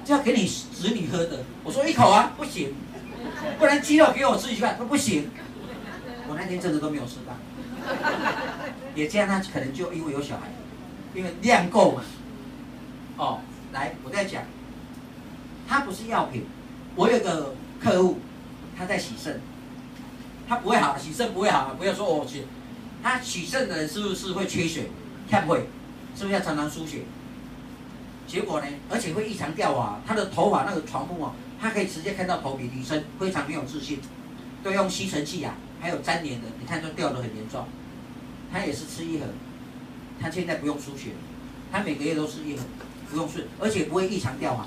[0.05, 1.43] 这要给你子女喝的。
[1.65, 2.73] 我说一口啊，不行，
[3.59, 5.29] 不然鸡肉给我吃一半，说不行。
[6.29, 7.33] 我那天真的都没有吃到，
[8.95, 10.47] 也这样，他可能就因为有小孩，
[11.13, 12.03] 因为量够嘛。
[13.17, 13.41] 哦，
[13.73, 14.43] 来，我再讲，
[15.67, 16.45] 他不是药品，
[16.95, 18.17] 我有个客户，
[18.79, 19.41] 他在洗肾。
[20.47, 22.45] 他不会好，洗肾不会好，不要说我去。
[23.03, 24.85] 他洗肾的人是不是会缺血？
[25.29, 25.67] 会不会？
[26.15, 27.03] 是不是要常常输血？
[28.25, 28.67] 结果呢？
[28.89, 33.99] 而且会异常掉发，他的头发那个床铺啊，他可以直接看到头皮，女生非常没有自信，
[34.63, 37.65] 都用吸尘器啊，还有粘连的，你看都掉得很严重。
[38.51, 39.25] 他也是吃一盒，
[40.19, 41.11] 他现在不用输血，
[41.71, 42.63] 他每个月都吃一盒，
[43.11, 44.65] 不用睡，而且不会异常掉发。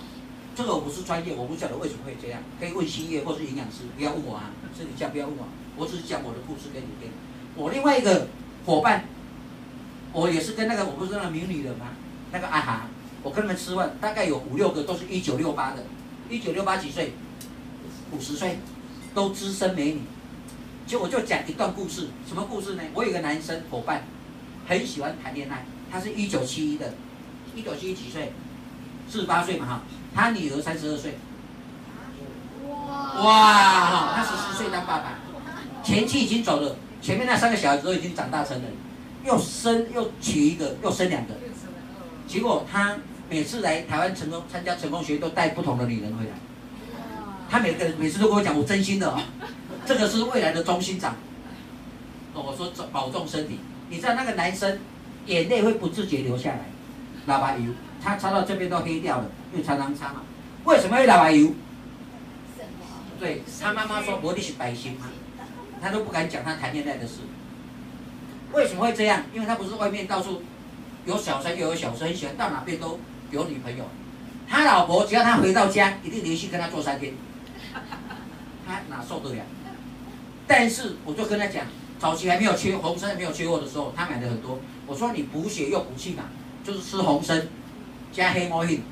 [0.54, 5.48] 这个我不是专业，我不晓得为什么会这样，可以问新叶或是营养师，不要问我啊，是你这样不要问我。
[5.76, 7.10] 我只是讲我的故事给你听。
[7.56, 8.28] 我另外一个
[8.66, 9.04] 伙伴，
[10.12, 11.88] 我也是跟那个我不是那个名女人吗？
[12.32, 12.86] 那个阿哈，
[13.22, 15.84] 我跟他们吃饭，大概有五六个都是一九六八的，
[16.28, 17.14] 一九六八几岁？
[18.10, 18.58] 五十岁，
[19.14, 20.02] 都资深美女。
[20.86, 22.82] 就我就讲一段故事，什么故事呢？
[22.92, 24.02] 我有个男生伙伴，
[24.66, 26.92] 很喜欢谈恋爱，他是一九七一的，
[27.54, 28.32] 一九七一几岁？
[29.08, 29.82] 四十八岁嘛哈，
[30.14, 31.18] 他女儿三十二岁。
[32.66, 33.24] 哇！
[33.24, 35.18] 哇，他十四岁当爸爸。
[35.82, 38.72] 前妻已经走了，前面那三个小孩子都已经长大成人，
[39.24, 41.34] 又生又娶一个，又生两个，
[42.26, 42.96] 结果他
[43.28, 46.30] 每次来台湾成功参加成功学，都带不同的女人回来。
[47.50, 49.20] 他每个人每次都跟我讲，我真心的哦，
[49.84, 51.16] 这个是未来的中心长。
[52.34, 53.58] 哦，我说保重身体。
[53.90, 54.78] 你知道那个男生
[55.26, 56.60] 眼泪会不自觉流下来，
[57.26, 57.72] 喇叭油，
[58.02, 60.22] 他擦到这边都黑掉了，因为常常擦嘛。
[60.64, 61.52] 为什么会打白油？
[63.18, 65.06] 对他妈妈说，我你是白心吗？
[65.80, 67.20] 他都不敢讲他谈恋爱的事，
[68.52, 69.22] 为什么会这样？
[69.32, 70.42] 因为他不是外面到处
[71.06, 72.98] 有小三又有小三，喜欢到哪边都
[73.30, 73.84] 有女朋友。
[74.48, 77.14] 他老婆只要他回到家，一定连续跟他做三天，
[78.66, 79.42] 他哪受得了？
[80.46, 81.64] 但是我就跟他讲，
[81.98, 84.60] 早期还没有缺红参没有缺货的时候，他买的很多。
[84.86, 86.24] 我说你补血又补气嘛，
[86.64, 87.46] 就是吃红参
[88.12, 88.82] 加黑猫印。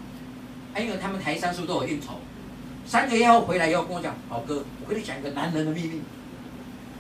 [0.73, 2.15] 还因为他们台商是不是都有应酬？
[2.87, 6.01] 三个月后回来以后跟我讲，宝哥，我跟你讲一个男人的秘密。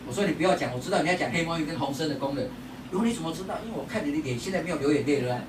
[0.07, 2.45] 我说你不要讲，我知道你要讲黑猫印跟红参的功能。
[2.91, 3.55] 如果你怎么知道？
[3.65, 5.41] 因为我看你的脸现在没有流眼泪了。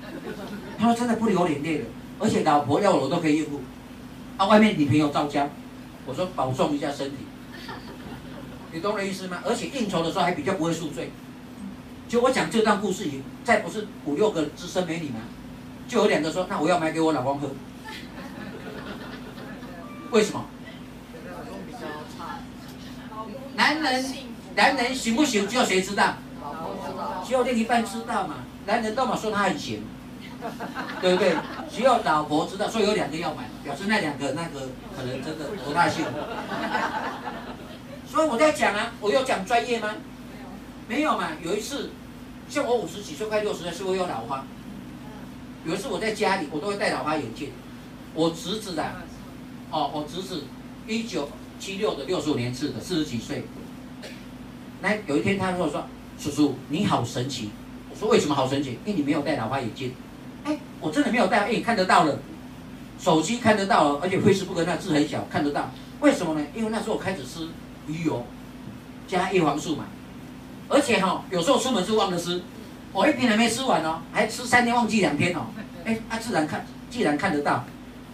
[0.78, 1.86] 他说真的不流眼泪了，
[2.20, 3.60] 而且老婆要我，我都可以应付。
[4.36, 5.48] 啊，外面女朋友照交。
[6.06, 7.16] 我说保重一下身体。
[8.72, 9.42] 你懂我的意思吗？
[9.44, 11.10] 而且应酬的时候还比较不会宿醉。
[12.08, 13.08] 就我讲这段故事，
[13.44, 15.20] 再不是五六个资深美女吗？
[15.88, 17.48] 就有两个说，那我要买给我老公喝。
[20.12, 20.44] 为什么？
[23.56, 24.04] 男人。
[24.54, 26.16] 男人行不行，只有谁知道？
[27.26, 28.44] 只有另一半知道嘛。
[28.66, 29.82] 男人都嘛说他很行，
[31.00, 31.34] 对不对？
[31.74, 36.10] 只有老婆知道，所以有两个要买，表示那两个那个可能真的不大幸福。
[38.06, 39.94] 所以我在讲啊，我有讲专业吗？
[40.86, 41.28] 没有嘛。
[41.42, 41.92] 有一次，
[42.50, 44.44] 像我五十几岁快六十岁，是会有老花。
[45.64, 47.52] 有一次我在家里，我都会戴老花眼镜。
[48.12, 48.84] 我侄子的，
[49.72, 50.44] 哦，我侄子
[50.86, 51.28] 一九
[51.58, 53.42] 七六的六十五年次的，四十几岁。
[54.82, 55.86] 那有一天他跟我说
[56.20, 57.50] ：“叔叔，你好神奇。”
[57.90, 58.78] 我说：“为什么好神奇？
[58.84, 59.94] 因为你没有戴老花眼镜。”
[60.44, 62.18] 哎，我真的没有戴，哎，看得到了，
[62.98, 65.70] 手机看得到了，而且 Facebook 那字很小，看得到。
[66.00, 66.44] 为什么呢？
[66.54, 67.48] 因为那时候我开始吃
[67.86, 68.26] 鱼油
[69.06, 69.84] 加叶黄素嘛，
[70.68, 72.42] 而且哈、哦，有时候出门是忘了吃，
[72.92, 75.46] 我一瓶还没吃完哦，还吃三天忘记两天哦。
[75.84, 77.64] 哎，他、自然看，既然看得到，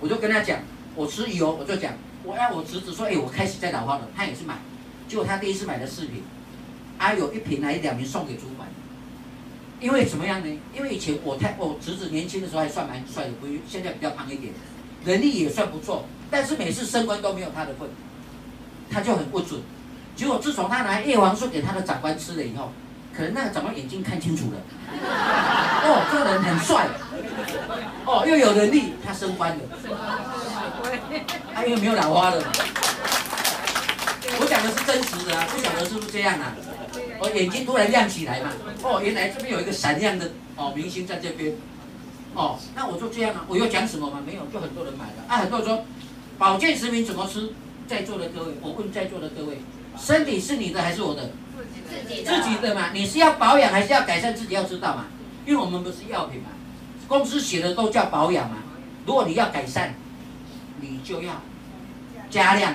[0.00, 0.58] 我就跟他讲，
[0.98, 1.92] 我吃油，我就讲，
[2.24, 4.56] 我要我侄子说，哎，我开始在老花了，他也是买，
[5.06, 6.24] 结果他第一次买了四瓶，
[6.98, 8.68] 还、有一瓶还是两瓶送给主管。
[9.78, 10.60] 因为怎么样呢？
[10.74, 14.52] 因为以前我太我侄子年轻的时候还算蛮帅的，不，现在比较胖一点，
[15.04, 17.88] 能力也算不错，但是每次升官都没有他的份，
[18.90, 19.60] 他就很不准。
[20.16, 22.72] 结果自从他拿叶黄素给他的长官吃了以后，
[23.16, 24.58] 可能那个长官眼睛看清楚了，
[25.84, 26.88] 哦，这个人很帅，
[28.04, 29.60] 哦，又有能力，他升官了，
[31.54, 32.42] 他因为没有老花了。
[34.40, 36.54] 我讲的是真实的啊，不晓得是不是这样啊？
[37.20, 38.50] 我眼睛突然亮起来嘛，
[38.82, 41.54] 哦，原来这边有一个闪亮的哦明星在这边，
[42.34, 44.22] 哦，那我就这样啊，我又讲什么吗？
[44.24, 45.84] 没有，就很多人买了啊，很多人说
[46.38, 47.52] 保健食品怎么吃？
[47.88, 49.62] 在座的各位，我问在座的各位，
[49.98, 51.30] 身体是你的还是我的？
[51.88, 52.30] 自己的。
[52.30, 54.34] 自己的嘛，你是要保养还是要改善？
[54.34, 55.06] 自己要知道嘛，
[55.46, 56.50] 因为我们不是药品嘛，
[57.08, 58.58] 公司写的都叫保养嘛，
[59.06, 59.94] 如果你要改善，
[60.80, 61.40] 你就要
[62.30, 62.74] 加量，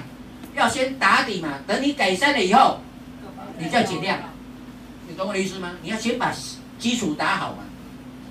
[0.55, 2.79] 要先打底嘛，等你改善了以后，
[3.57, 4.19] 你再减量。
[5.07, 5.73] 你懂我的意思吗？
[5.81, 6.33] 你要先把
[6.79, 7.63] 基础打好嘛。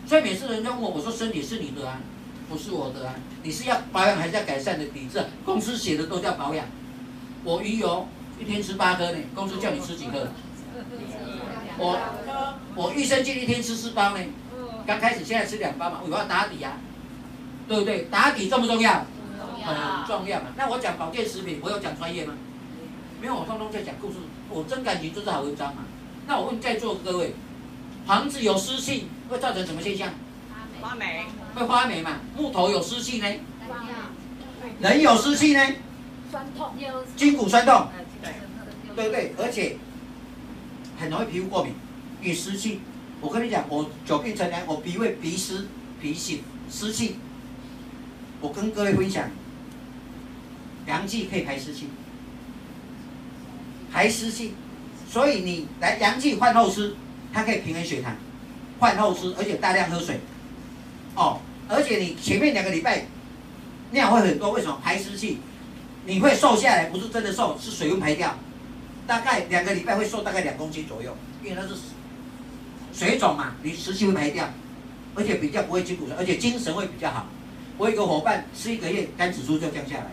[0.07, 2.01] 所以每次人家问我，我说身体是你的啊，
[2.49, 3.15] 不是我的啊。
[3.43, 5.25] 你是要保养还是要改善的体质？
[5.45, 6.67] 公司写的都叫保养。
[7.45, 8.09] 我鱼油
[8.41, 10.29] 一天吃八颗呢，公司叫你吃几颗？
[11.79, 11.99] 我
[12.75, 14.25] 我益生菌一天吃四包呢，
[14.87, 16.73] 刚开始现在吃两包嘛，我要打底啊，
[17.69, 18.03] 对不对？
[18.11, 19.05] 打底重不重要？
[19.63, 20.47] 很重要嘛。
[20.57, 22.35] 那我讲保健食品，我有讲专业吗？
[23.21, 24.17] 没有，我通通在讲故事。
[24.51, 25.83] 我真感情就是好文章嘛。
[26.27, 27.35] 那我问在座各位，
[28.07, 30.13] 房子有湿气会造成什么现象？
[30.81, 31.25] 发霉。
[31.55, 32.19] 会发霉嘛？
[32.37, 33.27] 木头有湿气呢？
[34.81, 35.65] 人有湿气呢？
[36.31, 36.75] 酸痛。
[37.17, 37.89] 筋骨酸痛。
[38.95, 39.35] 对不对？
[39.39, 39.77] 而且
[40.99, 41.73] 很容易皮肤过敏，
[42.21, 42.81] 有湿气。
[43.21, 45.67] 我跟你讲，我久病成良，我脾胃鼻湿、
[46.01, 47.17] 脾血湿气。
[48.41, 49.31] 我跟各位分享，
[50.87, 51.89] 阳气可以排湿气，
[53.93, 54.55] 排湿气。
[55.09, 56.95] 所以你来阳气换后湿，
[57.33, 58.17] 它可以平衡血糖。
[58.79, 60.21] 换后湿，而且大量喝水。
[61.15, 63.05] 哦，而且你前面两个礼拜
[63.91, 64.81] 尿会很多，为什么？
[64.83, 65.39] 排湿气，
[66.07, 68.35] 你会瘦下来，不是真的瘦，是水分排掉。
[69.07, 71.15] 大概两个礼拜会瘦大概两公斤左右，
[71.45, 71.75] 因为那是
[72.95, 74.49] 水肿嘛，你湿气会排掉，
[75.15, 77.27] 而且比较不会筋骨酸，而且精神会比较好。
[77.77, 80.07] 我有一个伙伴吃一个月，肝指数就降下来。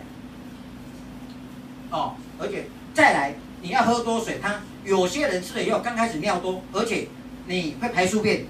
[1.90, 3.34] 哦，而且再来。
[3.62, 7.08] 你要喝多水，他有些人吃了以后刚开始尿多，而且
[7.46, 8.46] 你会排宿便，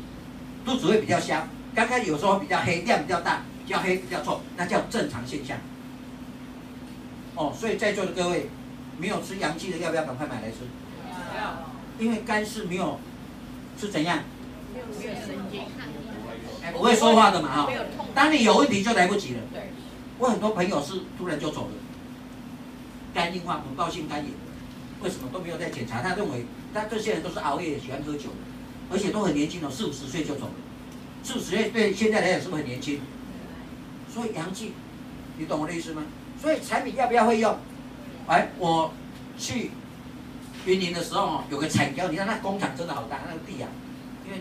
[0.65, 1.49] 肚子会比较香。
[1.75, 5.59] 刚开始有时候比较黑，量比较大，比较黑比较臭，那叫正常现象。
[7.35, 8.49] 哦，所以在座的各位，
[8.99, 10.59] 没有吃阳气的，要不要赶快买来吃？
[11.37, 11.73] 要。
[11.99, 13.01] 因为肝是没有，
[13.77, 14.21] 是怎样？
[14.73, 15.62] 没有神经，
[16.73, 17.69] 不会说话的嘛哈。
[18.15, 19.41] 当你有问题就来不及了。
[19.53, 19.73] 对。
[20.19, 21.73] 我很多朋友是突然就走了，
[23.15, 24.32] 肝硬化，猛暴性肝炎。
[25.03, 26.03] 为什么都没有在检查？
[26.03, 28.28] 他认为，他这些人都是熬夜、喜欢喝酒，
[28.91, 30.53] 而且都很年轻哦，四五十岁就走了。
[31.23, 33.01] 四五十岁对现在来讲是不是很年轻？
[34.12, 34.73] 所以阳气，
[35.39, 36.03] 你懂我的意思吗？
[36.41, 37.57] 所以产品要不要会用？
[38.27, 38.93] 哎，我
[39.39, 39.70] 去
[40.66, 43.69] 云林的时候哦，有个产销，你看那工厂真的好大，那个地啊，
[44.27, 44.39] 因为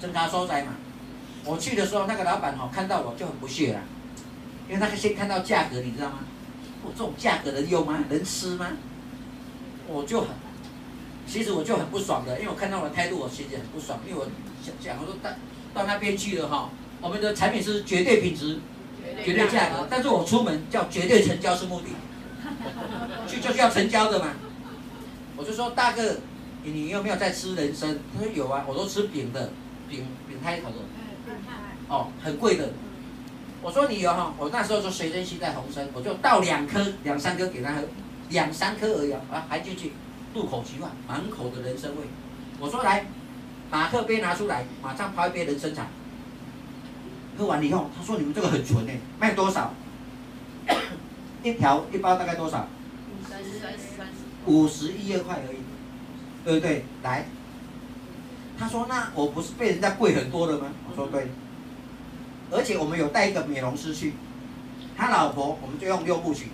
[0.00, 0.72] 侦查收摘嘛。
[1.44, 3.80] 我去的时候，那个老板哦看到我就很不屑了，
[4.68, 6.18] 因为他先看到价格，你知道吗？
[6.84, 8.04] 我这种价格能用吗？
[8.08, 8.68] 能吃吗？
[9.88, 10.28] 我就很，
[11.26, 14.26] 其实我就很不爽的，因为我看到我的态度，我其实很不爽，因为我
[14.62, 15.30] 想想，我说到
[15.74, 18.58] 到那边去了哈，我们的产品是绝对品质、
[19.24, 21.88] 绝对价格， 但是我出门叫绝对成交是目的，
[23.28, 24.32] 去就是要成交的嘛。
[25.36, 26.18] 我就说大哥，
[26.62, 27.98] 你有没有在吃人参？
[28.14, 29.50] 他说有啊，我都吃饼的，
[29.88, 30.76] 饼饼开头的，
[31.88, 32.70] 哦，很贵的。
[33.62, 37.82] 我说你有哈，我那时候就随身携带红参，我就倒两颗、两三颗给他喝。
[38.30, 39.92] 两三颗而已啊，还进去，
[40.32, 41.98] 入口即化，满口的人参味。
[42.58, 43.04] 我说来，
[43.70, 45.86] 马克杯拿出来，马上泡一杯人参茶。
[47.36, 49.74] 喝完以后，他说你们这个很纯诶，卖多少？
[51.42, 52.66] 一条一包大概多少？
[54.46, 55.58] 五十一二块而已，
[56.42, 56.86] 对不对？
[57.02, 57.26] 来，
[58.58, 60.68] 他说那我不是被人家贵很多了吗？
[60.90, 61.28] 我说对，
[62.52, 64.12] 而且我们有带一个美容师去，
[64.96, 66.48] 他老婆我们就用六部曲。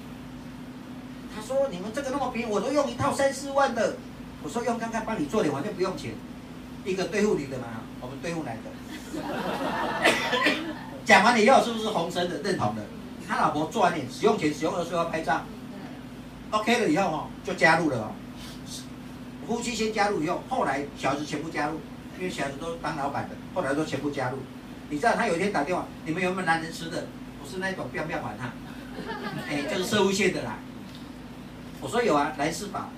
[1.34, 3.96] 他说你们这个那么便宜，我都用一套三四万的。
[4.42, 6.12] 我说用看看，帮你做脸完全不用钱，
[6.84, 7.66] 一个对付你的嘛，
[8.00, 8.70] 我们对付男的。
[11.04, 12.82] 讲完以后是不是红生的认同的？
[13.26, 15.42] 他老婆做完脸，使用前、使用的时候要拍照
[16.50, 18.12] ，OK 了以后哦，就加入了哦。
[19.46, 21.80] 夫妻先加入以后，后来小孩子全部加入，
[22.18, 24.38] 因为小孩子都当老板的，后来都全部加入。
[24.90, 27.06] 你知道他有一天打电话，你们有没有男人吃的？
[27.40, 28.52] 不是那种标标款哈，
[29.48, 30.56] 哎，就是社会线的啦。
[31.80, 32.90] 我说有啊，来四宝。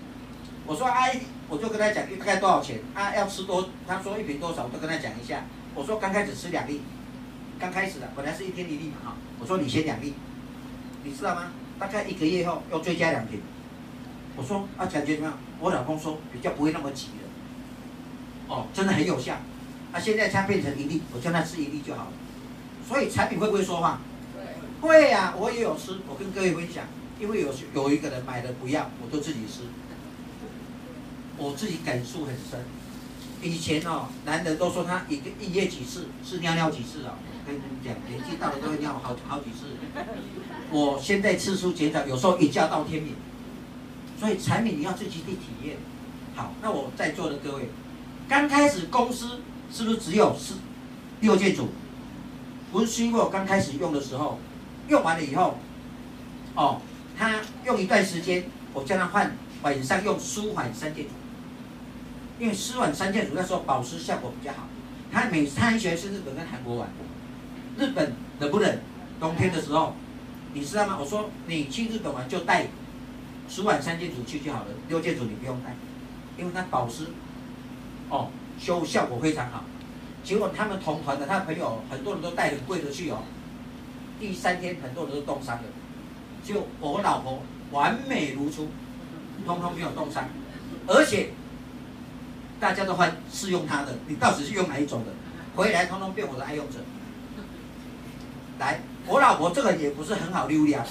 [0.67, 3.15] 我说哎、啊，我就跟他讲大概多少钱啊？
[3.15, 3.69] 要吃多？
[3.87, 4.65] 他说一瓶多少？
[4.65, 5.45] 我就跟他讲一下。
[5.75, 6.81] 我说刚开始吃两粒，
[7.59, 9.17] 刚开始的本来是一天一粒嘛哈。
[9.39, 10.15] 我说你先两粒，
[11.05, 11.53] 你知道吗？
[11.79, 13.41] 大概一个月后又追加两瓶。
[14.37, 15.39] 我说啊，感觉怎么样？
[15.61, 18.55] 我老公说比较不会那么急了。
[18.55, 19.37] 哦，真的很有效。
[19.93, 22.13] 啊，现在它变成一粒，我叫他吃一粒就好了。
[22.87, 24.01] 所以产品会不会说话？
[24.35, 24.89] 对。
[24.89, 25.99] 会呀、啊，我也有吃。
[26.09, 26.85] 我跟各位分享，
[27.19, 29.63] 因为有有一个人买了不要，我都自己吃。
[31.37, 32.61] 我自己感触很深，
[33.41, 39.75] 以前哦，男人都说他一个一夜几次是尿尿几次哦，跟你们讲，年纪大了都会尿好 好几次。
[40.71, 43.15] 我现在次数减少，有时候一觉到天明。
[44.19, 45.79] 所以产品你要自己去体验。
[46.37, 47.71] 好，那我在座的各位，
[48.29, 49.41] 刚开始公司
[49.73, 50.55] 是不是只有是
[51.21, 51.69] 六件组？
[52.73, 54.39] 不是因为我刚开始用的时候，
[54.89, 55.59] 用完了以后，
[56.55, 56.81] 哦，
[57.17, 61.11] 他用一段时间，我叫他换晚上用舒缓三件组。
[62.39, 64.69] 因为舒缓三件组那时候保湿效果比较好，
[65.13, 66.89] 他每他很喜欢去日本跟韩国玩，
[67.77, 68.79] 日本冷不冷？
[69.21, 69.95] 冬天的时候，
[70.55, 70.97] 你知道吗？
[70.99, 72.69] 我说你去日本玩就带
[73.49, 75.77] 舒缓三件组去就好了，六件组你不用带，
[76.39, 77.09] 因为它保湿，
[78.09, 78.31] 哦，
[78.61, 79.65] 修效果非常好。
[80.23, 83.23] 结果他们同团的他的朋友很多人都带很贵的去哦，
[84.21, 85.65] 第三天很多人都冻伤了，
[86.45, 87.43] 就我老婆
[87.73, 88.69] 完美如初，
[89.47, 90.29] 通通没有冻伤，
[90.87, 91.31] 而且。
[92.61, 95.13] 大家都换试用它的，你到底是用哪一种的？
[95.57, 96.77] 回来通通变我的爱用者。
[98.59, 100.85] 来，我老婆这个也不是很好溜呀，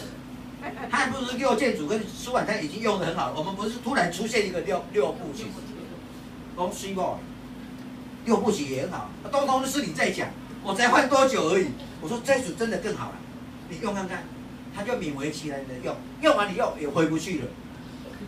[0.90, 3.36] 她不是六件组跟舒缓，她已经用得很好了。
[3.38, 5.46] 我们不是突然出现一个六六步曲，
[6.56, 7.20] 恭喜我，
[8.26, 10.28] 用不起也很好，通通都是你在讲，
[10.64, 11.68] 我才换多久而已。
[12.02, 13.16] 我说这组真的更好了，
[13.70, 14.24] 你用看看，
[14.76, 17.46] 他就勉为其难的用，用完以后也回不去了。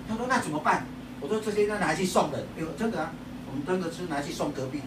[0.07, 0.85] 他说那怎么办？
[1.19, 3.11] 我说这些要拿去送人，哎呦，真的啊。
[3.51, 4.85] 我们真的是拿去送隔壁的，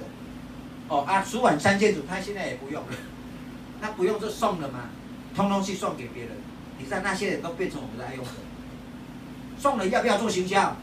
[0.89, 2.89] 哦啊，舒缓三件组，他现在也不用了，
[3.83, 4.89] 那不用就送了嘛，
[5.37, 6.33] 通通去送给别人。
[6.79, 8.31] 你看那些人都变成我们的爱用者，
[9.59, 10.75] 送了要不要做行销？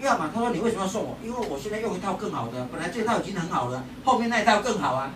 [0.00, 0.30] 要嘛。
[0.34, 1.16] 他说你为什么要送我？
[1.22, 5.10] 因为我现在用一套更好的，本来这套已经很好了，后面那一套更好啊。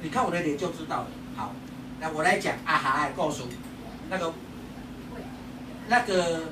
[0.00, 1.06] 你看我的脸就知道了。
[1.36, 1.52] 好，
[2.00, 3.56] 那我来讲啊哈，告诉你
[4.10, 4.32] 那个
[5.88, 6.42] 那个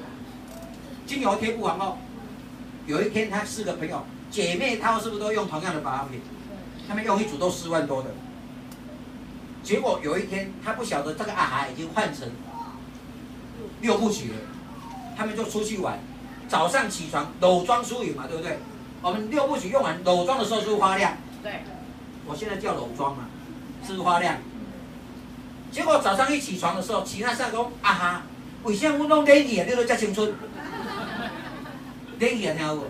[1.07, 1.99] 精油贴布皇后，
[2.87, 4.03] 有一天他四个朋友。
[4.31, 6.21] 姐妹他们是不是都用同样的保养品？
[6.87, 8.11] 他们用一组都四万多的，
[9.63, 12.29] 结果有一天他不晓得这个啊哈已经换成
[13.81, 14.37] 六部曲了，
[15.17, 15.99] 他们就出去玩，
[16.51, 18.59] 早上起床裸妆出影嘛，对不对？
[19.01, 21.17] 我们六部曲用完裸妆的时候是不是发亮？
[21.45, 21.63] 对，
[22.27, 23.27] 我现在叫裸妆嘛，
[23.87, 24.37] 是不是发亮？
[25.71, 28.23] 结果早上一起床的时候，其他三个啊哈，
[28.65, 30.35] 为什么我弄脸液你都叫青春？
[32.19, 32.89] 脸液听过？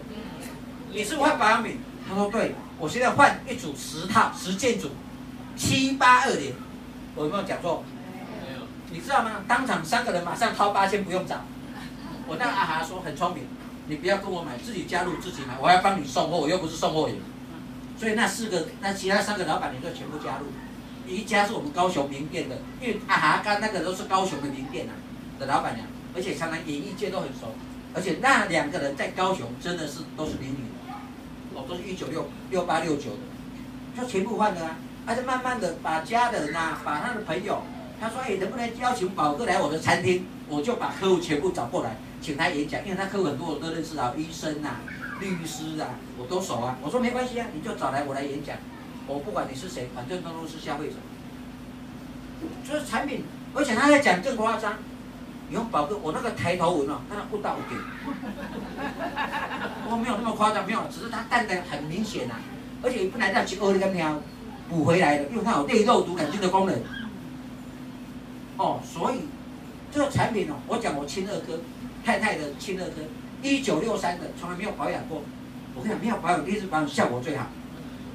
[0.90, 1.78] 你是不是换保养品？
[2.08, 4.88] 他说对，我现在换一组十套十件组，
[5.54, 6.54] 七八二零，
[7.14, 7.84] 我有没有讲错？
[8.42, 8.62] 没有。
[8.90, 9.44] 你知道吗？
[9.46, 11.36] 当场三个人马上掏八千，不用找。
[12.30, 13.42] 我那阿哈说很聪明，
[13.88, 17.16] 你不要跟我买，自己加入自己买，我还要帮你送货，我又不是送货员。
[17.98, 20.46] 所以那四个，那其他三个老板你就全部加入。
[21.08, 24.94] 一家是我们高雄名店的，因为阿哈刚那个都是高雄的名店啊
[25.40, 25.84] 的老板娘，
[26.14, 27.52] 而且常常演艺界都很熟，
[27.92, 30.70] 而且那两个人在高雄真的是都是美女。
[31.68, 34.76] 都是一九六六八六九的，就全部换了啊！
[35.04, 37.62] 而且慢慢的把家人呐，把他的朋友，
[38.00, 44.80] 他说：“哎，能不能邀请宝哥来我的餐厅？”我就把客户全部找过来，请他演讲，因为他客户很多我都认识啊，医生呐、啊、
[45.20, 46.76] 律师啊，我都熟啊。
[46.82, 48.56] 我说没关系啊，你就找来我来演讲，
[49.06, 50.94] 我不管你是谁，反正都都是消费者。
[52.66, 53.24] 就是产品，
[53.54, 54.74] 而且他在讲更夸张。
[55.48, 57.80] 你用宝哥，我那个抬头纹哦，他那不到一点，
[59.90, 62.40] 我没有那么夸张，没有，只是它淡的很明显呐、啊，
[62.84, 64.22] 而且不能让去欧力跟苗
[64.68, 66.78] 补回来的，因为它有内肉毒杆菌的功能，
[68.58, 69.22] 哦，所以
[69.90, 71.58] 这个产品哦，我讲我亲二哥，
[72.04, 73.02] 太太的亲二哥，
[73.42, 75.22] 一九六三的，从来没有保养过。
[75.74, 77.46] 我跟你讲，没有保养，第一次保养效果最好。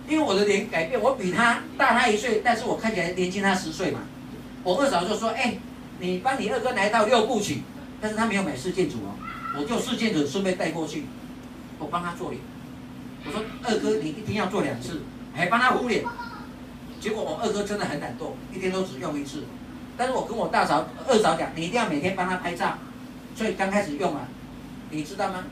[0.08, 4.02] 因为我的脸改变，我比他大他一岁，但是我看起来年轻他十岁嘛。
[4.64, 5.58] 我二嫂就说：“哎，
[6.00, 7.62] 你帮你二哥来一套六部曲，
[8.00, 9.16] 但是他没有买四件组哦，
[9.58, 11.06] 我就四件组顺便带过去，
[11.80, 12.42] 我帮他做脸。
[13.26, 15.02] 我说二哥，你一天要做两次，
[15.34, 16.04] 还帮他敷脸。
[17.00, 19.44] 结果我二哥真的很懒惰，一天都只用一次。
[19.98, 22.78] 但是我跟我大嫂、二嫂讲，你一定要每天帮他拍照。
[23.36, 24.28] 所以刚开始用啊，
[24.90, 25.44] 你知道吗？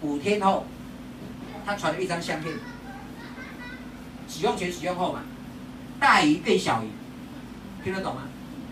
[0.00, 0.64] 五天后，
[1.66, 2.54] 他传了一张相片。”
[4.28, 5.24] 使用前、使用后嘛，
[6.00, 6.88] 大鱼变小鱼，
[7.84, 8.22] 听得懂吗？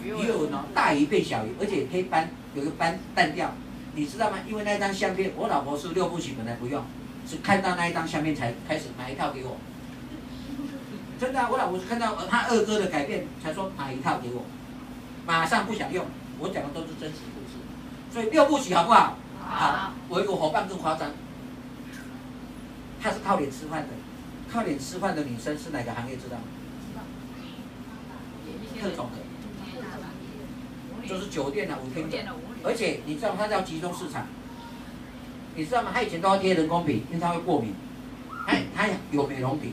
[0.02, 3.52] 鱼尾纹哦，大鱼变小鱼，而且黑斑有个斑淡掉，
[3.94, 4.38] 你知道吗？
[4.48, 6.82] 因为那张相片，我老婆是六部曲本来不用，
[7.28, 9.58] 是看到那一张相片才开始买一套给我。
[11.20, 14.46] 真的啊，我老婆是看到他二哥的改变才说买一套给我，
[15.26, 16.06] 马上不想用。
[16.38, 17.16] 我讲的都是真实
[18.12, 19.16] 所以六部曲好不好？
[19.40, 19.92] 好。
[20.08, 21.10] 我有个伙伴更夸张，
[23.00, 23.88] 他是靠脸吃饭的。
[24.52, 26.16] 靠脸吃饭的女生是哪个行业？
[26.16, 26.42] 知道吗？
[28.80, 32.16] 特种的，就是酒店的舞厅的，
[32.64, 34.26] 而且你知道他叫集中市场，
[35.54, 35.90] 你知道吗？
[35.92, 37.74] 他以前都要贴人工皮，因为他会过敏。
[38.46, 39.72] 他他有美容品，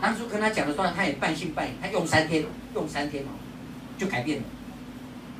[0.00, 1.70] 当初跟他讲的时候，他也半信半疑。
[1.80, 2.44] 他用三天，
[2.74, 3.28] 用三天哦，
[3.96, 4.44] 就改变了。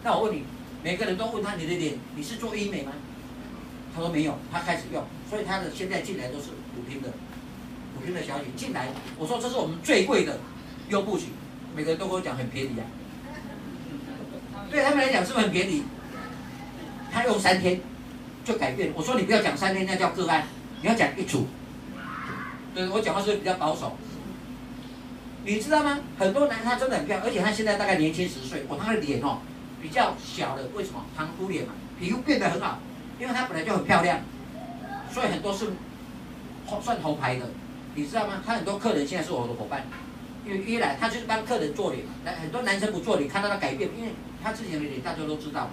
[0.05, 0.45] 那我问你，
[0.83, 2.93] 每个人都问他你的脸，你是做医美吗？
[3.95, 7.09] 他说没有，他开始用，所以他的现在进来都是舞厅的。
[7.95, 8.89] 普通的小姐进来，
[9.19, 10.41] 我说这是我们最贵的
[10.89, 11.27] 优步曲，
[11.77, 12.85] 每个人都跟我讲很便宜啊。
[14.73, 15.85] 对他们来讲是不是很便宜？
[17.13, 17.81] 他用三天
[18.45, 18.91] 就改变。
[18.97, 20.47] 我说你不要讲三天，那叫个案，
[20.81, 21.47] 你要讲一组。
[22.75, 23.97] 对，我讲话是比较保守？
[25.45, 26.01] 你知道吗？
[26.19, 28.65] 很多男生他真的很漂亮，而且他现在大概年轻十岁。
[28.69, 29.41] 我他的脸哦
[29.83, 31.05] 比较小的，为什么？
[31.17, 32.79] 糖肤脸嘛，皮肤变得很好，
[33.19, 34.21] 因为它本来就很漂亮，
[35.13, 35.73] 所以很多是
[36.81, 37.47] 算头牌的。
[37.95, 38.43] 你知道吗？
[38.47, 39.85] 他很多客人现在是我的伙伴，
[40.47, 42.13] 因为一来他就是帮客人做脸嘛。
[42.25, 45.69] 来，很多男生不做脸，看到他改变，因为他之前的脸大家都知道，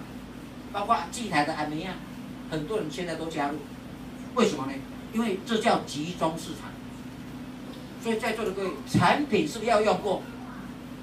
[0.70, 1.92] 包括祭台的安美亚，
[2.50, 3.56] 很多人现在都加入。
[4.34, 4.72] 为什么呢？
[5.14, 6.70] 因为这叫集中市场。
[8.02, 10.22] 所以在座的各位，产品是不是要用过？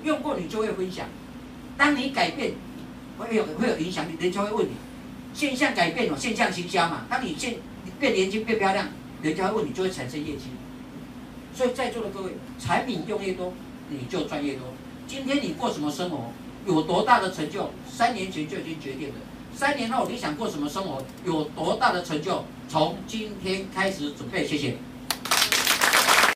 [0.03, 1.07] 用过你就会分享。
[1.75, 2.53] 当你改变，
[3.17, 4.71] 会有会有影响力，人家会问你。
[5.33, 7.05] 现象改变了，现象行销嘛。
[7.09, 8.87] 当你现你变年轻变漂亮，
[9.21, 10.43] 人家会问你，就会产生业绩。
[11.53, 13.53] 所以在座的各位，产品用越多，
[13.89, 14.63] 你就赚越多。
[15.07, 16.31] 今天你过什么生活，
[16.65, 19.15] 有多大的成就，三年前就已经决定了。
[19.53, 24.45] 三年后你想过什么生活，有多大的成就，从今天开始准备。
[24.45, 24.75] 谢谢。